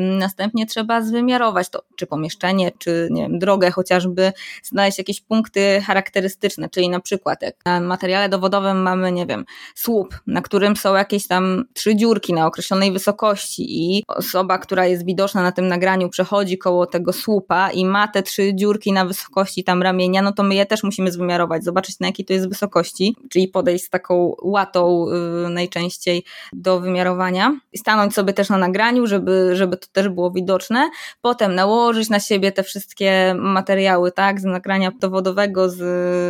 Następnie 0.00 0.66
trzeba 0.66 1.02
zwymiarować 1.02 1.68
to, 1.68 1.82
czy 1.96 2.06
pomieszczenie, 2.06 2.72
czy 2.78 3.08
nie 3.10 3.22
wiem, 3.22 3.38
drogę 3.38 3.70
chociażby, 3.70 4.32
znaleźć 4.62 4.98
jakieś 4.98 5.20
punkty 5.20 5.80
charakterystyczne, 5.86 6.68
czyli 6.68 6.88
na 6.88 7.00
przykład 7.00 7.42
jak 7.42 7.54
na 7.64 7.80
materiale 7.80 8.28
dowodowym 8.28 8.82
mamy, 8.82 9.12
nie 9.12 9.26
wiem, 9.26 9.44
słup, 9.74 10.18
na 10.26 10.42
którym 10.42 10.76
są 10.76 10.94
jakieś 10.94 11.26
tam 11.26 11.64
trzy 11.74 11.96
dziurki 11.96 12.32
na 12.32 12.46
określonej 12.46 12.92
wysokości 12.92 13.66
i 13.68 14.04
osoba, 14.08 14.58
która 14.58 14.86
jest 14.86 14.99
jest 15.00 15.06
widoczna 15.06 15.42
na 15.42 15.52
tym 15.52 15.68
nagraniu, 15.68 16.08
przechodzi 16.08 16.58
koło 16.58 16.86
tego 16.86 17.12
słupa 17.12 17.70
i 17.70 17.84
ma 17.84 18.08
te 18.08 18.22
trzy 18.22 18.54
dziurki 18.54 18.92
na 18.92 19.04
wysokości 19.04 19.64
tam 19.64 19.82
ramienia, 19.82 20.22
no 20.22 20.32
to 20.32 20.42
my 20.42 20.54
je 20.54 20.66
też 20.66 20.82
musimy 20.82 21.10
wymiarować, 21.10 21.64
zobaczyć 21.64 22.00
na 22.00 22.06
jakiej 22.06 22.26
to 22.26 22.32
jest 22.32 22.48
wysokości, 22.48 23.16
czyli 23.30 23.48
podejść 23.48 23.84
z 23.84 23.90
taką 23.90 24.34
łatą 24.42 25.06
yy, 25.44 25.50
najczęściej 25.50 26.24
do 26.52 26.80
wymiarowania 26.80 27.60
i 27.72 27.78
stanąć 27.78 28.14
sobie 28.14 28.32
też 28.32 28.48
na 28.48 28.58
nagraniu, 28.58 29.06
żeby, 29.06 29.56
żeby 29.56 29.76
to 29.76 29.86
też 29.92 30.08
było 30.08 30.30
widoczne. 30.30 30.90
Potem 31.20 31.54
nałożyć 31.54 32.08
na 32.08 32.20
siebie 32.20 32.52
te 32.52 32.62
wszystkie 32.62 33.34
materiały, 33.38 34.12
tak, 34.12 34.40
z 34.40 34.44
nagrania 34.44 34.90
dowodowego, 35.00 35.68
z 35.70 35.78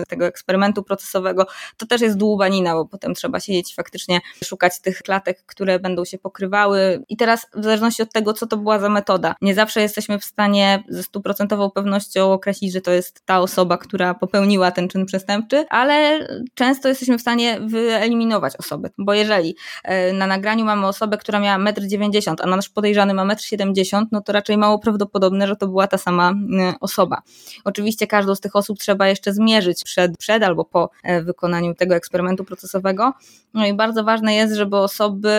tego 0.09 0.27
eksperymentu 0.27 0.83
procesowego. 0.83 1.47
To 1.77 1.87
też 1.87 2.01
jest 2.01 2.17
dłubanina, 2.17 2.75
bo 2.75 2.85
potem 2.85 3.15
trzeba 3.15 3.41
siedzieć 3.41 3.73
i 3.73 3.75
faktycznie 3.75 4.21
szukać 4.45 4.81
tych 4.81 4.99
klatek, 4.99 5.43
które 5.47 5.79
będą 5.79 6.05
się 6.05 6.19
pokrywały. 6.19 7.05
I 7.09 7.17
teraz 7.17 7.47
w 7.55 7.65
zależności 7.65 8.03
od 8.03 8.13
tego, 8.13 8.33
co 8.33 8.47
to 8.47 8.57
była 8.61 8.79
za 8.79 8.89
metoda. 8.89 9.35
Nie 9.41 9.55
zawsze 9.55 9.81
jesteśmy 9.81 10.19
w 10.19 10.25
stanie 10.25 10.85
ze 10.89 11.03
stuprocentową 11.03 11.71
pewnością 11.71 12.33
określić, 12.33 12.73
że 12.73 12.81
to 12.81 12.91
jest 12.91 13.23
ta 13.25 13.41
osoba, 13.41 13.79
która 13.79 14.15
popełniła 14.15 14.71
ten 14.71 14.89
czyn 14.89 15.07
przestępczy, 15.07 15.65
ale 15.71 16.27
często 16.55 16.89
jesteśmy 16.89 17.19
w 17.19 17.21
stanie 17.21 17.61
wyeliminować 17.61 18.57
osobę, 18.57 18.91
bo 18.99 19.15
jeżeli 19.15 19.57
e, 19.85 20.13
na 20.13 20.27
nagraniu 20.27 20.65
mamy 20.65 20.87
osobę, 20.87 21.19
która 21.19 21.41
miała 21.41 21.65
1,90 21.65 22.31
m, 22.31 22.37
a 22.53 22.57
nasz 22.57 22.69
podejrzany 22.69 23.15
ma 23.15 23.27
1,70 23.27 23.97
m, 23.97 24.07
no 24.13 24.21
to 24.21 24.33
raczej 24.33 24.57
mało 24.57 24.79
prawdopodobne, 24.79 25.47
że 25.47 25.57
to 25.57 25.67
była 25.67 25.87
ta 25.87 25.99
sama 25.99 26.31
e, 26.31 26.75
osoba. 26.81 27.23
Oczywiście 27.65 28.07
każdą 28.07 28.35
z 28.35 28.41
tych 28.41 28.57
osób 28.57 28.79
trzeba 28.79 29.09
jeszcze 29.09 29.33
zmierzyć 29.33 29.85
przed, 29.85 30.17
przed 30.19 30.43
albo 30.43 30.65
po 30.65 30.91
e, 31.05 31.23
wykonaniu 31.23 31.75
tego 31.75 31.95
eksperymentu 31.95 32.45
procesowego. 32.45 33.13
No 33.55 33.67
i 33.67 33.75
bardzo 33.75 34.05
ważne 34.05 34.35
jest, 34.35 34.55
żeby 34.55 34.77
osoby 34.77 35.31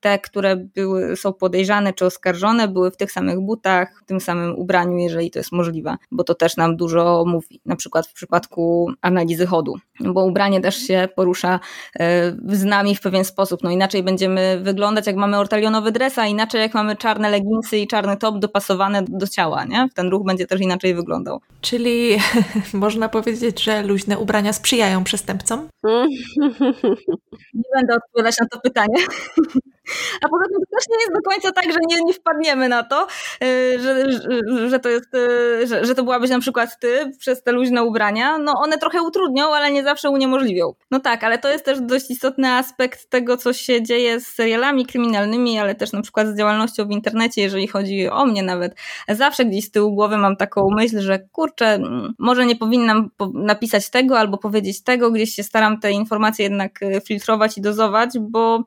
te, 0.00 0.18
które 0.18 0.56
były, 0.56 1.16
są 1.16 1.32
podejrzane 1.32 1.92
czy 1.92 2.06
oskarżone, 2.06 2.63
były 2.68 2.90
w 2.90 2.96
tych 2.96 3.12
samych 3.12 3.40
butach, 3.40 4.02
w 4.02 4.06
tym 4.06 4.20
samym 4.20 4.56
ubraniu, 4.56 4.98
jeżeli 4.98 5.30
to 5.30 5.38
jest 5.38 5.52
możliwe, 5.52 5.96
bo 6.10 6.24
to 6.24 6.34
też 6.34 6.56
nam 6.56 6.76
dużo 6.76 7.24
mówi, 7.26 7.60
na 7.66 7.76
przykład 7.76 8.06
w 8.06 8.12
przypadku 8.12 8.90
analizy 9.02 9.46
chodu, 9.46 9.74
bo 10.00 10.24
ubranie 10.24 10.60
też 10.60 10.76
się 10.76 11.08
porusza 11.16 11.60
e, 12.00 12.36
z 12.48 12.64
nami 12.64 12.96
w 12.96 13.00
pewien 13.00 13.24
sposób, 13.24 13.62
no 13.62 13.70
inaczej 13.70 14.02
będziemy 14.02 14.60
wyglądać 14.62 15.06
jak 15.06 15.16
mamy 15.16 15.38
ortalionowy 15.38 15.92
dres, 15.92 16.18
a 16.18 16.26
inaczej 16.26 16.60
jak 16.60 16.74
mamy 16.74 16.96
czarne 16.96 17.30
leginsy 17.30 17.78
i 17.78 17.86
czarny 17.86 18.16
top 18.16 18.38
dopasowane 18.38 19.04
do 19.08 19.26
ciała, 19.26 19.64
nie? 19.64 19.88
Ten 19.94 20.08
ruch 20.08 20.26
będzie 20.26 20.46
też 20.46 20.60
inaczej 20.60 20.94
wyglądał. 20.94 21.40
Czyli 21.60 22.18
można 22.74 23.08
powiedzieć, 23.08 23.62
że 23.62 23.82
luźne 23.82 24.18
ubrania 24.18 24.52
sprzyjają 24.52 25.04
przestępcom? 25.04 25.68
Nie 27.54 27.70
będę 27.76 27.94
odpowiadać 27.96 28.34
na 28.40 28.46
to 28.48 28.60
pytanie. 28.60 28.94
A 30.22 30.28
poza 30.28 30.44
tym 30.44 30.60
to 30.60 30.76
też 30.76 30.84
nie 30.90 30.96
jest 30.96 31.12
do 31.12 31.30
końca 31.30 31.52
tak, 31.52 31.72
że 31.72 31.78
nie, 31.88 32.02
nie 32.04 32.12
wpadniemy 32.12 32.68
na 32.68 32.82
to, 32.82 33.06
y, 33.44 33.78
że, 33.80 34.12
że, 34.12 34.68
że 34.68 34.80
to 34.80 34.88
jest, 34.88 35.14
y, 35.14 35.66
że, 35.66 35.84
że 35.84 35.94
to 35.94 36.02
byłabyś 36.02 36.30
na 36.30 36.40
przykład 36.40 36.78
ty 36.80 37.12
przez 37.18 37.42
te 37.42 37.52
luźne 37.52 37.82
ubrania. 37.82 38.38
No 38.38 38.52
one 38.56 38.78
trochę 38.78 39.02
utrudnią, 39.02 39.54
ale 39.54 39.70
nie 39.72 39.82
zawsze 39.82 40.10
uniemożliwią. 40.10 40.74
No 40.90 41.00
tak, 41.00 41.24
ale 41.24 41.38
to 41.38 41.48
jest 41.48 41.64
też 41.64 41.80
dość 41.80 42.10
istotny 42.10 42.50
aspekt 42.50 43.10
tego, 43.10 43.36
co 43.36 43.52
się 43.52 43.82
dzieje 43.82 44.20
z 44.20 44.26
serialami 44.26 44.86
kryminalnymi, 44.86 45.58
ale 45.58 45.74
też 45.74 45.92
na 45.92 46.02
przykład 46.02 46.28
z 46.28 46.38
działalnością 46.38 46.86
w 46.86 46.90
internecie, 46.90 47.42
jeżeli 47.42 47.68
chodzi 47.68 48.08
o 48.08 48.26
mnie 48.26 48.42
nawet. 48.42 48.74
Zawsze 49.08 49.44
gdzieś 49.44 49.64
z 49.64 49.70
tyłu 49.70 49.94
głowy 49.94 50.16
mam 50.16 50.36
taką 50.36 50.68
myśl, 50.70 51.00
że 51.00 51.18
kurczę, 51.32 51.78
może 52.18 52.46
nie 52.46 52.56
powinnam 52.56 53.10
napisać 53.34 53.90
tego 53.90 54.18
albo 54.18 54.38
powiedzieć 54.38 54.82
tego, 54.82 55.10
gdzieś 55.10 55.34
się 55.34 55.42
staram 55.42 55.80
te 55.80 55.92
informacje 55.92 56.42
jednak 56.42 56.82
y, 56.82 57.00
filtrować 57.06 57.58
i 57.58 57.60
dozować, 57.60 58.10
bo 58.20 58.64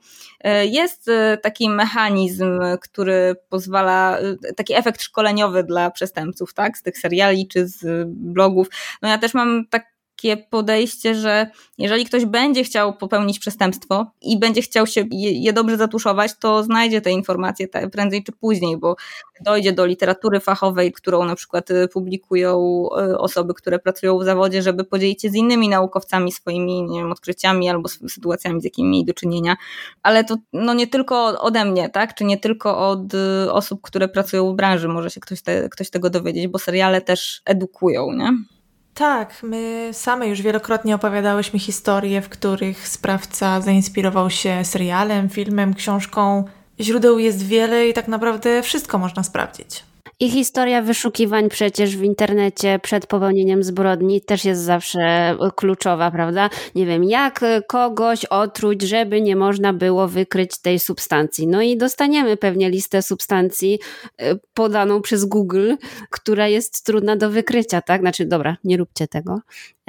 jest 0.64 1.07
Y, 1.08 1.38
taki 1.38 1.70
mechanizm, 1.70 2.60
który 2.82 3.36
pozwala, 3.50 4.20
y, 4.50 4.54
taki 4.54 4.74
efekt 4.74 5.02
szkoleniowy 5.02 5.64
dla 5.64 5.92
przestępców, 5.92 6.54
tak, 6.54 6.78
z 6.78 6.84
tych 6.84 6.98
seriali 6.98 7.48
czy 7.48 7.68
z 7.68 8.08
blogów. 8.10 8.68
No 9.02 9.10
ja 9.10 9.18
też 9.18 9.34
mam 9.34 9.68
tak 9.70 9.97
takie 10.18 10.38
podejście, 10.38 11.16
że 11.16 11.48
jeżeli 11.78 12.06
ktoś 12.06 12.26
będzie 12.26 12.64
chciał 12.64 12.94
popełnić 12.94 13.40
przestępstwo 13.40 14.06
i 14.22 14.40
będzie 14.40 14.62
chciał 14.62 14.88
się 14.88 15.04
je 15.12 15.54
dobrze 15.54 15.78
zatuszować, 15.78 16.32
to 16.40 16.64
znajdzie 16.64 17.02
te 17.02 17.12
informacje 17.12 17.68
prędzej 17.92 18.24
czy 18.24 18.32
później, 18.32 18.78
bo 18.78 18.96
dojdzie 19.42 19.74
do 19.74 19.86
literatury 19.86 20.40
fachowej, 20.40 20.92
którą 20.92 21.26
na 21.26 21.36
przykład 21.36 21.72
y, 21.72 21.88
publikują 21.88 22.84
y, 23.12 23.18
osoby, 23.18 23.54
które 23.54 23.80
pracują 23.80 24.20
w 24.20 24.24
zawodzie, 24.24 24.62
żeby 24.62 24.84
podzielić 24.84 25.22
się 25.22 25.30
z 25.30 25.36
innymi 25.36 25.70
naukowcami 25.70 26.32
swoimi 26.32 26.84
nie 26.84 27.00
wiem, 27.00 27.12
odkryciami 27.12 27.70
albo 27.70 27.90
sytuacjami, 27.90 28.62
z 28.62 28.64
jakimi 28.64 28.90
mieli 28.90 29.06
do 29.06 29.14
czynienia. 29.14 29.56
Ale 30.04 30.24
to 30.24 30.36
no, 30.54 30.74
nie 30.74 30.88
tylko 30.88 31.42
ode 31.42 31.66
mnie, 31.66 31.90
tak? 31.90 32.16
czy 32.16 32.24
nie 32.24 32.38
tylko 32.38 32.90
od 32.90 33.14
y, 33.14 33.52
osób, 33.52 33.82
które 33.82 34.08
pracują 34.08 34.54
w 34.54 34.56
branży 34.56 34.88
może 34.88 35.10
się 35.10 35.20
ktoś, 35.20 35.42
te, 35.42 35.70
ktoś 35.70 35.90
tego 35.90 36.10
dowiedzieć, 36.10 36.48
bo 36.48 36.60
seriale 36.60 37.02
też 37.02 37.42
edukują, 37.46 38.14
nie? 38.14 38.57
Tak, 38.98 39.44
my 39.44 39.90
same 39.94 40.28
już 40.28 40.42
wielokrotnie 40.42 40.96
opowiadałyśmy 40.96 41.60
historie, 41.60 42.22
w 42.22 42.30
których 42.30 42.88
sprawca 42.88 43.62
zainspirował 43.62 44.30
się 44.30 44.66
serialem, 44.66 45.30
filmem, 45.30 45.74
książką. 45.74 46.44
Źródeł 46.80 47.20
jest 47.20 47.46
wiele 47.46 47.88
i 47.88 47.94
tak 47.94 48.08
naprawdę 48.08 48.64
wszystko 48.64 48.98
można 48.98 49.24
sprawdzić. 49.24 49.84
I 50.20 50.30
historia 50.30 50.82
wyszukiwań 50.82 51.50
przecież 51.50 51.98
w 51.98 52.04
internecie 52.04 52.80
przed 52.84 53.08
popełnieniem 53.08 53.64
zbrodni 53.64 54.22
też 54.22 54.46
jest 54.46 54.62
zawsze 54.62 55.38
kluczowa, 55.56 56.12
prawda? 56.12 56.50
Nie 56.76 56.86
wiem, 56.86 57.04
jak 57.04 57.42
kogoś 57.68 58.26
otruć, 58.26 58.82
żeby 58.82 59.22
nie 59.22 59.36
można 59.36 59.74
było 59.74 60.08
wykryć 60.08 60.62
tej 60.62 60.80
substancji. 60.80 61.48
No 61.48 61.62
i 61.62 61.78
dostaniemy 61.78 62.38
pewnie 62.38 62.70
listę 62.70 63.02
substancji 63.02 63.80
y, 64.22 64.40
podaną 64.54 65.02
przez 65.02 65.26
Google, 65.26 65.74
która 66.10 66.48
jest 66.48 66.86
trudna 66.86 67.16
do 67.16 67.30
wykrycia, 67.30 67.82
tak? 67.82 68.02
Znaczy, 68.02 68.26
dobra, 68.26 68.58
nie 68.64 68.78
róbcie 68.78 69.08
tego. 69.08 69.40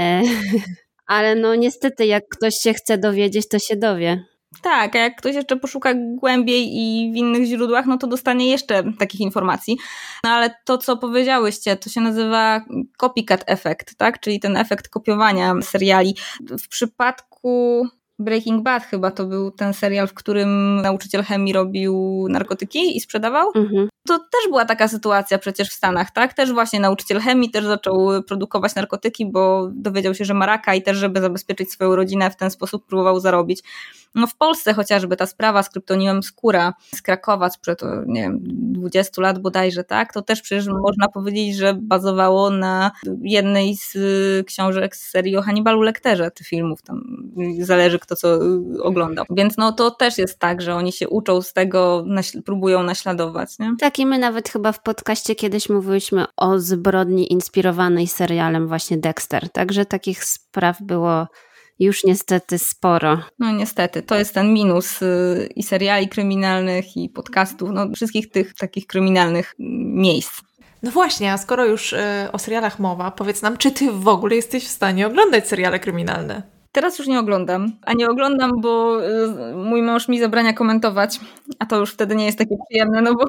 E, 0.00 0.22
ale 1.06 1.34
no 1.34 1.54
niestety, 1.54 2.06
jak 2.06 2.28
ktoś 2.28 2.54
się 2.54 2.74
chce 2.74 2.98
dowiedzieć, 2.98 3.48
to 3.48 3.58
się 3.58 3.76
dowie. 3.76 4.24
Tak, 4.62 4.96
a 4.96 4.98
jak 4.98 5.16
ktoś 5.16 5.34
jeszcze 5.34 5.56
poszuka 5.56 5.94
głębiej 5.96 6.68
i 6.76 7.12
w 7.12 7.16
innych 7.16 7.44
źródłach, 7.44 7.86
no 7.86 7.98
to 7.98 8.06
dostanie 8.06 8.50
jeszcze 8.50 8.92
takich 8.98 9.20
informacji. 9.20 9.78
No 10.24 10.30
ale 10.30 10.54
to, 10.64 10.78
co 10.78 10.96
powiedziałyście, 10.96 11.76
to 11.76 11.90
się 11.90 12.00
nazywa 12.00 12.60
copycat 12.96 13.44
efekt, 13.46 13.94
tak? 13.96 14.20
Czyli 14.20 14.40
ten 14.40 14.56
efekt 14.56 14.88
kopiowania 14.88 15.54
seriali. 15.62 16.16
W 16.40 16.68
przypadku 16.68 17.86
Breaking 18.18 18.62
Bad 18.62 18.84
chyba 18.84 19.10
to 19.10 19.26
był 19.26 19.50
ten 19.50 19.74
serial, 19.74 20.06
w 20.06 20.14
którym 20.14 20.80
nauczyciel 20.82 21.22
chemii 21.22 21.52
robił 21.52 22.26
narkotyki 22.30 22.96
i 22.96 23.00
sprzedawał. 23.00 23.50
Mhm. 23.54 23.88
To 24.08 24.18
też 24.18 24.48
była 24.48 24.64
taka 24.64 24.88
sytuacja 24.88 25.38
przecież 25.38 25.70
w 25.70 25.72
Stanach, 25.72 26.10
tak? 26.10 26.34
Też 26.34 26.52
właśnie 26.52 26.80
nauczyciel 26.80 27.20
chemii 27.20 27.50
też 27.50 27.64
zaczął 27.64 28.22
produkować 28.22 28.74
narkotyki, 28.74 29.26
bo 29.26 29.68
dowiedział 29.72 30.14
się, 30.14 30.24
że 30.24 30.34
ma 30.34 30.46
raka 30.46 30.74
i 30.74 30.82
też, 30.82 30.96
żeby 30.96 31.20
zabezpieczyć 31.20 31.72
swoją 31.72 31.96
rodzinę, 31.96 32.30
w 32.30 32.36
ten 32.36 32.50
sposób 32.50 32.86
próbował 32.86 33.20
zarobić. 33.20 33.62
No 34.14 34.26
w 34.26 34.36
Polsce 34.36 34.74
chociażby 34.74 35.16
ta 35.16 35.26
sprawa 35.26 35.62
z 35.62 35.70
kryptonimem 35.70 36.22
Skóra 36.22 36.74
z 36.94 37.02
Krakowa 37.02 37.50
sprzed, 37.50 37.80
nie 38.06 38.22
wiem, 38.22 38.38
20 38.42 39.22
lat 39.22 39.38
bodajże, 39.38 39.84
tak? 39.84 40.12
To 40.12 40.22
też 40.22 40.42
przecież 40.42 40.66
można 40.66 41.08
powiedzieć, 41.08 41.56
że 41.56 41.74
bazowało 41.74 42.50
na 42.50 42.90
jednej 43.22 43.76
z 43.76 43.96
y, 43.96 44.44
książek 44.46 44.96
z 44.96 45.10
serii 45.10 45.36
o 45.36 45.42
Hannibalu 45.42 45.82
Lecterze, 45.82 46.30
tych 46.30 46.46
filmów, 46.46 46.82
tam 46.82 47.28
zależy 47.60 47.98
kto 47.98 48.16
co 48.16 48.38
oglądał. 48.82 49.24
Więc 49.30 49.56
no 49.56 49.72
to 49.72 49.90
też 49.90 50.18
jest 50.18 50.38
tak, 50.38 50.62
że 50.62 50.74
oni 50.74 50.92
się 50.92 51.08
uczą 51.08 51.42
z 51.42 51.52
tego, 51.52 52.04
próbują 52.44 52.82
naśladować, 52.82 53.58
nie? 53.58 53.72
Tak 53.80 53.97
i 53.98 54.06
my 54.06 54.18
nawet 54.18 54.48
chyba 54.48 54.72
w 54.72 54.82
podcaście 54.82 55.34
kiedyś 55.34 55.68
mówiliśmy 55.68 56.24
o 56.36 56.58
zbrodni 56.58 57.32
inspirowanej 57.32 58.06
serialem 58.06 58.68
właśnie 58.68 58.98
Dexter, 58.98 59.50
także 59.50 59.86
takich 59.86 60.24
spraw 60.24 60.82
było 60.82 61.26
już 61.78 62.04
niestety 62.04 62.58
sporo. 62.58 63.20
No 63.38 63.52
niestety, 63.52 64.02
to 64.02 64.18
jest 64.18 64.34
ten 64.34 64.52
minus 64.52 65.02
y, 65.02 65.48
i 65.56 65.62
seriali 65.62 66.08
kryminalnych, 66.08 66.96
i 66.96 67.08
podcastów, 67.08 67.70
no 67.72 67.86
wszystkich 67.94 68.30
tych 68.30 68.54
takich 68.54 68.86
kryminalnych 68.86 69.54
miejsc. 69.58 70.40
No 70.82 70.90
właśnie, 70.90 71.32
a 71.32 71.38
skoro 71.38 71.64
już 71.64 71.92
y, 71.92 71.98
o 72.32 72.38
serialach 72.38 72.78
mowa, 72.78 73.10
powiedz 73.10 73.42
nam, 73.42 73.56
czy 73.56 73.70
ty 73.70 73.92
w 73.92 74.08
ogóle 74.08 74.36
jesteś 74.36 74.64
w 74.64 74.70
stanie 74.70 75.06
oglądać 75.06 75.48
seriale 75.48 75.78
kryminalne? 75.78 76.57
Teraz 76.72 76.98
już 76.98 77.08
nie 77.08 77.20
oglądam, 77.20 77.72
a 77.82 77.92
nie 77.92 78.08
oglądam, 78.08 78.52
bo 78.60 79.02
y, 79.04 79.56
mój 79.56 79.82
mąż 79.82 80.08
mi 80.08 80.20
zabrania 80.20 80.52
komentować, 80.52 81.20
a 81.58 81.66
to 81.66 81.76
już 81.76 81.92
wtedy 81.92 82.16
nie 82.16 82.26
jest 82.26 82.38
takie 82.38 82.56
przyjemne, 82.68 83.02
no 83.02 83.14
bo 83.14 83.24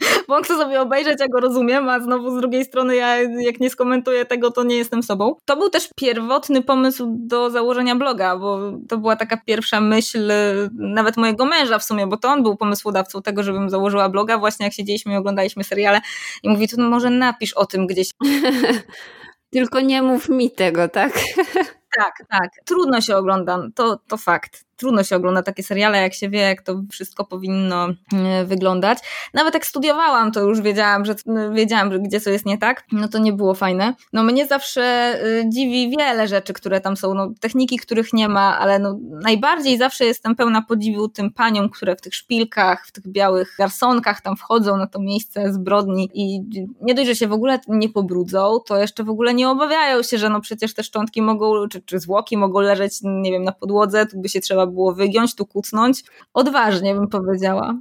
bo 0.28 0.36
on 0.36 0.42
chce 0.42 0.56
sobie 0.56 0.80
obejrzeć, 0.80 1.20
ja 1.20 1.28
go 1.28 1.40
rozumiem, 1.40 1.88
a 1.88 2.00
znowu 2.00 2.30
z 2.30 2.40
drugiej 2.40 2.64
strony 2.64 2.96
ja 2.96 3.16
jak 3.22 3.60
nie 3.60 3.70
skomentuję 3.70 4.24
tego, 4.24 4.50
to 4.50 4.64
nie 4.64 4.76
jestem 4.76 5.02
sobą. 5.02 5.34
To 5.44 5.56
był 5.56 5.70
też 5.70 5.88
pierwotny 5.96 6.62
pomysł 6.62 7.06
do 7.18 7.50
założenia 7.50 7.96
bloga, 7.96 8.36
bo 8.36 8.72
to 8.88 8.98
była 8.98 9.16
taka 9.16 9.36
pierwsza 9.46 9.80
myśl 9.80 10.32
nawet 10.72 11.16
mojego 11.16 11.44
męża 11.44 11.78
w 11.78 11.84
sumie, 11.84 12.06
bo 12.06 12.16
to 12.16 12.28
on 12.28 12.42
był 12.42 12.56
pomysłodawcą 12.56 13.22
tego, 13.22 13.42
żebym 13.42 13.70
założyła 13.70 14.08
bloga, 14.08 14.38
właśnie 14.38 14.66
jak 14.66 14.72
siedzieliśmy 14.72 15.12
i 15.12 15.16
oglądaliśmy 15.16 15.64
seriale 15.64 16.00
i 16.42 16.48
mówi, 16.48 16.68
to 16.68 16.82
może 16.82 17.10
napisz 17.10 17.52
o 17.52 17.66
tym 17.66 17.86
gdzieś. 17.86 18.10
Tylko 19.52 19.80
nie 19.80 20.02
mów 20.02 20.28
mi 20.28 20.50
tego, 20.50 20.88
tak? 20.88 21.12
Tak, 21.98 22.14
tak. 22.30 22.50
Trudno 22.64 23.00
się 23.00 23.16
ogląda, 23.16 23.58
to, 23.74 23.96
to 23.96 24.16
fakt 24.16 24.69
trudno 24.80 25.04
się 25.04 25.16
ogląda 25.16 25.42
takie 25.42 25.62
seriale, 25.62 26.02
jak 26.02 26.14
się 26.14 26.28
wie, 26.28 26.40
jak 26.40 26.62
to 26.62 26.82
wszystko 26.90 27.24
powinno 27.24 27.88
e, 28.12 28.44
wyglądać. 28.44 28.98
Nawet 29.34 29.54
jak 29.54 29.66
studiowałam, 29.66 30.32
to 30.32 30.40
już 30.40 30.60
wiedziałam, 30.60 31.04
że 31.04 31.14
wiedziałam, 31.52 31.92
że 31.92 31.98
gdzie 31.98 32.20
co 32.20 32.30
jest 32.30 32.46
nie 32.46 32.58
tak, 32.58 32.84
no 32.92 33.08
to 33.08 33.18
nie 33.18 33.32
było 33.32 33.54
fajne. 33.54 33.94
No 34.12 34.22
mnie 34.22 34.46
zawsze 34.46 34.82
e, 34.82 35.50
dziwi 35.50 35.90
wiele 35.90 36.28
rzeczy, 36.28 36.52
które 36.52 36.80
tam 36.80 36.96
są, 36.96 37.14
no 37.14 37.30
techniki, 37.40 37.76
których 37.78 38.12
nie 38.12 38.28
ma, 38.28 38.58
ale 38.58 38.78
no 38.78 38.98
najbardziej 39.22 39.78
zawsze 39.78 40.04
jestem 40.04 40.36
pełna 40.36 40.62
podziwu 40.62 41.08
tym 41.08 41.32
paniom, 41.32 41.68
które 41.68 41.96
w 41.96 42.00
tych 42.00 42.14
szpilkach, 42.14 42.86
w 42.86 42.92
tych 42.92 43.08
białych 43.08 43.54
garsonkach 43.58 44.20
tam 44.20 44.36
wchodzą 44.36 44.76
na 44.76 44.86
to 44.86 45.00
miejsce 45.00 45.52
zbrodni 45.52 46.10
i 46.14 46.40
nie 46.80 46.94
dość, 46.94 47.08
że 47.08 47.16
się 47.16 47.28
w 47.28 47.32
ogóle 47.32 47.58
nie 47.68 47.88
pobrudzą, 47.88 48.58
to 48.66 48.78
jeszcze 48.78 49.04
w 49.04 49.10
ogóle 49.10 49.34
nie 49.34 49.48
obawiają 49.48 50.02
się, 50.02 50.18
że 50.18 50.28
no 50.28 50.40
przecież 50.40 50.74
te 50.74 50.82
szczątki 50.82 51.22
mogą, 51.22 51.68
czy, 51.68 51.82
czy 51.82 51.98
zwłoki 51.98 52.36
mogą 52.36 52.60
leżeć, 52.60 52.98
nie 53.02 53.30
wiem, 53.30 53.44
na 53.44 53.52
podłodze, 53.52 54.06
tu 54.06 54.20
by 54.20 54.28
się 54.28 54.40
trzeba 54.40 54.66
było 54.70 54.94
wygiąć, 54.94 55.34
tu 55.34 55.46
kucnąć. 55.46 56.04
Odważnie 56.34 56.94
bym 56.94 57.08
powiedziała. 57.08 57.74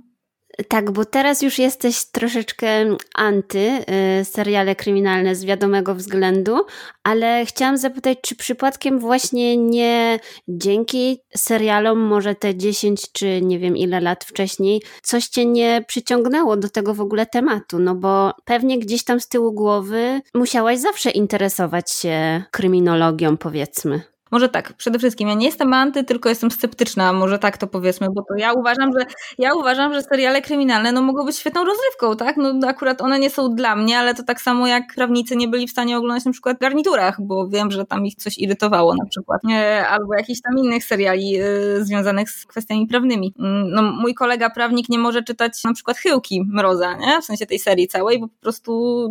Tak, 0.68 0.92
bo 0.92 1.06
teraz 1.06 1.42
już 1.42 1.60
jesteś 1.60 2.06
troszeczkę 2.06 2.68
anty 3.16 3.86
y, 4.20 4.26
seriale 4.26 4.76
kryminalne 4.76 5.36
z 5.36 5.46
wiadomego 5.46 5.96
względu, 5.96 6.66
ale 7.04 7.46
chciałam 7.46 7.78
zapytać, 7.78 8.18
czy 8.22 8.36
przypadkiem 8.36 9.00
właśnie 9.00 9.58
nie 9.58 10.20
dzięki 10.48 11.18
serialom, 11.36 12.00
może 12.00 12.36
te 12.36 12.56
10 12.56 13.12
czy 13.12 13.42
nie 13.42 13.60
wiem 13.60 13.78
ile 13.78 14.00
lat 14.00 14.24
wcześniej, 14.24 14.82
coś 15.04 15.28
cię 15.28 15.46
nie 15.46 15.86
przyciągnęło 15.88 16.58
do 16.58 16.70
tego 16.70 16.94
w 16.94 17.02
ogóle 17.02 17.26
tematu? 17.26 17.80
No 17.80 17.96
bo 17.96 18.34
pewnie 18.46 18.80
gdzieś 18.80 19.04
tam 19.04 19.20
z 19.20 19.28
tyłu 19.28 19.52
głowy 19.52 20.22
musiałaś 20.34 20.80
zawsze 20.80 21.10
interesować 21.10 21.92
się 21.92 22.44
kryminologią, 22.52 23.38
powiedzmy. 23.38 24.02
Może 24.32 24.50
tak, 24.50 24.74
przede 24.74 25.00
wszystkim 25.00 25.28
ja 25.28 25.34
nie 25.34 25.46
jestem 25.46 25.74
anty, 25.74 26.04
tylko 26.04 26.30
jestem 26.30 26.52
sceptyczna, 26.52 27.14
może 27.14 27.40
tak 27.40 27.58
to 27.58 27.68
powiedzmy, 27.68 28.08
bo 28.14 28.22
to 28.22 28.36
ja 28.38 28.54
uważam, 28.54 28.92
że 29.00 29.06
ja 29.38 29.54
uważam, 29.54 29.94
że 29.94 30.02
seriale 30.02 30.42
kryminalne 30.42 30.92
no 30.92 31.02
mogą 31.02 31.26
być 31.26 31.38
świetną 31.38 31.64
rozrywką, 31.66 32.18
tak? 32.18 32.38
No 32.38 32.68
akurat 32.68 33.02
one 33.02 33.20
nie 33.20 33.30
są 33.30 33.56
dla 33.56 33.76
mnie, 33.76 34.00
ale 34.00 34.14
to 34.14 34.24
tak 34.24 34.42
samo 34.42 34.68
jak 34.68 34.84
prawnicy 34.96 35.36
nie 35.36 35.48
byli 35.48 35.68
w 35.68 35.72
stanie 35.72 35.98
oglądać 35.98 36.26
na 36.26 36.32
przykład 36.32 36.58
w 36.58 36.60
garniturach, 36.60 37.22
bo 37.22 37.48
wiem, 37.48 37.72
że 37.72 37.86
tam 37.86 38.06
ich 38.06 38.16
coś 38.16 38.38
irytowało 38.38 38.96
na 38.96 39.06
przykład, 39.06 39.42
albo 39.90 40.16
jakichś 40.16 40.42
tam 40.42 40.58
innych 40.58 40.86
seriali 40.86 41.42
y, 41.42 41.86
związanych 41.86 42.30
z 42.30 42.46
kwestiami 42.46 42.88
prawnymi. 42.88 43.34
Mm, 43.40 43.72
no 43.72 43.82
mój 43.82 44.14
kolega 44.14 44.50
prawnik 44.50 44.90
nie 44.90 45.00
może 45.00 45.24
czytać 45.24 45.64
na 45.64 45.74
przykład 45.74 45.98
Chyłki 45.98 46.44
Mroza, 46.48 46.94
nie? 46.94 47.22
W 47.22 47.26
sensie 47.26 47.46
tej 47.46 47.60
serii 47.60 47.88
całej, 47.88 48.20
bo 48.20 48.28
po 48.28 48.42
prostu 48.42 49.04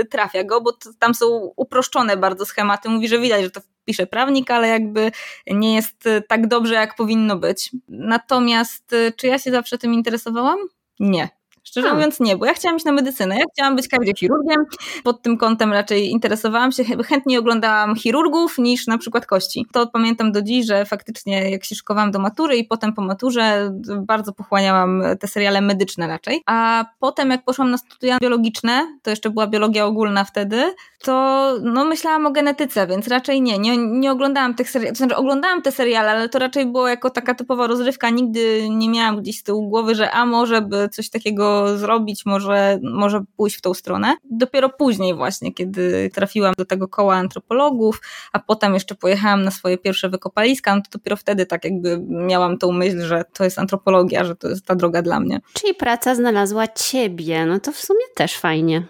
y, 0.00 0.04
trafia 0.04 0.44
go, 0.44 0.60
bo 0.60 0.72
tam 0.98 1.14
są 1.14 1.52
uproszczone 1.56 2.16
bardzo 2.16 2.44
schematy, 2.44 2.88
mówi, 2.88 3.08
że 3.08 3.18
widać, 3.18 3.42
że 3.42 3.50
to 3.50 3.60
pisze 3.84 4.06
prawnik, 4.06 4.50
ale 4.50 4.68
jakby 4.68 5.12
nie 5.46 5.74
jest 5.74 6.08
tak 6.28 6.46
dobrze, 6.46 6.74
jak 6.74 6.96
powinno 6.96 7.36
być. 7.36 7.70
Natomiast 7.88 8.92
y, 8.92 9.12
czy 9.16 9.26
ja 9.26 9.38
się 9.38 9.50
zawsze 9.50 9.78
tym 9.78 9.94
interesowałam? 9.94 10.58
Nie. 11.00 11.28
Szczerze 11.64 11.86
hmm. 11.86 11.98
mówiąc 11.98 12.20
nie, 12.20 12.36
bo 12.36 12.46
ja 12.46 12.54
chciałam 12.54 12.76
iść 12.76 12.86
na 12.86 12.92
medycynę, 12.92 13.36
ja 13.38 13.44
chciałam 13.52 13.76
być 13.76 13.88
kardiochirurgiem, 13.88 14.64
pod 15.04 15.22
tym 15.22 15.38
kątem 15.38 15.72
raczej 15.72 16.10
interesowałam 16.10 16.72
się, 16.72 16.84
chętniej 16.84 17.38
oglądałam 17.38 17.96
chirurgów 17.96 18.58
niż 18.58 18.86
na 18.86 18.98
przykład 18.98 19.26
kości. 19.26 19.66
To 19.72 19.86
pamiętam 19.86 20.32
do 20.32 20.42
dziś, 20.42 20.66
że 20.66 20.84
faktycznie 20.84 21.50
jak 21.50 21.64
się 21.64 21.74
szykowałam 21.74 22.10
do 22.10 22.18
matury 22.18 22.56
i 22.56 22.64
potem 22.64 22.92
po 22.92 23.02
maturze 23.02 23.72
bardzo 23.98 24.32
pochłaniałam 24.32 25.02
te 25.20 25.28
seriale 25.28 25.60
medyczne 25.60 26.06
raczej, 26.06 26.42
a 26.46 26.84
potem 27.00 27.30
jak 27.30 27.44
poszłam 27.44 27.70
na 27.70 27.78
studia 27.78 28.18
biologiczne, 28.20 28.98
to 29.02 29.10
jeszcze 29.10 29.30
była 29.30 29.46
biologia 29.46 29.86
ogólna 29.86 30.24
wtedy, 30.24 30.74
to 31.02 31.54
no 31.62 31.84
myślałam 31.84 32.26
o 32.26 32.30
genetyce, 32.30 32.86
więc 32.86 33.08
raczej 33.08 33.42
nie, 33.42 33.58
nie, 33.58 33.76
nie 33.76 34.12
oglądałam 34.12 34.54
tych 34.54 34.70
seriali, 34.70 34.92
to 34.92 34.98
znaczy 34.98 35.16
oglądałam 35.16 35.62
te 35.62 35.72
seriale, 35.72 36.10
ale 36.10 36.28
to 36.28 36.38
raczej 36.38 36.66
było 36.66 36.88
jako 36.88 37.10
taka 37.10 37.34
typowa 37.34 37.66
rozrywka, 37.66 38.10
nigdy 38.10 38.68
nie 38.68 38.88
miałam 38.88 39.20
gdzieś 39.20 39.38
z 39.38 39.42
tyłu 39.42 39.68
głowy, 39.68 39.94
że 39.94 40.10
a 40.10 40.26
może 40.26 40.62
by 40.62 40.88
coś 40.88 41.10
takiego 41.10 41.53
zrobić, 41.78 42.26
może, 42.26 42.78
może 42.82 43.24
pójść 43.36 43.56
w 43.56 43.60
tą 43.60 43.74
stronę. 43.74 44.16
Dopiero 44.30 44.68
później 44.68 45.14
właśnie, 45.14 45.54
kiedy 45.54 46.10
trafiłam 46.14 46.54
do 46.58 46.64
tego 46.64 46.88
koła 46.88 47.14
antropologów, 47.14 48.00
a 48.32 48.38
potem 48.38 48.74
jeszcze 48.74 48.94
pojechałam 48.94 49.44
na 49.44 49.50
swoje 49.50 49.78
pierwsze 49.78 50.08
wykopaliska, 50.08 50.76
no 50.76 50.82
to 50.82 50.88
dopiero 50.92 51.16
wtedy 51.16 51.46
tak 51.46 51.64
jakby 51.64 51.98
miałam 52.08 52.58
tą 52.58 52.72
myśl, 52.72 53.00
że 53.00 53.24
to 53.32 53.44
jest 53.44 53.58
antropologia, 53.58 54.24
że 54.24 54.36
to 54.36 54.48
jest 54.48 54.66
ta 54.66 54.74
droga 54.74 55.02
dla 55.02 55.20
mnie. 55.20 55.40
Czyli 55.52 55.74
praca 55.74 56.14
znalazła 56.14 56.68
ciebie, 56.68 57.46
no 57.46 57.60
to 57.60 57.72
w 57.72 57.78
sumie 57.78 58.04
też 58.14 58.36
fajnie. 58.36 58.86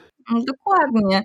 Dokładnie. 0.46 1.24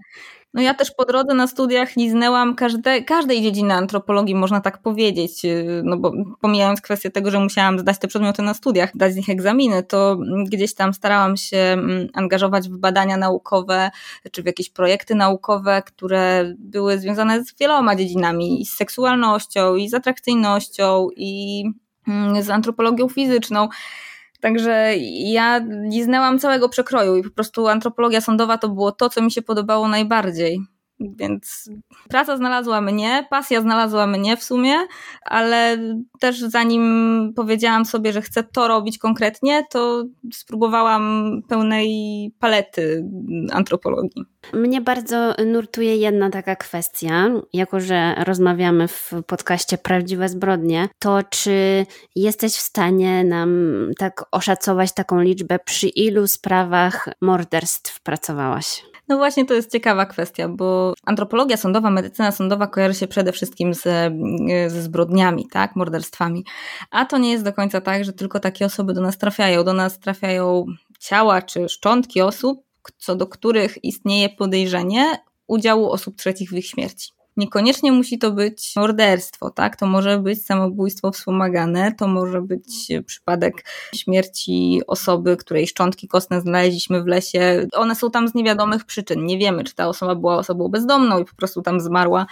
No 0.54 0.62
ja 0.62 0.74
też 0.74 0.92
po 0.92 1.06
drodze 1.06 1.34
na 1.34 1.48
studiach 1.48 1.96
liznęłam 1.96 2.56
każde, 2.56 3.04
każdej 3.04 3.42
dziedziny 3.42 3.74
antropologii, 3.74 4.36
można 4.36 4.62
tak 4.62 4.82
powiedzieć, 4.82 5.46
y, 5.46 5.82
no 5.84 5.98
bo 5.98 6.14
pomijając 6.42 6.82
kwestię 6.82 7.12
tego, 7.12 7.32
że 7.32 7.40
musiałam 7.40 7.80
zdać 7.80 8.00
te 8.00 8.08
przedmioty 8.08 8.42
na 8.42 8.54
studiach, 8.54 8.98
dać 8.98 9.14
z 9.14 9.16
nich 9.16 9.30
egzaminy, 9.30 9.84
to 9.84 10.18
gdzieś 10.46 10.76
tam 10.76 10.94
starałam 10.94 11.38
się 11.38 11.58
mm, 11.58 12.08
angażować 12.14 12.70
w 12.70 12.78
badania 12.78 13.18
naukowe, 13.18 13.92
czy 14.32 14.44
w 14.44 14.46
jakieś 14.46 14.70
projekty 14.70 15.16
naukowe, 15.16 15.82
które 15.86 16.54
były 16.58 17.00
związane 17.00 17.44
z 17.44 17.58
wieloma 17.60 17.96
dziedzinami, 17.96 18.62
i 18.62 18.66
z 18.66 18.74
seksualnością, 18.74 19.76
i 19.76 19.90
z 19.90 19.94
atrakcyjnością, 19.94 21.08
i 21.16 21.64
mm, 22.08 22.44
z 22.44 22.50
antropologią 22.50 23.10
fizyczną. 23.10 23.70
Także 24.42 24.94
ja 25.34 25.62
liznęłam 25.90 26.40
całego 26.40 26.70
przekroju 26.70 27.16
i 27.16 27.24
po 27.24 27.30
prostu 27.30 27.68
antropologia 27.68 28.22
sądowa 28.22 28.58
to 28.58 28.70
było 28.70 28.92
to, 28.92 29.10
co 29.10 29.22
mi 29.22 29.32
się 29.32 29.42
podobało 29.42 29.88
najbardziej. 29.88 30.60
Więc 31.00 31.70
praca 32.10 32.38
znalazła 32.38 32.82
mnie, 32.82 33.28
pasja 33.30 33.62
znalazła 33.62 34.08
mnie 34.08 34.38
w 34.38 34.44
sumie, 34.44 34.76
ale 35.26 35.78
też 36.20 36.40
zanim 36.40 37.34
powiedziałam 37.36 37.86
sobie, 37.86 38.14
że 38.14 38.22
chcę 38.22 38.44
to 38.44 38.68
robić 38.68 38.98
konkretnie, 38.98 39.66
to 39.72 40.04
spróbowałam 40.34 41.34
pełnej 41.50 41.90
palety 42.40 43.06
antropologii. 43.52 44.26
Mnie 44.54 44.82
bardzo 44.82 45.36
nurtuje 45.46 45.96
jedna 45.96 46.30
taka 46.30 46.56
kwestia, 46.56 47.30
jako 47.54 47.80
że 47.80 48.16
rozmawiamy 48.26 48.88
w 48.88 49.12
podcaście 49.28 49.78
Prawdziwe 49.78 50.30
Zbrodnie, 50.30 50.90
to 51.00 51.20
czy 51.30 51.86
jesteś 52.16 52.54
w 52.54 52.62
stanie 52.62 53.24
nam 53.24 53.50
tak 53.98 54.26
oszacować 54.32 54.94
taką 54.94 55.22
liczbę, 55.22 55.60
przy 55.60 55.88
ilu 55.88 56.28
sprawach 56.28 57.10
morderstw 57.22 58.02
pracowałaś? 58.02 58.89
No 59.10 59.18
właśnie 59.18 59.46
to 59.46 59.54
jest 59.54 59.72
ciekawa 59.72 60.06
kwestia, 60.06 60.50
bo 60.50 60.94
antropologia 61.06 61.58
sądowa, 61.58 61.90
medycyna 61.90 62.32
sądowa 62.32 62.68
kojarzy 62.68 63.00
się 63.00 63.08
przede 63.08 63.32
wszystkim 63.32 63.74
z, 63.74 63.84
ze 64.68 64.82
zbrodniami, 64.82 65.48
tak, 65.52 65.76
morderstwami. 65.76 66.46
A 66.92 67.06
to 67.06 67.18
nie 67.18 67.32
jest 67.32 67.44
do 67.44 67.54
końca 67.54 67.82
tak, 67.82 68.06
że 68.06 68.14
tylko 68.14 68.40
takie 68.40 68.66
osoby 68.66 68.94
do 68.94 69.02
nas 69.02 69.18
trafiają. 69.18 69.64
Do 69.64 69.74
nas 69.74 70.00
trafiają 70.00 70.66
ciała 71.00 71.42
czy 71.42 71.70
szczątki 71.70 72.22
osób, 72.22 72.64
co 72.98 73.16
do 73.16 73.28
których 73.28 73.84
istnieje 73.84 74.30
podejrzenie 74.30 75.06
udziału 75.48 75.92
osób 75.92 76.18
trzecich 76.18 76.50
w 76.50 76.54
ich 76.54 76.68
śmierci. 76.68 77.19
Niekoniecznie 77.40 77.92
musi 77.92 78.20
to 78.20 78.32
być 78.32 78.74
morderstwo, 78.76 79.50
tak? 79.50 79.76
To 79.76 79.86
może 79.86 80.20
być 80.20 80.46
samobójstwo 80.46 81.12
wspomagane, 81.12 81.94
to 81.98 82.08
może 82.08 82.42
być 82.42 82.88
przypadek 83.06 83.66
śmierci 83.96 84.82
osoby, 84.88 85.38
której 85.38 85.68
szczątki 85.68 86.08
kostne 86.08 86.42
znaleźliśmy 86.42 87.04
w 87.04 87.08
lesie. 87.08 87.68
One 87.74 87.96
są 87.96 88.12
tam 88.12 88.28
z 88.28 88.34
niewiadomych 88.34 88.86
przyczyn. 88.86 89.26
Nie 89.26 89.38
wiemy, 89.38 89.64
czy 89.64 89.76
ta 89.76 89.88
osoba 89.88 90.16
była 90.16 90.38
osobą 90.38 90.70
bezdomną 90.70 91.20
i 91.20 91.26
po 91.26 91.36
prostu 91.36 91.62
tam 91.62 91.80
zmarła, 91.80 92.26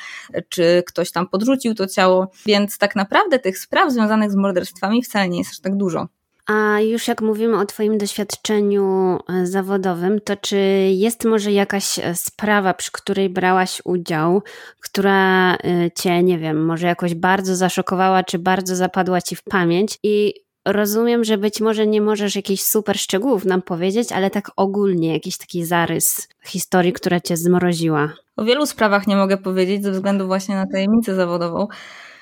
czy 0.50 0.84
ktoś 0.88 1.12
tam 1.12 1.28
podrzucił 1.28 1.76
to 1.76 1.88
ciało. 1.88 2.32
Więc 2.46 2.78
tak 2.78 2.96
naprawdę 2.96 3.40
tych 3.40 3.58
spraw 3.58 3.92
związanych 3.92 4.32
z 4.32 4.36
morderstwami 4.36 5.04
wcale 5.04 5.30
nie 5.30 5.38
jest 5.38 5.52
aż 5.52 5.60
tak 5.60 5.76
dużo. 5.76 6.08
A 6.48 6.82
już 6.82 7.08
jak 7.08 7.22
mówimy 7.22 7.60
o 7.60 7.66
Twoim 7.66 7.98
doświadczeniu 7.98 9.18
e, 9.30 9.46
zawodowym, 9.48 10.22
to 10.22 10.36
czy 10.36 10.58
jest 10.92 11.26
może 11.26 11.52
jakaś 11.52 12.00
e, 12.00 12.16
sprawa, 12.16 12.74
przy 12.74 12.92
której 12.92 13.30
brałaś 13.30 13.82
udział, 13.86 14.44
która 14.80 15.54
e, 15.56 15.58
Cię, 15.96 16.24
nie 16.24 16.38
wiem, 16.38 16.66
może 16.66 16.88
jakoś 16.88 17.16
bardzo 17.16 17.56
zaszokowała, 17.56 18.24
czy 18.24 18.40
bardzo 18.40 18.76
zapadła 18.76 19.22
Ci 19.22 19.36
w 19.36 19.44
pamięć 19.44 20.00
i 20.04 20.34
rozumiem, 20.66 21.24
że 21.24 21.38
być 21.38 21.62
może 21.62 21.88
nie 21.88 22.02
możesz 22.02 22.36
jakichś 22.36 22.64
super 22.64 22.98
szczegółów 23.00 23.46
nam 23.46 23.62
powiedzieć, 23.62 24.12
ale 24.12 24.30
tak 24.30 24.52
ogólnie 24.56 25.14
jakiś 25.14 25.38
taki 25.38 25.66
zarys 25.66 26.28
historii, 26.46 26.94
która 26.94 27.20
Cię 27.20 27.38
zmroziła. 27.38 28.14
O 28.38 28.46
wielu 28.46 28.66
sprawach 28.66 29.08
nie 29.08 29.16
mogę 29.16 29.38
powiedzieć 29.38 29.84
ze 29.84 29.92
względu 29.92 30.28
właśnie 30.28 30.56
na 30.56 30.68
tajemnicę 30.68 31.16
zawodową. 31.16 31.68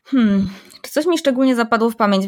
Hmm, 0.05 0.49
czy 0.85 0.91
coś 0.91 1.05
mi 1.05 1.17
szczególnie 1.17 1.55
zapadło 1.55 1.89
w 1.89 1.95
pamięć? 1.95 2.25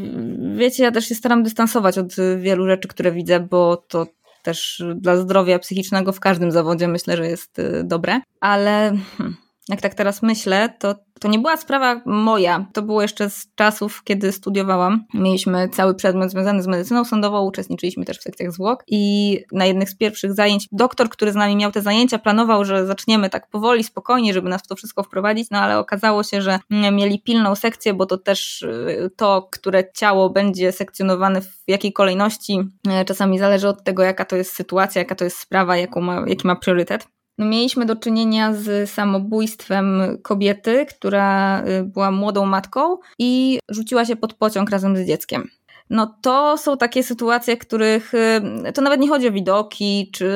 Wiecie, 0.57 0.83
ja 0.83 0.91
też 0.91 1.05
się 1.07 1.15
staram 1.15 1.43
dystansować 1.43 1.97
od 1.97 2.15
wielu 2.37 2.67
rzeczy, 2.67 2.87
które 2.87 3.11
widzę, 3.11 3.39
bo 3.39 3.77
to 3.77 4.07
też 4.43 4.83
dla 4.95 5.17
zdrowia 5.17 5.59
psychicznego 5.59 6.11
w 6.11 6.19
każdym 6.19 6.51
zawodzie 6.51 6.87
myślę, 6.87 7.17
że 7.17 7.27
jest 7.27 7.59
y, 7.59 7.83
dobre, 7.83 8.19
ale 8.41 8.97
hmm, 9.17 9.37
jak 9.69 9.81
tak 9.81 9.93
teraz 9.93 10.21
myślę, 10.21 10.69
to 10.79 10.95
to 11.19 11.27
nie 11.27 11.39
była 11.39 11.57
sprawa 11.57 12.01
moja. 12.05 12.65
To 12.73 12.81
było 12.81 13.01
jeszcze 13.01 13.29
z 13.29 13.47
czasów, 13.55 14.03
kiedy 14.03 14.31
studiowałam. 14.31 15.05
Mieliśmy 15.13 15.69
cały 15.69 15.95
przedmiot 15.95 16.31
związany 16.31 16.63
z 16.63 16.67
medycyną 16.67 17.05
sądową, 17.05 17.45
uczestniczyliśmy 17.45 18.05
też 18.05 18.19
w 18.19 18.21
sekcjach 18.21 18.51
zwłok 18.51 18.83
i 18.87 19.33
na 19.51 19.65
jednych 19.65 19.89
z 19.89 19.95
pierwszych 19.95 20.33
zajęć 20.33 20.67
doktor, 20.71 21.09
który 21.09 21.31
z 21.31 21.35
nami 21.35 21.55
miał 21.55 21.71
te 21.71 21.81
zajęcia, 21.81 22.19
planował, 22.19 22.65
że 22.65 22.85
zaczniemy 22.85 23.29
tak 23.29 23.49
powoli, 23.49 23.83
spokojnie, 23.83 24.33
żeby 24.33 24.49
nas 24.49 24.61
w 24.61 24.67
to 24.67 24.75
wszystko 24.75 25.03
wprowadzić, 25.03 25.49
no 25.51 25.59
ale 25.59 25.79
okazało 25.79 26.23
się, 26.23 26.41
że 26.41 26.59
mieli 26.69 27.21
pilną 27.21 27.55
sekcję, 27.55 27.93
bo 27.93 28.05
to 28.05 28.17
też 28.17 28.61
y, 28.61 29.11
to, 29.15 29.47
które 29.51 29.83
ciało 29.93 30.29
będzie 30.29 30.71
sekcjonowane 30.71 31.41
w 31.41 31.63
jakiej 31.67 31.93
kolejności, 31.93 32.59
y, 33.01 33.05
czasami 33.05 33.39
zależy 33.39 33.67
od 33.67 33.83
tego, 33.83 34.03
jaka 34.03 34.25
to 34.25 34.35
jest 34.35 34.53
sytuacja, 34.53 35.01
jaka 35.01 35.15
to 35.15 35.23
jest 35.23 35.37
sprawa, 35.37 35.77
jaką 35.77 36.01
ma, 36.01 36.23
jaki 36.27 36.47
ma 36.47 36.55
priorytet 36.55 37.07
no 37.37 37.45
mieliśmy 37.45 37.85
do 37.85 37.95
czynienia 37.95 38.53
z 38.53 38.89
samobójstwem 38.89 40.17
kobiety, 40.21 40.85
która 40.85 41.61
y, 41.67 41.83
była 41.83 42.11
młodą 42.11 42.45
matką 42.45 42.97
i 43.19 43.59
rzuciła 43.69 44.05
się 44.05 44.15
pod 44.15 44.33
pociąg 44.33 44.69
razem 44.69 44.97
z 44.97 45.07
dzieckiem. 45.07 45.49
No 45.89 46.17
to 46.21 46.57
są 46.57 46.77
takie 46.77 47.03
sytuacje, 47.03 47.57
których 47.57 48.13
y, 48.13 48.73
to 48.73 48.81
nawet 48.81 48.99
nie 48.99 49.09
chodzi 49.09 49.27
o 49.27 49.31
widoki 49.31 50.09
czy 50.13 50.27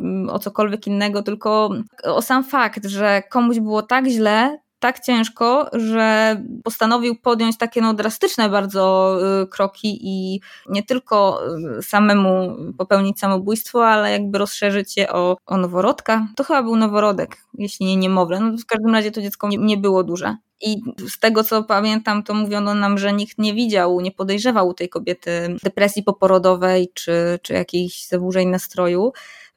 mm, 0.00 0.30
o 0.30 0.38
cokolwiek 0.38 0.86
innego, 0.86 1.22
tylko 1.22 1.70
o 2.04 2.22
sam 2.22 2.44
fakt, 2.44 2.86
że 2.86 3.22
komuś 3.30 3.60
było 3.60 3.82
tak 3.82 4.06
źle, 4.06 4.58
tak 4.84 5.00
ciężko, 5.00 5.70
że 5.72 6.36
postanowił 6.64 7.16
podjąć 7.16 7.58
takie 7.58 7.80
no, 7.80 7.94
drastyczne 7.94 8.48
bardzo 8.48 9.16
y, 9.42 9.46
kroki 9.46 9.98
i 10.02 10.40
nie 10.68 10.82
tylko 10.82 11.40
y, 11.78 11.82
samemu 11.82 12.56
popełnić 12.78 13.18
samobójstwo, 13.18 13.86
ale 13.86 14.10
jakby 14.10 14.38
rozszerzyć 14.38 14.96
je 14.96 15.12
o, 15.12 15.36
o 15.46 15.56
noworodka. 15.56 16.28
To 16.36 16.44
chyba 16.44 16.62
był 16.62 16.76
noworodek, 16.76 17.36
jeśli 17.54 17.86
nie 17.86 17.96
niemowlę. 17.96 18.40
No, 18.40 18.58
w 18.58 18.66
każdym 18.66 18.94
razie 18.94 19.10
to 19.10 19.22
dziecko 19.22 19.48
nie, 19.48 19.58
nie 19.58 19.76
było 19.76 20.04
duże. 20.04 20.36
I 20.60 20.82
z 21.08 21.18
tego 21.18 21.44
co 21.44 21.62
pamiętam, 21.62 22.22
to 22.22 22.34
mówiono 22.34 22.74
nam, 22.74 22.98
że 22.98 23.12
nikt 23.12 23.38
nie 23.38 23.54
widział, 23.54 24.00
nie 24.00 24.12
podejrzewał 24.12 24.74
tej 24.74 24.88
kobiety 24.88 25.56
depresji 25.62 26.02
poporodowej 26.02 26.90
czy, 26.94 27.38
czy 27.42 27.52
jakichś 27.52 28.06
zaburzeń 28.06 28.48
nastroju. 28.48 29.12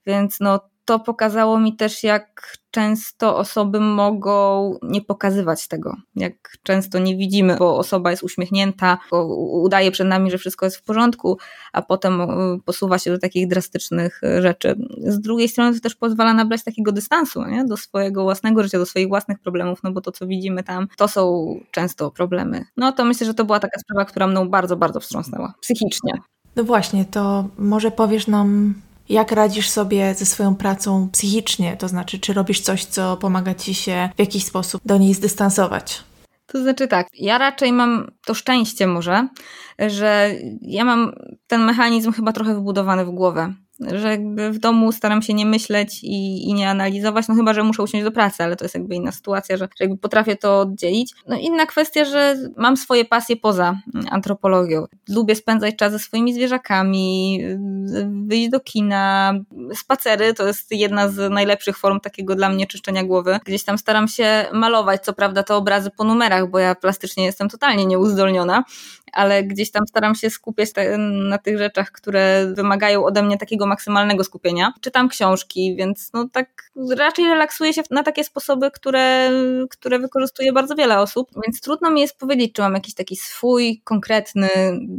Więc 0.06 0.40
no, 0.40 0.60
to 0.88 1.00
pokazało 1.00 1.60
mi 1.60 1.76
też, 1.76 2.04
jak 2.04 2.58
często 2.72 3.38
osoby 3.38 3.80
mogą 3.80 4.74
nie 4.82 5.02
pokazywać 5.02 5.68
tego, 5.68 5.96
jak 6.16 6.34
często 6.64 7.00
nie 7.00 7.18
widzimy, 7.18 7.56
bo 7.56 7.78
osoba 7.78 8.12
jest 8.12 8.24
uśmiechnięta, 8.24 8.98
udaje 9.38 9.92
przed 9.92 10.08
nami, 10.08 10.32
że 10.32 10.38
wszystko 10.38 10.66
jest 10.66 10.78
w 10.78 10.84
porządku, 10.84 11.38
a 11.74 11.82
potem 11.82 12.22
e, 12.22 12.28
posuwa 12.66 13.00
się 13.00 13.12
do 13.12 13.20
takich 13.20 13.48
drastycznych 13.48 14.24
e, 14.24 14.42
rzeczy. 14.42 14.76
Z 15.00 15.20
drugiej 15.20 15.50
strony 15.50 15.76
to 15.76 15.80
też 15.80 15.96
pozwala 15.96 16.34
nabrać 16.34 16.64
takiego 16.64 16.92
dystansu 16.92 17.46
nie? 17.46 17.66
do 17.66 17.78
swojego 17.78 18.24
własnego 18.24 18.64
życia, 18.64 18.78
do 18.78 18.86
swoich 18.86 19.08
własnych 19.08 19.40
problemów, 19.40 19.80
no 19.84 19.92
bo 19.92 20.02
to, 20.02 20.12
co 20.12 20.28
widzimy 20.28 20.64
tam, 20.64 20.88
to 20.98 21.08
są 21.08 21.54
często 21.72 22.12
problemy. 22.12 22.66
No 22.78 22.92
to 22.92 23.06
myślę, 23.06 23.28
że 23.28 23.34
to 23.34 23.46
była 23.46 23.60
taka 23.60 23.80
sprawa, 23.80 24.06
która 24.06 24.28
mną 24.28 24.50
bardzo, 24.50 24.78
bardzo 24.78 25.00
wstrząsnęła 25.00 25.54
psychicznie. 25.62 26.14
No 26.56 26.64
właśnie, 26.64 27.06
to 27.06 27.48
może 27.58 27.92
powiesz 27.92 28.28
nam 28.28 28.74
jak 29.10 29.32
radzisz 29.32 29.70
sobie 29.70 30.16
ze 30.16 30.26
swoją 30.26 30.56
pracą 30.56 31.10
psychicznie? 31.12 31.78
To 31.78 31.88
znaczy, 31.88 32.20
czy 32.20 32.34
robisz 32.34 32.62
coś, 32.62 32.86
co 32.86 33.18
pomaga 33.18 33.54
ci 33.54 33.74
się 33.74 34.10
w 34.16 34.20
jakiś 34.20 34.46
sposób 34.46 34.82
do 34.86 34.98
niej 34.98 35.14
zdystansować? 35.14 36.04
To 36.48 36.62
znaczy 36.62 36.88
tak, 36.88 37.08
ja 37.14 37.38
raczej 37.38 37.74
mam 37.74 38.12
to 38.26 38.34
szczęście 38.34 38.88
może, 38.88 39.28
że 39.88 40.32
ja 40.62 40.86
mam 40.86 41.12
ten 41.48 41.66
mechanizm 41.66 42.12
chyba 42.12 42.32
trochę 42.34 42.54
wybudowany 42.54 43.06
w 43.06 43.10
głowę 43.10 43.54
że 43.80 44.10
jakby 44.10 44.52
w 44.52 44.60
domu 44.60 44.92
staram 44.92 45.22
się 45.22 45.34
nie 45.34 45.46
myśleć 45.46 46.04
i, 46.04 46.50
i 46.50 46.54
nie 46.54 46.70
analizować, 46.70 47.28
no 47.28 47.36
chyba, 47.36 47.54
że 47.54 47.64
muszę 47.64 47.84
usiąść 47.84 48.04
do 48.04 48.12
pracy, 48.12 48.44
ale 48.44 48.56
to 48.56 48.66
jest 48.66 48.76
jakby 48.76 48.96
inna 48.96 49.12
sytuacja, 49.12 49.58
że, 49.58 49.66
że 49.66 49.86
jakby 49.86 49.98
potrafię 49.98 50.36
to 50.36 50.60
oddzielić. 50.60 51.14
No 51.28 51.38
inna 51.38 51.66
kwestia, 51.66 52.06
że 52.06 52.36
mam 52.58 52.78
swoje 52.78 53.06
pasje 53.06 53.36
poza 53.36 53.80
antropologią. 54.10 54.86
Lubię 55.10 55.36
spędzać 55.36 55.76
czas 55.76 55.92
ze 55.92 56.00
swoimi 56.00 56.34
zwierzakami, 56.34 57.40
wyjść 58.28 58.50
do 58.50 58.60
kina, 58.60 59.34
spacery 59.76 60.34
to 60.34 60.48
jest 60.48 60.72
jedna 60.72 61.10
z 61.10 61.32
najlepszych 61.32 61.78
form 61.78 62.00
takiego 62.00 62.36
dla 62.36 62.50
mnie 62.50 62.68
czyszczenia 62.68 63.04
głowy. 63.04 63.40
Gdzieś 63.46 63.64
tam 63.64 63.78
staram 63.78 64.08
się 64.08 64.46
malować, 64.54 65.04
co 65.04 65.14
prawda 65.14 65.44
to 65.44 65.58
obrazy 65.58 65.92
po 65.98 66.04
numerach, 66.04 66.50
bo 66.50 66.60
ja 66.60 66.76
plastycznie 66.76 67.26
jestem 67.26 67.50
totalnie 67.50 67.86
nieuzdolniona, 67.86 68.64
ale 69.14 69.44
gdzieś 69.44 69.72
tam 69.72 69.88
staram 69.88 70.16
się 70.16 70.30
skupiać 70.30 70.70
na 71.30 71.38
tych 71.38 71.58
rzeczach, 71.58 71.92
które 71.92 72.54
wymagają 72.54 73.06
ode 73.06 73.24
mnie 73.24 73.38
takiego 73.38 73.67
maksymalnego 73.68 74.24
skupienia. 74.24 74.74
Czytam 74.82 75.10
książki, 75.10 75.76
więc 75.76 76.10
no 76.14 76.30
tak 76.32 76.72
raczej 76.98 77.26
relaksuję 77.26 77.74
się 77.74 77.82
na 77.92 78.04
takie 78.04 78.24
sposoby, 78.24 78.72
które, 78.72 79.32
które 79.70 80.00
wykorzystuje 80.00 80.54
bardzo 80.54 80.76
wiele 80.76 81.00
osób, 81.00 81.30
więc 81.46 81.62
trudno 81.62 81.92
mi 81.92 82.02
jest 82.02 82.18
powiedzieć, 82.18 82.54
czy 82.54 82.62
mam 82.62 82.74
jakiś 82.74 82.94
taki 82.94 83.16
swój, 83.16 83.82
konkretny 83.84 84.50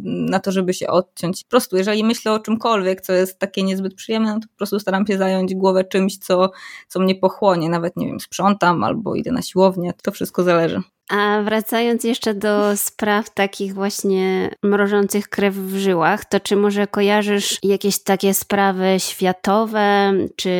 na 0.04 0.40
to, 0.40 0.52
żeby 0.52 0.74
się 0.74 0.88
odciąć. 0.88 1.44
Po 1.44 1.50
prostu, 1.50 1.76
jeżeli 1.76 2.04
myślę 2.04 2.32
o 2.32 2.38
czymkolwiek, 2.38 3.00
co 3.00 3.12
jest 3.12 3.38
takie 3.38 3.62
niezbyt 3.62 3.94
przyjemne, 3.94 4.34
no 4.34 4.40
to 4.40 4.48
po 4.48 4.56
prostu 4.56 4.80
staram 4.80 5.06
się 5.06 5.18
zająć 5.18 5.54
głowę 5.54 5.84
czymś, 5.84 6.18
co, 6.18 6.50
co 6.88 7.00
mnie 7.00 7.14
pochłonie. 7.14 7.68
Nawet, 7.68 7.96
nie 7.96 8.06
wiem, 8.06 8.20
sprzątam 8.20 8.84
albo 8.84 9.14
idę 9.14 9.32
na 9.32 9.42
siłownię, 9.42 9.92
to 10.02 10.10
wszystko 10.10 10.42
zależy. 10.42 10.82
A 11.09 11.42
wracając 11.42 12.04
jeszcze 12.04 12.34
do 12.34 12.76
spraw 12.76 13.30
takich 13.30 13.74
właśnie 13.74 14.50
mrożących 14.62 15.28
krew 15.28 15.54
w 15.54 15.76
żyłach, 15.76 16.24
to 16.24 16.40
czy 16.40 16.56
może 16.56 16.86
kojarzysz 16.86 17.59
jakieś 17.62 18.02
takie 18.02 18.34
sprawy 18.34 18.96
światowe, 18.98 20.12
czy 20.36 20.52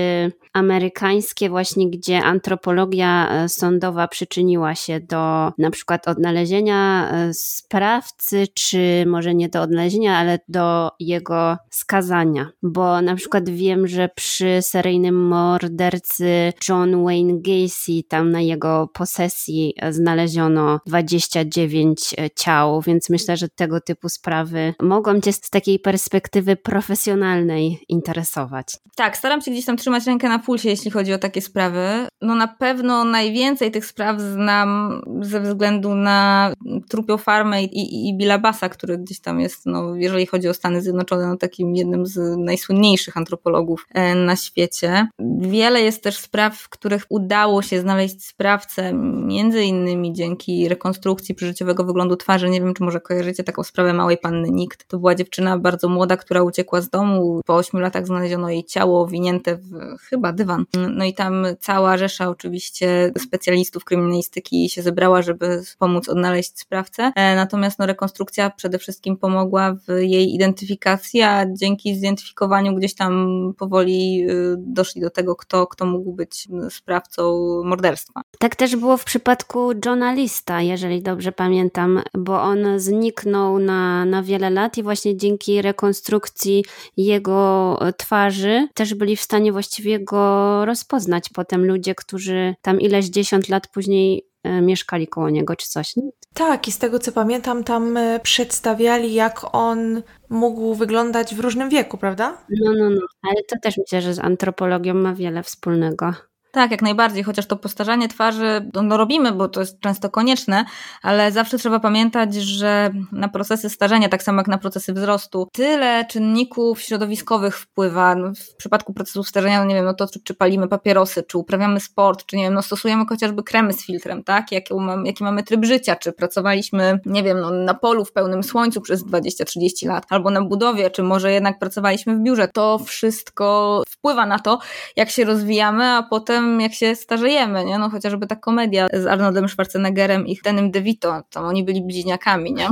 amerykańskie 0.53 1.51
właśnie, 1.51 1.91
gdzie 1.91 2.23
antropologia 2.23 3.29
e, 3.31 3.49
sądowa 3.49 4.09
przyczyniła 4.09 4.75
się 4.75 5.01
do 5.01 5.53
na 5.59 5.71
przykład 5.71 6.09
odnalezienia 6.09 7.11
e, 7.11 7.35
sprawcy, 7.35 8.47
czy 8.55 9.05
może 9.07 9.35
nie 9.35 9.49
do 9.49 9.63
odnalezienia, 9.63 10.17
ale 10.17 10.39
do 10.49 10.91
jego 11.01 11.57
skazania. 11.71 12.51
Bo 12.63 13.03
na 13.03 13.15
przykład 13.15 13.49
wiem, 13.49 13.87
że 13.87 14.09
przy 14.09 14.59
seryjnym 14.61 15.27
mordercy 15.27 16.53
John 16.69 17.05
Wayne 17.05 17.35
Gacy, 17.41 18.03
tam 18.09 18.31
na 18.31 18.41
jego 18.41 18.89
posesji 18.93 19.75
znaleziono 19.91 20.38
29 20.87 22.15
e, 22.19 22.31
ciał, 22.31 22.83
więc 22.83 23.11
myślę, 23.11 23.37
że 23.37 23.49
tego 23.49 23.81
typu 23.81 24.09
sprawy 24.09 24.75
mogą 24.83 25.21
Cię 25.21 25.33
z 25.33 25.41
takiej 25.41 25.79
perspektywy 25.79 26.57
profesjonalnej 26.57 27.85
interesować. 27.89 28.67
Tak, 28.97 29.17
staram 29.17 29.41
się 29.41 29.51
gdzieś 29.51 29.65
tam 29.65 29.77
trzymać 29.77 30.07
rękę 30.07 30.29
na 30.29 30.39
pulsie, 30.39 30.69
jeśli 30.69 30.91
chodzi 30.91 31.13
o 31.13 31.19
takie 31.19 31.41
sprawy. 31.41 32.07
No 32.23 32.35
na 32.35 32.49
pewno 32.49 33.05
najwięcej 33.05 33.71
tych 33.71 33.87
spraw 33.87 34.21
znam 34.21 35.03
ze 35.21 35.41
względu 35.41 35.95
na 35.95 36.53
Trupią 36.89 37.19
Farmę 37.19 37.63
i, 37.63 38.09
i 38.09 38.17
Billa 38.17 38.39
Bassa, 38.39 38.69
który 38.69 38.99
gdzieś 38.99 39.21
tam 39.21 39.41
jest, 39.41 39.67
no, 39.67 39.97
jeżeli 39.97 40.27
chodzi 40.27 40.49
o 40.49 40.55
Stany 40.55 40.83
Zjednoczone, 40.83 41.27
no, 41.27 41.37
takim 41.37 41.75
jednym 41.75 42.07
z 42.07 42.37
najsłynniejszych 42.39 43.17
antropologów 43.17 43.87
e, 43.95 44.15
na 44.15 44.37
świecie. 44.37 45.09
Wiele 45.39 45.83
jest 45.83 46.03
też 46.03 46.19
spraw, 46.19 46.57
w 46.57 46.69
których 46.69 47.03
udało 47.09 47.63
się 47.63 47.81
znaleźć 47.81 48.25
sprawcę, 48.25 48.93
między 49.27 49.65
innymi 49.65 50.13
dzięki 50.13 50.28
rekonstrukcji 50.69 51.35
przyżyciowego 51.35 51.85
wyglądu 51.85 52.17
twarzy. 52.17 52.51
Nie 52.51 52.61
wiem, 52.61 52.75
czy 52.75 52.83
może 52.83 53.01
kojarzycie 53.01 53.45
taką 53.45 53.63
sprawę 53.63 53.93
małej 53.93 54.19
panny 54.19 54.49
Nikt. 54.51 54.89
To 54.89 54.99
była 54.99 55.15
dziewczyna 55.15 55.59
bardzo 55.59 55.89
młoda, 55.89 56.17
która 56.17 56.43
uciekła 56.43 56.81
z 56.81 56.91
domu. 56.91 57.41
Po 57.47 57.57
ośmiu 57.57 57.81
latach 57.81 58.07
znaleziono 58.07 58.51
jej 58.51 58.65
ciało 58.65 59.03
owinięte 59.03 59.57
w 59.57 59.99
chyba 60.01 60.33
dywan. 60.33 60.65
No 60.91 61.05
i 61.05 61.15
tam 61.15 61.47
cała 61.61 61.97
rzesza 61.97 62.19
rzesza 62.19 62.31
oczywiście 62.31 63.13
specjalistów 63.19 63.85
kryminalistyki 63.85 64.71
się 64.71 64.83
zebrała, 64.83 65.23
żeby 65.23 65.63
pomóc 65.79 66.09
odnaleźć 66.09 66.59
sprawcę. 66.59 67.13
E, 67.17 67.37
natomiast 67.37 67.79
no, 67.79 67.87
rekonstrukcja 67.87 68.51
przede 68.51 68.79
wszystkim 68.79 69.17
pomogła 69.17 69.75
w 69.75 70.01
jej 70.01 70.35
identyfikacji, 70.35 71.23
a 71.23 71.47
dzięki 71.53 71.95
zidentyfikowaniu 71.95 72.75
gdzieś 72.75 72.95
tam 72.95 73.53
powoli 73.59 74.27
y, 74.31 74.57
doszli 74.59 75.01
do 75.01 75.11
tego, 75.11 75.37
kto, 75.37 75.67
kto 75.67 75.87
mógł 75.87 76.13
być 76.13 76.49
sprawcą 76.71 77.23
morderstwa. 77.65 78.21
Tak 78.39 78.57
też 78.57 78.77
było 78.77 78.97
w 78.97 79.05
przypadku 79.05 79.71
Johna 79.87 80.15
Lista, 80.19 80.63
jeżeli 80.63 81.03
dobrze 81.03 81.33
pamiętam, 81.33 82.03
bo 82.15 82.43
on 82.43 82.59
zniknął 82.81 83.59
na, 83.59 84.05
na 84.05 84.23
wiele 84.23 84.51
lat 84.51 84.79
i 84.79 84.83
właśnie 84.83 85.17
dzięki 85.17 85.63
rekonstrukcji 85.63 86.65
jego 86.97 87.79
twarzy 87.97 88.69
też 88.75 88.95
byli 88.95 89.17
w 89.17 89.21
stanie 89.21 89.53
właściwie 89.53 90.01
go 90.01 90.65
rozpoznać 90.65 91.29
potem 91.35 91.67
ludzie, 91.67 91.95
którzy 91.95 92.55
tam 92.63 92.81
ileś 92.81 93.07
dziesiąt 93.07 93.49
lat 93.49 93.69
później 93.69 94.27
e, 94.45 94.61
mieszkali 94.61 95.09
koło 95.09 95.31
niego 95.31 95.57
czy 95.57 95.69
coś. 95.69 95.95
Tak, 96.35 96.69
i 96.69 96.73
z 96.73 96.79
tego 96.79 96.99
co 96.99 97.13
pamiętam, 97.13 97.65
tam 97.65 97.97
e, 97.97 98.21
przedstawiali, 98.21 99.15
jak 99.15 99.55
on 99.55 100.03
mógł 100.29 100.75
wyglądać 100.75 101.35
w 101.35 101.41
różnym 101.41 101.69
wieku, 101.69 101.99
prawda? 101.99 102.39
No, 102.51 102.73
no, 102.79 102.91
no. 102.91 103.01
Ale 103.23 103.43
to 103.49 103.57
też 103.63 103.79
myślę, 103.79 104.03
że 104.03 104.15
z 104.15 104.19
antropologią 104.19 104.95
ma 104.95 105.15
wiele 105.15 105.43
wspólnego. 105.43 106.15
Tak, 106.59 106.71
jak 106.71 106.83
najbardziej, 106.83 107.23
chociaż 107.23 107.47
to 107.47 107.57
postarzanie 107.57 108.09
twarzy 108.09 108.71
no, 108.75 108.83
no, 108.83 108.97
robimy, 108.97 109.33
bo 109.33 109.49
to 109.49 109.61
jest 109.61 109.81
często 109.81 110.11
konieczne, 110.11 110.65
ale 111.03 111.33
zawsze 111.33 111.59
trzeba 111.59 111.81
pamiętać, 111.81 112.35
że 112.35 112.91
na 113.13 113.29
procesy 113.29 113.71
starzenia, 113.71 114.09
tak 114.09 114.23
samo 114.23 114.41
jak 114.41 114.49
na 114.49 114.59
procesy 114.59 114.93
wzrostu, 114.93 115.49
tyle 115.53 116.05
czynników 116.05 116.81
środowiskowych 116.81 117.59
wpływa. 117.59 118.15
No, 118.15 118.33
w 118.35 118.57
przypadku 118.57 118.93
procesów 118.93 119.29
starzenia, 119.29 119.59
no 119.59 119.65
nie 119.65 119.75
wiem, 119.75 119.85
no 119.85 119.95
to 119.95 120.07
czy, 120.25 120.35
palimy 120.35 120.69
papierosy, 120.69 121.23
czy 121.23 121.39
uprawiamy 121.39 121.81
sport, 121.81 122.27
czy 122.27 122.37
nie 122.37 122.43
wiem, 122.43 122.55
no 122.55 122.63
stosujemy 122.63 123.07
chociażby 123.07 123.43
kremy 123.43 123.73
z 123.73 123.87
filtrem, 123.87 124.25
tak? 124.25 124.53
Jaki, 124.53 124.75
mam, 124.75 125.07
jaki 125.07 125.25
mamy 125.25 125.43
tryb 125.43 125.65
życia, 125.65 125.97
czy 125.97 126.13
pracowaliśmy, 126.13 127.01
nie 127.07 127.23
wiem, 127.23 127.41
no, 127.41 127.51
na 127.51 127.75
polu 127.75 128.05
w 128.05 128.13
pełnym 128.13 128.43
słońcu 128.43 128.81
przez 128.81 129.05
20-30 129.05 129.89
lat, 129.89 130.05
albo 130.09 130.31
na 130.31 130.43
budowie, 130.43 130.91
czy 130.91 131.03
może 131.03 131.33
jednak 131.33 131.59
pracowaliśmy 131.59 132.17
w 132.17 132.21
biurze. 132.21 132.49
To 132.49 132.79
wszystko 132.79 133.83
wpływa 133.89 134.27
na 134.27 134.39
to, 134.39 134.59
jak 134.97 135.11
się 135.11 135.25
rozwijamy, 135.25 135.85
a 135.85 136.03
potem 136.03 136.48
jak 136.61 136.75
się 136.75 136.95
starzejemy, 136.95 137.65
nie? 137.65 137.79
No 137.79 137.91
chociażby 137.91 138.27
ta 138.27 138.37
komedia 138.37 138.87
z 138.93 139.07
Arnoldem 139.07 139.49
Schwarzeneggerem 139.49 140.27
i 140.27 140.39
Denim 140.45 140.71
DeVito, 140.71 141.23
tam 141.31 141.45
oni 141.45 141.65
byli 141.65 141.83
bliźniakami, 141.83 142.53
nie? 142.53 142.69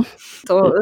To 0.47 0.73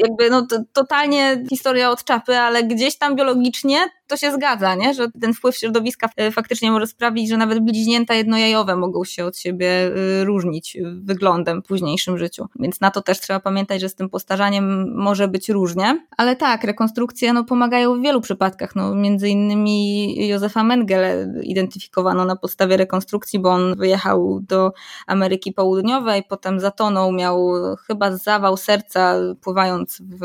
jakby 0.00 0.30
no 0.30 0.46
to, 0.46 0.56
totalnie 0.72 1.44
historia 1.50 1.90
od 1.90 2.04
czapy, 2.04 2.38
ale 2.38 2.64
gdzieś 2.64 2.98
tam 2.98 3.16
biologicznie 3.16 3.78
to 4.06 4.16
się 4.16 4.32
zgadza, 4.32 4.74
nie? 4.74 4.94
że 4.94 5.10
ten 5.20 5.34
wpływ 5.34 5.56
środowiska 5.56 6.08
e, 6.16 6.30
faktycznie 6.30 6.70
może 6.70 6.86
sprawić, 6.86 7.28
że 7.28 7.36
nawet 7.36 7.60
bliźnięta 7.60 8.14
jednojajowe 8.14 8.76
mogą 8.76 9.04
się 9.04 9.24
od 9.24 9.38
siebie 9.38 9.68
e, 9.70 10.24
różnić 10.24 10.78
wyglądem 11.02 11.62
w 11.62 11.66
późniejszym 11.66 12.18
życiu. 12.18 12.46
Więc 12.60 12.80
na 12.80 12.90
to 12.90 13.02
też 13.02 13.20
trzeba 13.20 13.40
pamiętać, 13.40 13.80
że 13.80 13.88
z 13.88 13.94
tym 13.94 14.08
postarzaniem 14.08 14.94
może 14.96 15.28
być 15.28 15.48
różnie. 15.48 16.06
Ale 16.16 16.36
tak, 16.36 16.64
rekonstrukcje 16.64 17.32
no, 17.32 17.44
pomagają 17.44 17.98
w 17.98 18.02
wielu 18.02 18.20
przypadkach. 18.20 18.76
No, 18.76 18.94
między 18.94 19.28
innymi 19.28 20.28
Józefa 20.28 20.64
Mengele 20.64 21.34
identyfikowano 21.42 22.24
na 22.24 22.36
podstawie 22.36 22.76
rekonstrukcji, 22.76 23.38
bo 23.38 23.50
on 23.50 23.76
wyjechał 23.76 24.40
do 24.40 24.72
Ameryki 25.06 25.52
Południowej, 25.52 26.22
potem 26.28 26.60
zatonął, 26.60 27.12
miał 27.12 27.52
chyba 27.86 28.16
zawał 28.16 28.56
serca 28.56 29.14
pływając 29.40 30.02
w 30.20 30.24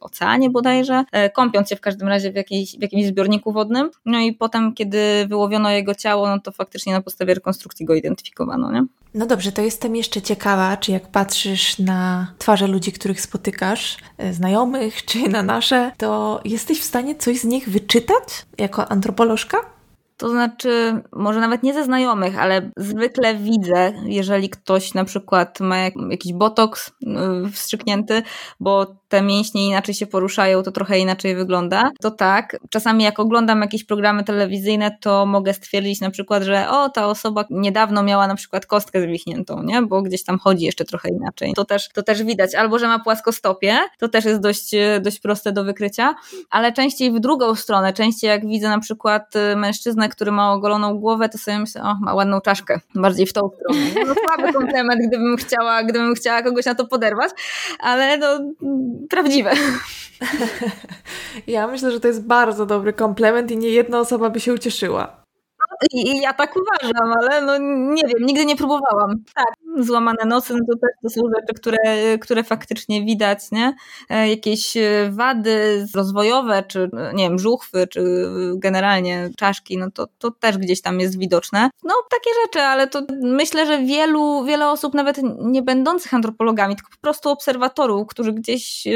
oceanie 0.00 0.50
bodajże, 0.50 1.04
e, 1.12 1.30
kąpiąc 1.30 1.68
się 1.68 1.76
w 1.76 1.80
każdym 1.80 2.08
razie 2.08 2.32
w, 2.32 2.34
jakiejś, 2.34 2.78
w 2.78 2.82
jakimś 2.82 3.12
zbiorniku 3.18 3.52
wodnym. 3.52 3.90
No 4.06 4.18
i 4.18 4.32
potem, 4.32 4.74
kiedy 4.74 5.26
wyłowiono 5.28 5.70
jego 5.70 5.94
ciało, 5.94 6.28
no 6.28 6.40
to 6.40 6.52
faktycznie 6.52 6.92
na 6.92 7.00
podstawie 7.00 7.34
rekonstrukcji 7.34 7.86
go 7.86 7.94
identyfikowano, 7.94 8.72
nie? 8.72 8.84
No 9.14 9.26
dobrze, 9.26 9.52
to 9.52 9.62
jestem 9.62 9.96
jeszcze 9.96 10.22
ciekawa, 10.22 10.76
czy 10.76 10.92
jak 10.92 11.08
patrzysz 11.08 11.78
na 11.78 12.32
twarze 12.38 12.66
ludzi, 12.66 12.92
których 12.92 13.20
spotykasz, 13.20 13.96
e, 14.18 14.32
znajomych, 14.32 15.04
czy 15.04 15.28
na 15.28 15.42
nasze, 15.42 15.92
to 15.96 16.40
jesteś 16.44 16.80
w 16.80 16.84
stanie 16.84 17.14
coś 17.16 17.40
z 17.40 17.44
nich 17.44 17.68
wyczytać 17.68 18.46
jako 18.58 18.90
antropolożka? 18.90 19.58
To 20.18 20.28
znaczy, 20.28 21.02
może 21.12 21.40
nawet 21.40 21.62
nie 21.62 21.74
ze 21.74 21.84
znajomych, 21.84 22.38
ale 22.38 22.70
zwykle 22.76 23.34
widzę, 23.34 23.92
jeżeli 24.04 24.50
ktoś 24.50 24.94
na 24.94 25.04
przykład 25.04 25.60
ma 25.60 25.76
jakiś 26.10 26.32
botoks 26.32 26.88
y, 26.88 27.52
wstrzyknięty, 27.52 28.22
bo 28.60 28.86
te 29.08 29.22
mięśnie 29.22 29.66
inaczej 29.66 29.94
się 29.94 30.06
poruszają, 30.06 30.62
to 30.62 30.72
trochę 30.72 30.98
inaczej 30.98 31.36
wygląda. 31.36 31.90
To 32.00 32.10
tak, 32.10 32.56
czasami 32.70 33.04
jak 33.04 33.20
oglądam 33.20 33.60
jakieś 33.60 33.84
programy 33.84 34.24
telewizyjne, 34.24 34.96
to 35.00 35.26
mogę 35.26 35.54
stwierdzić 35.54 36.00
na 36.00 36.10
przykład, 36.10 36.42
że 36.42 36.70
o, 36.70 36.88
ta 36.88 37.06
osoba 37.06 37.44
niedawno 37.50 38.02
miała 38.02 38.26
na 38.26 38.34
przykład 38.34 38.66
kostkę 38.66 39.02
zwichniętą, 39.02 39.62
nie? 39.62 39.82
Bo 39.82 40.02
gdzieś 40.02 40.24
tam 40.24 40.38
chodzi 40.38 40.64
jeszcze 40.64 40.84
trochę 40.84 41.08
inaczej. 41.08 41.52
To 41.56 41.64
też, 41.64 41.88
to 41.88 42.02
też 42.02 42.22
widać. 42.22 42.54
Albo, 42.54 42.78
że 42.78 42.86
ma 42.86 42.98
płaskostopie, 42.98 43.78
to 43.98 44.08
też 44.08 44.24
jest 44.24 44.40
dość, 44.40 44.70
dość 45.00 45.20
proste 45.20 45.52
do 45.52 45.64
wykrycia, 45.64 46.14
ale 46.50 46.72
częściej 46.72 47.12
w 47.12 47.20
drugą 47.20 47.54
stronę, 47.54 47.92
częściej 47.92 48.28
jak 48.28 48.46
widzę 48.46 48.68
na 48.68 48.78
przykład 48.80 49.36
y, 49.36 49.56
który 50.08 50.32
ma 50.32 50.52
ogoloną 50.52 50.98
głowę, 50.98 51.28
to 51.28 51.38
sobie 51.38 51.58
myślę, 51.58 51.82
o, 51.82 51.94
ma 51.94 52.14
ładną 52.14 52.40
czaszkę. 52.40 52.80
Bardziej 52.94 53.26
w 53.26 53.32
tą 53.32 53.50
stronę. 53.56 54.06
No 54.06 54.14
słaby 54.14 54.52
komplement, 54.52 55.00
gdybym 55.08 55.36
chciała, 55.36 55.82
gdybym 55.82 56.14
chciała 56.14 56.42
kogoś 56.42 56.64
na 56.64 56.74
to 56.74 56.86
poderwać, 56.86 57.30
ale 57.78 58.18
no 58.18 58.26
prawdziwe. 59.10 59.52
Ja 61.46 61.66
myślę, 61.66 61.90
że 61.90 62.00
to 62.00 62.08
jest 62.08 62.26
bardzo 62.26 62.66
dobry 62.66 62.92
komplement 62.92 63.50
i 63.50 63.56
nie 63.56 63.68
jedna 63.68 64.00
osoba 64.00 64.30
by 64.30 64.40
się 64.40 64.52
ucieszyła. 64.52 65.27
I, 65.92 66.20
ja 66.20 66.32
tak 66.32 66.54
uważam, 66.56 67.12
ale 67.20 67.42
no 67.42 67.58
nie 67.94 68.02
wiem, 68.02 68.26
nigdy 68.26 68.46
nie 68.46 68.56
próbowałam. 68.56 69.24
Tak, 69.34 69.54
złamane 69.84 70.24
nosy 70.26 70.54
no 70.54 70.60
to 70.70 70.78
też 70.78 70.90
to 71.02 71.10
są 71.10 71.20
rzeczy, 71.36 71.54
które, 71.54 72.18
które 72.18 72.44
faktycznie 72.44 73.04
widać, 73.04 73.38
nie? 73.52 73.74
E, 74.10 74.28
jakieś 74.28 74.76
e, 74.76 75.10
wady 75.10 75.86
rozwojowe, 75.94 76.62
czy 76.68 76.90
nie 77.14 77.28
wiem, 77.28 77.38
żuchwy, 77.38 77.86
czy 77.86 78.02
generalnie 78.54 79.30
czaszki, 79.36 79.78
no 79.78 79.90
to, 79.90 80.06
to 80.18 80.30
też 80.30 80.58
gdzieś 80.58 80.82
tam 80.82 81.00
jest 81.00 81.18
widoczne. 81.18 81.70
No 81.84 81.94
takie 82.10 82.30
rzeczy, 82.44 82.60
ale 82.60 82.86
to 82.88 83.02
myślę, 83.22 83.66
że 83.66 83.78
wielu, 83.78 84.44
wiele 84.44 84.70
osób, 84.70 84.94
nawet 84.94 85.20
nie 85.38 85.62
będących 85.62 86.14
antropologami, 86.14 86.76
tylko 86.76 86.90
po 86.90 87.00
prostu 87.00 87.30
obserwatorów, 87.30 88.06
którzy 88.08 88.32
gdzieś 88.32 88.86
e, 88.86 88.92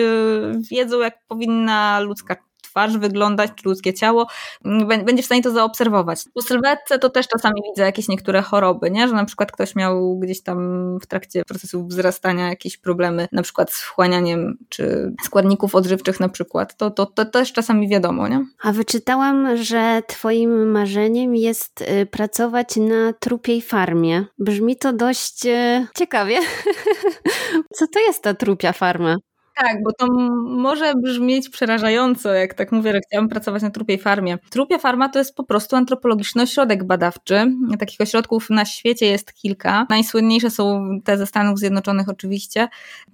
wiedzą, 0.70 1.00
jak 1.00 1.18
powinna 1.28 2.00
ludzka 2.00 2.36
twarz 2.72 2.98
wyglądać, 2.98 3.50
czy 3.54 3.68
ludzkie 3.68 3.94
ciało, 3.94 4.26
mm, 4.64 5.04
będzie 5.04 5.22
w 5.22 5.26
stanie 5.26 5.42
to 5.42 5.50
zaobserwować. 5.50 6.24
Po 6.34 6.42
sylwetce 6.42 6.98
to 6.98 7.10
też 7.10 7.28
czasami 7.28 7.62
widzę 7.70 7.82
jakieś 7.82 8.08
niektóre 8.08 8.42
choroby, 8.42 8.90
nie? 8.90 9.08
że 9.08 9.14
na 9.14 9.24
przykład 9.24 9.52
ktoś 9.52 9.74
miał 9.74 10.18
gdzieś 10.18 10.42
tam 10.42 10.58
w 10.98 11.06
trakcie 11.06 11.42
procesu 11.44 11.86
wzrastania 11.86 12.48
jakieś 12.48 12.76
problemy, 12.76 13.28
na 13.32 13.42
przykład 13.42 13.72
z 13.72 13.80
wchłanianiem, 13.80 14.58
czy 14.68 15.12
składników 15.24 15.74
odżywczych 15.74 16.20
na 16.20 16.28
przykład. 16.28 16.76
To, 16.76 16.90
to, 16.90 17.06
to 17.06 17.24
też 17.24 17.52
czasami 17.52 17.88
wiadomo, 17.88 18.28
nie? 18.28 18.44
A 18.62 18.72
wyczytałam, 18.72 19.56
że 19.56 20.02
twoim 20.06 20.70
marzeniem 20.70 21.36
jest 21.36 21.80
y, 21.80 22.06
pracować 22.06 22.76
na 22.76 23.12
trupiej 23.12 23.62
farmie. 23.62 24.24
Brzmi 24.38 24.76
to 24.76 24.92
dość 24.92 25.46
y, 25.46 25.86
ciekawie. 25.98 26.38
Co 27.76 27.86
to 27.86 28.00
jest 28.00 28.22
ta 28.22 28.34
trupia 28.34 28.72
farma? 28.72 29.16
Tak, 29.56 29.82
bo 29.82 29.92
to 29.92 30.06
może 30.46 30.94
brzmieć 30.94 31.48
przerażająco, 31.48 32.32
jak 32.32 32.54
tak 32.54 32.72
mówię, 32.72 32.92
że 32.92 33.00
chciałam 33.00 33.28
pracować 33.28 33.62
na 33.62 33.70
trupiej 33.70 33.98
farmie. 33.98 34.38
Trupia 34.50 34.78
farma 34.78 35.08
to 35.08 35.18
jest 35.18 35.34
po 35.34 35.44
prostu 35.44 35.76
antropologiczny 35.76 36.42
ośrodek 36.42 36.84
badawczy. 36.84 37.46
Takich 37.78 38.00
ośrodków 38.00 38.50
na 38.50 38.64
świecie 38.64 39.06
jest 39.06 39.32
kilka. 39.32 39.86
Najsłynniejsze 39.90 40.50
są 40.50 40.88
te 41.04 41.18
ze 41.18 41.26
Stanów 41.26 41.58
Zjednoczonych 41.58 42.08
oczywiście. 42.08 42.68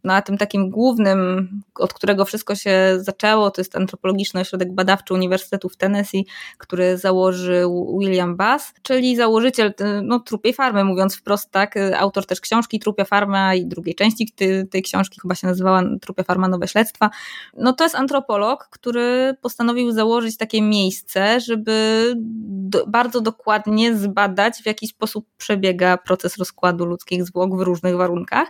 No 0.05 0.15
a 0.15 0.23
tym 0.23 0.39
takim 0.39 0.71
głównym, 0.71 1.49
od 1.75 1.95
którego 1.95 2.25
wszystko 2.25 2.55
się 2.55 2.97
zaczęło, 2.97 3.51
to 3.51 3.61
jest 3.61 3.77
antropologiczny 3.77 4.41
ośrodek 4.41 4.73
badawczy 4.73 5.15
Uniwersytetu 5.15 5.69
w 5.69 5.77
Tennessee, 5.77 6.27
który 6.59 6.99
założył 6.99 7.99
William 8.01 8.37
Bass, 8.37 8.75
czyli 8.83 9.17
założyciel 9.17 9.75
no, 10.03 10.21
trupiej 10.21 10.53
farmy, 10.53 10.85
mówiąc 10.85 11.17
wprost 11.17 11.51
tak, 11.51 11.75
autor 11.97 12.27
też 12.27 12.41
książki 12.41 12.79
Trupia 12.79 13.05
farma 13.05 13.55
i 13.55 13.67
drugiej 13.67 13.95
części 13.95 14.33
tej, 14.37 14.69
tej 14.69 14.83
książki 14.83 15.21
chyba 15.21 15.35
się 15.35 15.47
nazywała 15.47 15.83
Trupia 16.01 16.23
farma 16.29 16.49
nowe 16.49 16.69
śledztwa. 16.69 17.11
No 17.57 17.73
to 17.73 17.85
jest 17.85 17.95
antropolog, 17.95 18.69
który 18.71 19.37
postanowił 19.41 19.93
założyć 19.93 20.37
takie 20.37 20.63
miejsce, 20.63 21.41
żeby 21.41 22.13
do, 22.17 22.87
bardzo 22.87 23.21
dokładnie 23.21 23.97
zbadać, 23.97 24.63
w 24.63 24.67
jaki 24.67 24.89
sposób 24.89 25.27
przebiega 25.37 25.97
proces 25.97 26.37
rozkładu 26.37 26.87
ludzkich 26.87 27.25
zwłok 27.25 27.57
w 27.57 27.61
różnych 27.61 27.97
warunkach 27.97 28.49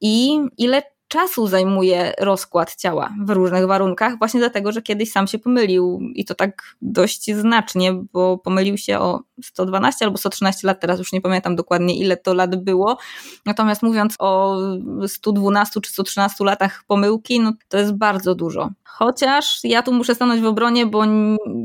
i 0.00 0.40
ile 0.58 0.82
czasu 1.08 1.46
zajmuje 1.46 2.12
rozkład 2.18 2.76
ciała 2.76 3.14
w 3.24 3.30
różnych 3.30 3.66
warunkach, 3.66 4.18
właśnie 4.18 4.40
dlatego, 4.40 4.72
że 4.72 4.82
kiedyś 4.82 5.12
sam 5.12 5.26
się 5.26 5.38
pomylił 5.38 6.00
i 6.14 6.24
to 6.24 6.34
tak 6.34 6.62
dość 6.82 7.34
znacznie, 7.34 7.92
bo 8.12 8.38
pomylił 8.38 8.78
się 8.78 8.98
o 8.98 9.20
112 9.42 10.04
albo 10.04 10.18
113 10.18 10.66
lat, 10.66 10.80
teraz 10.80 10.98
już 10.98 11.12
nie 11.12 11.20
pamiętam 11.20 11.56
dokładnie 11.56 11.98
ile 11.98 12.16
to 12.16 12.34
lat 12.34 12.64
było. 12.64 12.98
Natomiast 13.46 13.82
mówiąc 13.82 14.14
o 14.18 14.58
112 15.06 15.80
czy 15.80 15.92
113 15.92 16.44
latach 16.44 16.84
pomyłki, 16.86 17.40
no 17.40 17.52
to 17.68 17.78
jest 17.78 17.92
bardzo 17.92 18.34
dużo. 18.34 18.70
Chociaż 18.98 19.60
ja 19.64 19.82
tu 19.82 19.92
muszę 19.92 20.14
stanąć 20.14 20.40
w 20.40 20.44
obronie, 20.44 20.86
bo 20.86 21.04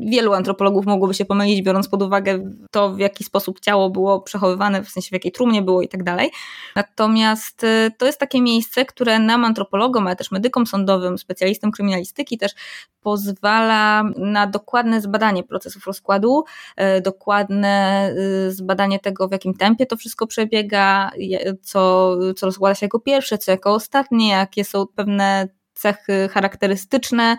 wielu 0.05 0.33
antropologów 0.33 0.85
mogłoby 0.85 1.13
się 1.13 1.25
pomylić, 1.25 1.61
biorąc 1.61 1.87
pod 1.87 2.01
uwagę 2.01 2.51
to, 2.71 2.93
w 2.93 2.99
jaki 2.99 3.23
sposób 3.23 3.59
ciało 3.59 3.89
było 3.89 4.21
przechowywane, 4.21 4.83
w 4.83 4.89
sensie 4.89 5.09
w 5.09 5.11
jakiej 5.11 5.31
trumnie 5.31 5.61
było 5.61 5.81
i 5.81 5.87
tak 5.87 6.03
dalej. 6.03 6.31
Natomiast 6.75 7.63
y, 7.63 7.91
to 7.97 8.05
jest 8.05 8.19
takie 8.19 8.41
miejsce, 8.41 8.85
które 8.85 9.19
nam 9.33 9.45
antropologom, 9.45 10.07
ale 10.07 10.15
też 10.15 10.31
medykom 10.31 10.67
sądowym, 10.67 11.17
specjalistom 11.17 11.71
kryminalistyki 11.71 12.37
też 12.37 12.51
pozwala 13.01 14.03
na 14.17 14.47
dokładne 14.47 15.01
zbadanie 15.01 15.43
procesów 15.43 15.87
rozkładu, 15.87 16.43
y, 16.97 17.01
dokładne 17.01 18.09
y, 18.47 18.51
zbadanie 18.51 18.99
tego, 18.99 19.27
w 19.27 19.31
jakim 19.31 19.53
tempie 19.53 19.85
to 19.85 19.97
wszystko 19.97 20.27
przebiega, 20.27 21.11
co, 21.61 22.15
co 22.35 22.45
rozkłada 22.45 22.75
się 22.75 22.85
jako 22.85 22.99
pierwsze, 22.99 23.37
co 23.37 23.51
jako 23.51 23.73
ostatnie, 23.73 24.29
jakie 24.29 24.63
są 24.63 24.85
pewne 24.95 25.47
cechy 25.83 26.29
charakterystyczne. 26.31 27.37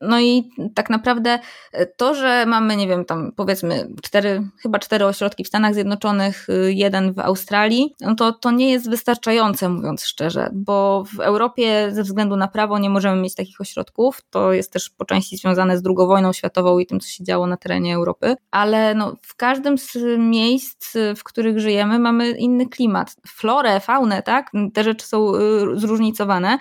No 0.00 0.20
i 0.20 0.50
tak 0.74 0.90
naprawdę 0.90 1.38
e, 1.72 1.86
to, 1.86 2.14
że 2.14 2.46
mamy, 2.46 2.76
nie 2.76 2.88
wiem, 2.88 3.04
tam 3.04 3.32
powiedzmy 3.36 3.88
cztery, 4.02 4.42
chyba 4.62 4.78
cztery 4.78 5.04
ośrodki 5.04 5.44
w 5.44 5.48
Stanach 5.48 5.74
Zjednoczonych, 5.74 6.48
y, 6.48 6.72
jeden 6.72 7.12
w 7.12 7.18
Australii, 7.18 7.94
no 8.00 8.14
to, 8.14 8.32
to 8.32 8.50
nie 8.50 8.70
jest 8.70 8.90
wystarczające, 8.90 9.68
mówiąc 9.68 10.04
szczerze, 10.04 10.50
bo 10.52 11.04
w 11.14 11.20
Europie 11.20 11.88
ze 11.92 12.02
względu 12.02 12.36
na 12.36 12.48
prawo 12.48 12.78
nie 12.78 12.90
możemy 12.90 13.22
mieć 13.22 13.34
takich 13.34 13.60
ośrodków. 13.60 14.22
To 14.30 14.52
jest 14.52 14.72
też 14.72 14.90
po 14.90 15.04
części 15.04 15.36
związane 15.36 15.78
z 15.78 15.82
II 15.86 15.96
wojną 15.96 16.32
światową 16.32 16.78
i 16.78 16.86
tym, 16.86 17.00
co 17.00 17.08
się 17.08 17.24
działo 17.24 17.46
na 17.46 17.56
terenie 17.56 17.94
Europy, 17.94 18.36
ale 18.50 18.94
no, 18.94 19.14
w 19.22 19.36
każdym 19.36 19.78
z 19.78 19.96
miejsc, 20.18 20.94
w 21.16 21.24
których 21.24 21.60
żyjemy, 21.60 21.98
mamy 21.98 22.30
inny 22.30 22.66
klimat. 22.66 23.16
Florę, 23.28 23.80
faunę, 23.80 24.22
tak? 24.22 24.50
Te 24.74 24.84
rzeczy 24.84 25.06
są 25.06 25.34
y, 25.34 25.40
zróżnicowane. 25.74 26.58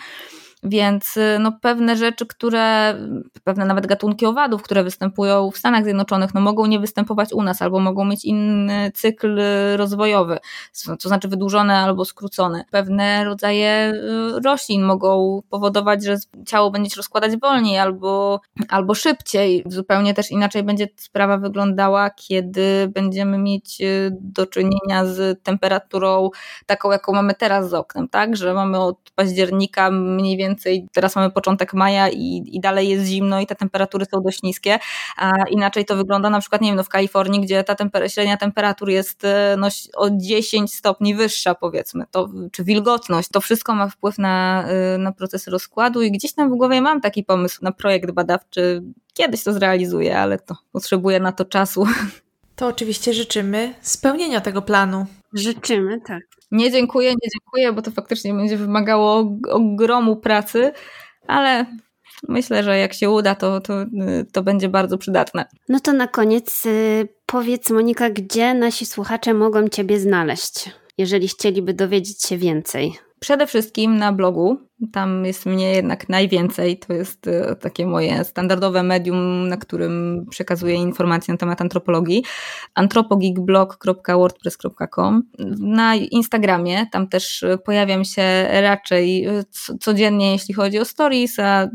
Więc 0.65 1.17
y, 1.17 1.37
no, 1.39 1.51
pewne 1.61 1.97
rzeczy, 1.97 2.25
które, 2.25 2.95
pewne 3.43 3.65
nawet 3.65 3.87
gatunki 3.87 4.25
owadów, 4.25 4.63
które 4.63 4.83
występują 4.83 5.51
w 5.51 5.57
Stanach 5.57 5.83
Zjednoczonych, 5.83 6.33
no, 6.33 6.41
mogą 6.41 6.65
nie 6.65 6.79
występować 6.79 7.33
u 7.33 7.43
nas 7.43 7.61
albo 7.61 7.79
mogą 7.79 8.05
mieć 8.05 8.25
inny 8.25 8.91
cykl 8.93 9.41
rozwojowy, 9.75 10.37
to 11.01 11.09
znaczy 11.09 11.27
wydłużony 11.27 11.73
albo 11.73 12.05
skrócony. 12.05 12.65
Pewne 12.71 13.23
rodzaje 13.23 13.93
y, 14.37 14.39
roślin 14.45 14.83
mogą 14.83 15.41
powodować, 15.49 16.03
że 16.03 16.17
ciało 16.45 16.71
będzie 16.71 16.89
się 16.89 16.95
rozkładać 16.97 17.39
wolniej 17.39 17.77
albo, 17.77 18.41
albo 18.69 18.95
szybciej. 18.95 19.63
Zupełnie 19.65 20.13
też 20.13 20.31
inaczej 20.31 20.63
będzie 20.63 20.87
sprawa 20.95 21.37
wyglądała, 21.37 22.09
kiedy 22.09 22.91
będziemy 22.93 23.37
mieć 23.37 23.81
y, 23.81 24.17
do 24.21 24.47
czynienia 24.47 25.05
z 25.05 25.43
temperaturą 25.43 26.29
taką, 26.65 26.91
jaką 26.91 27.13
mamy 27.13 27.33
teraz 27.33 27.69
z 27.69 27.73
oknem, 27.73 28.07
tak? 28.07 28.35
Że 28.35 28.53
mamy 28.53 28.79
od 28.79 28.97
października 29.15 29.91
mniej 29.91 30.37
więcej 30.37 30.54
więcej, 30.55 30.87
teraz 30.93 31.15
mamy 31.15 31.31
początek 31.31 31.73
maja 31.73 32.09
i, 32.09 32.43
i 32.51 32.59
dalej 32.59 32.89
jest 32.89 33.05
zimno 33.05 33.39
i 33.39 33.47
te 33.47 33.55
temperatury 33.55 34.05
są 34.05 34.21
dość 34.21 34.43
niskie, 34.43 34.79
a 35.17 35.31
inaczej 35.49 35.85
to 35.85 35.95
wygląda 35.95 36.29
na 36.29 36.39
przykład, 36.39 36.61
nie 36.61 36.69
wiem, 36.69 36.75
no 36.75 36.83
w 36.83 36.89
Kalifornii, 36.89 37.41
gdzie 37.41 37.63
ta 37.63 37.75
temper 37.75 38.11
średnia 38.11 38.37
temperatur 38.37 38.89
jest 38.89 39.25
e, 39.25 39.55
no, 39.57 39.67
o 39.95 40.09
10 40.09 40.73
stopni 40.73 41.15
wyższa 41.15 41.55
powiedzmy, 41.55 42.05
to, 42.11 42.29
czy 42.51 42.63
wilgotność, 42.63 43.29
to 43.29 43.41
wszystko 43.41 43.75
ma 43.75 43.89
wpływ 43.89 44.17
na, 44.17 44.65
e, 44.67 44.97
na 44.97 45.11
procesy 45.11 45.51
rozkładu 45.51 46.01
i 46.01 46.11
gdzieś 46.11 46.33
tam 46.33 46.49
w 46.49 46.57
głowie 46.57 46.81
mam 46.81 47.01
taki 47.01 47.23
pomysł 47.23 47.59
na 47.61 47.71
projekt 47.71 48.11
badawczy, 48.11 48.83
kiedyś 49.13 49.43
to 49.43 49.53
zrealizuję, 49.53 50.19
ale 50.19 50.39
to 50.39 50.55
potrzebuję 50.71 51.19
na 51.19 51.31
to 51.31 51.45
czasu. 51.45 51.87
To 52.55 52.67
oczywiście 52.67 53.13
życzymy 53.13 53.73
spełnienia 53.81 54.41
tego 54.41 54.61
planu. 54.61 55.05
Życzymy, 55.35 56.01
tak. 56.01 56.23
Nie 56.51 56.71
dziękuję, 56.71 57.09
nie 57.09 57.29
dziękuję, 57.33 57.73
bo 57.73 57.81
to 57.81 57.91
faktycznie 57.91 58.33
będzie 58.33 58.57
wymagało 58.57 59.37
ogromu 59.49 60.15
pracy, 60.15 60.71
ale 61.27 61.65
myślę, 62.27 62.63
że 62.63 62.77
jak 62.77 62.93
się 62.93 63.09
uda, 63.09 63.35
to, 63.35 63.61
to, 63.61 63.73
to 64.33 64.43
będzie 64.43 64.69
bardzo 64.69 64.97
przydatne. 64.97 65.45
No 65.69 65.79
to 65.79 65.93
na 65.93 66.07
koniec 66.07 66.65
y, 66.65 67.07
powiedz, 67.25 67.69
Monika, 67.69 68.09
gdzie 68.09 68.53
nasi 68.53 68.85
słuchacze 68.85 69.33
mogą 69.33 69.67
Ciebie 69.67 69.99
znaleźć, 69.99 70.69
jeżeli 70.97 71.27
chcieliby 71.27 71.73
dowiedzieć 71.73 72.21
się 72.21 72.37
więcej? 72.37 72.93
Przede 73.19 73.47
wszystkim 73.47 73.97
na 73.97 74.13
blogu. 74.13 74.57
Tam 74.91 75.25
jest 75.25 75.45
mnie 75.45 75.71
jednak 75.71 76.09
najwięcej. 76.09 76.79
To 76.79 76.93
jest 76.93 77.27
e, 77.27 77.55
takie 77.55 77.87
moje 77.87 78.23
standardowe 78.23 78.83
medium, 78.83 79.47
na 79.47 79.57
którym 79.57 80.25
przekazuję 80.29 80.75
informacje 80.75 81.33
na 81.33 81.37
temat 81.37 81.61
antropologii. 81.61 82.23
antropogigblog.wordpress.com. 82.73 85.23
Na 85.59 85.95
Instagramie 85.95 86.85
tam 86.91 87.07
też 87.07 87.45
pojawiam 87.65 88.05
się 88.05 88.47
raczej 88.61 89.25
e, 89.25 89.43
codziennie, 89.79 90.31
jeśli 90.31 90.53
chodzi 90.53 90.79
o 90.79 90.85
stories, 90.85 91.39
a 91.39 91.63
e, 91.63 91.69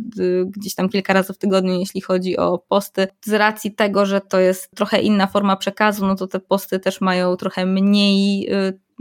gdzieś 0.45 0.74
tam 0.74 0.88
kilka 0.88 1.12
razy 1.12 1.32
w 1.32 1.38
tygodniu, 1.38 1.78
jeśli 1.78 2.01
chodzi 2.01 2.36
o 2.36 2.59
posty. 2.59 3.09
Z 3.24 3.32
racji 3.32 3.74
tego, 3.74 4.07
że 4.07 4.20
to 4.20 4.41
jest 4.41 4.70
trochę 4.76 5.01
inna 5.01 5.26
forma 5.26 5.57
przekazu, 5.57 6.07
no 6.07 6.16
to 6.16 6.26
te 6.26 6.41
posty 6.41 6.78
też 6.78 7.01
mają 7.01 7.36
trochę 7.36 7.66
mniej 7.66 8.51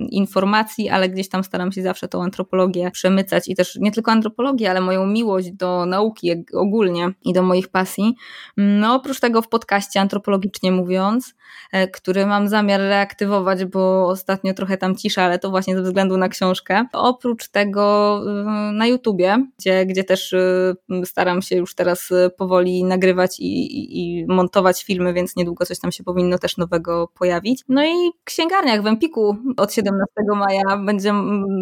informacji, 0.09 0.89
ale 0.89 1.09
gdzieś 1.09 1.29
tam 1.29 1.43
staram 1.43 1.71
się 1.71 1.81
zawsze 1.81 2.07
tą 2.07 2.23
antropologię 2.23 2.91
przemycać 2.91 3.47
i 3.47 3.55
też 3.55 3.75
nie 3.75 3.91
tylko 3.91 4.11
antropologię, 4.11 4.71
ale 4.71 4.81
moją 4.81 5.05
miłość 5.05 5.51
do 5.51 5.85
nauki 5.85 6.31
ogólnie 6.53 7.11
i 7.25 7.33
do 7.33 7.43
moich 7.43 7.67
pasji. 7.67 8.15
No 8.57 8.95
oprócz 8.95 9.19
tego 9.19 9.41
w 9.41 9.49
podcaście 9.49 10.01
antropologicznie 10.01 10.71
mówiąc, 10.71 11.35
e, 11.71 11.87
który 11.87 12.25
mam 12.25 12.47
zamiar 12.47 12.79
reaktywować, 12.81 13.65
bo 13.65 14.07
ostatnio 14.07 14.53
trochę 14.53 14.77
tam 14.77 14.95
cisza, 14.95 15.23
ale 15.23 15.39
to 15.39 15.49
właśnie 15.49 15.75
ze 15.75 15.81
względu 15.81 16.17
na 16.17 16.29
książkę. 16.29 16.85
Oprócz 16.93 17.49
tego 17.49 18.15
e, 18.27 18.71
na 18.71 18.87
YouTubie, 18.87 19.45
gdzie, 19.59 19.85
gdzie 19.85 20.03
też 20.03 20.33
e, 20.33 20.73
staram 21.05 21.41
się 21.41 21.55
już 21.55 21.75
teraz 21.75 22.09
powoli 22.37 22.83
nagrywać 22.83 23.39
i, 23.39 23.43
i, 23.43 24.19
i 24.19 24.25
montować 24.25 24.83
filmy, 24.83 25.13
więc 25.13 25.35
niedługo 25.35 25.65
coś 25.65 25.79
tam 25.79 25.91
się 25.91 26.03
powinno 26.03 26.37
też 26.37 26.57
nowego 26.57 27.07
pojawić. 27.19 27.63
No 27.69 27.85
i 27.85 28.11
w 28.21 28.23
księgarniach 28.23 28.83
w 28.83 28.87
Empiku 28.87 29.37
od 29.57 29.73
7 29.73 29.88
17 29.89 30.39
maja 30.39 30.77
będzie 30.77 31.13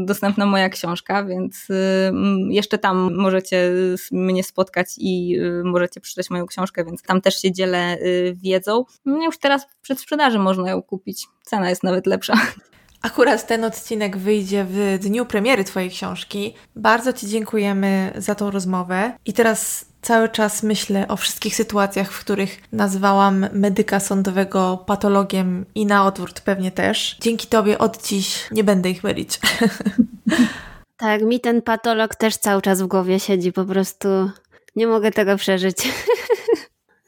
dostępna 0.06 0.46
moja 0.46 0.70
książka, 0.70 1.24
więc 1.24 1.70
y, 1.70 2.12
jeszcze 2.50 2.78
tam 2.78 3.16
możecie 3.16 3.72
mnie 4.12 4.44
spotkać 4.44 4.88
i 4.98 5.40
y, 5.40 5.64
możecie 5.64 6.02
przeczytać 6.02 6.30
moją 6.30 6.46
książkę, 6.46 6.86
więc 6.86 7.02
tam 7.02 7.22
też 7.22 7.42
się 7.42 7.52
dzielę 7.52 7.98
y, 7.98 8.36
wiedzą. 8.44 8.86
No 9.06 9.24
już 9.24 9.38
teraz 9.38 9.66
w 9.66 9.82
przedsprzedaży 9.82 10.40
można 10.40 10.70
ją 10.70 10.82
kupić. 10.82 11.28
Cena 11.44 11.70
jest 11.70 11.84
nawet 11.84 12.06
lepsza. 12.06 12.34
Akurat 13.02 13.48
ten 13.48 13.64
odcinek 13.64 14.18
wyjdzie 14.18 14.66
w 14.70 14.98
dniu 15.02 15.26
premiery 15.26 15.64
Twojej 15.64 15.90
książki. 15.90 16.54
Bardzo 16.76 17.14
Ci 17.14 17.28
dziękujemy 17.28 18.14
za 18.16 18.36
tą 18.36 18.52
rozmowę. 18.52 19.12
I 19.26 19.34
teraz 19.34 19.86
cały 20.02 20.30
czas 20.30 20.64
myślę 20.64 21.08
o 21.08 21.18
wszystkich 21.18 21.56
sytuacjach, 21.56 22.12
w 22.12 22.20
których 22.20 22.62
nazwałam 22.72 23.46
medyka 23.54 24.00
sądowego 24.00 24.84
patologiem 24.86 25.66
i 25.76 25.86
na 25.86 26.06
odwrót 26.06 26.40
pewnie 26.42 26.72
też. 26.72 27.18
Dzięki 27.22 27.48
Tobie 27.48 27.78
od 27.78 28.04
dziś 28.04 28.48
nie 28.52 28.64
będę 28.64 28.90
ich 28.90 29.04
mylić. 29.04 29.40
Tak, 31.00 31.22
mi 31.22 31.40
ten 31.40 31.62
patolog 31.62 32.16
też 32.16 32.38
cały 32.38 32.62
czas 32.62 32.82
w 32.82 32.88
głowie 32.88 33.20
siedzi, 33.20 33.54
po 33.54 33.66
prostu 33.66 34.08
nie 34.76 34.88
mogę 34.88 35.12
tego 35.12 35.38
przeżyć. 35.38 35.78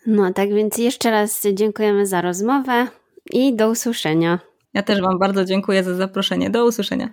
No, 0.07 0.33
tak 0.33 0.53
więc 0.53 0.77
jeszcze 0.77 1.11
raz 1.11 1.41
dziękujemy 1.53 2.05
za 2.05 2.21
rozmowę 2.21 2.87
i 3.31 3.55
do 3.55 3.69
usłyszenia. 3.69 4.39
Ja 4.73 4.83
też 4.83 5.01
Wam 5.01 5.19
bardzo 5.19 5.45
dziękuję 5.45 5.83
za 5.83 5.95
zaproszenie. 5.95 6.49
Do 6.49 6.65
usłyszenia. 6.65 7.09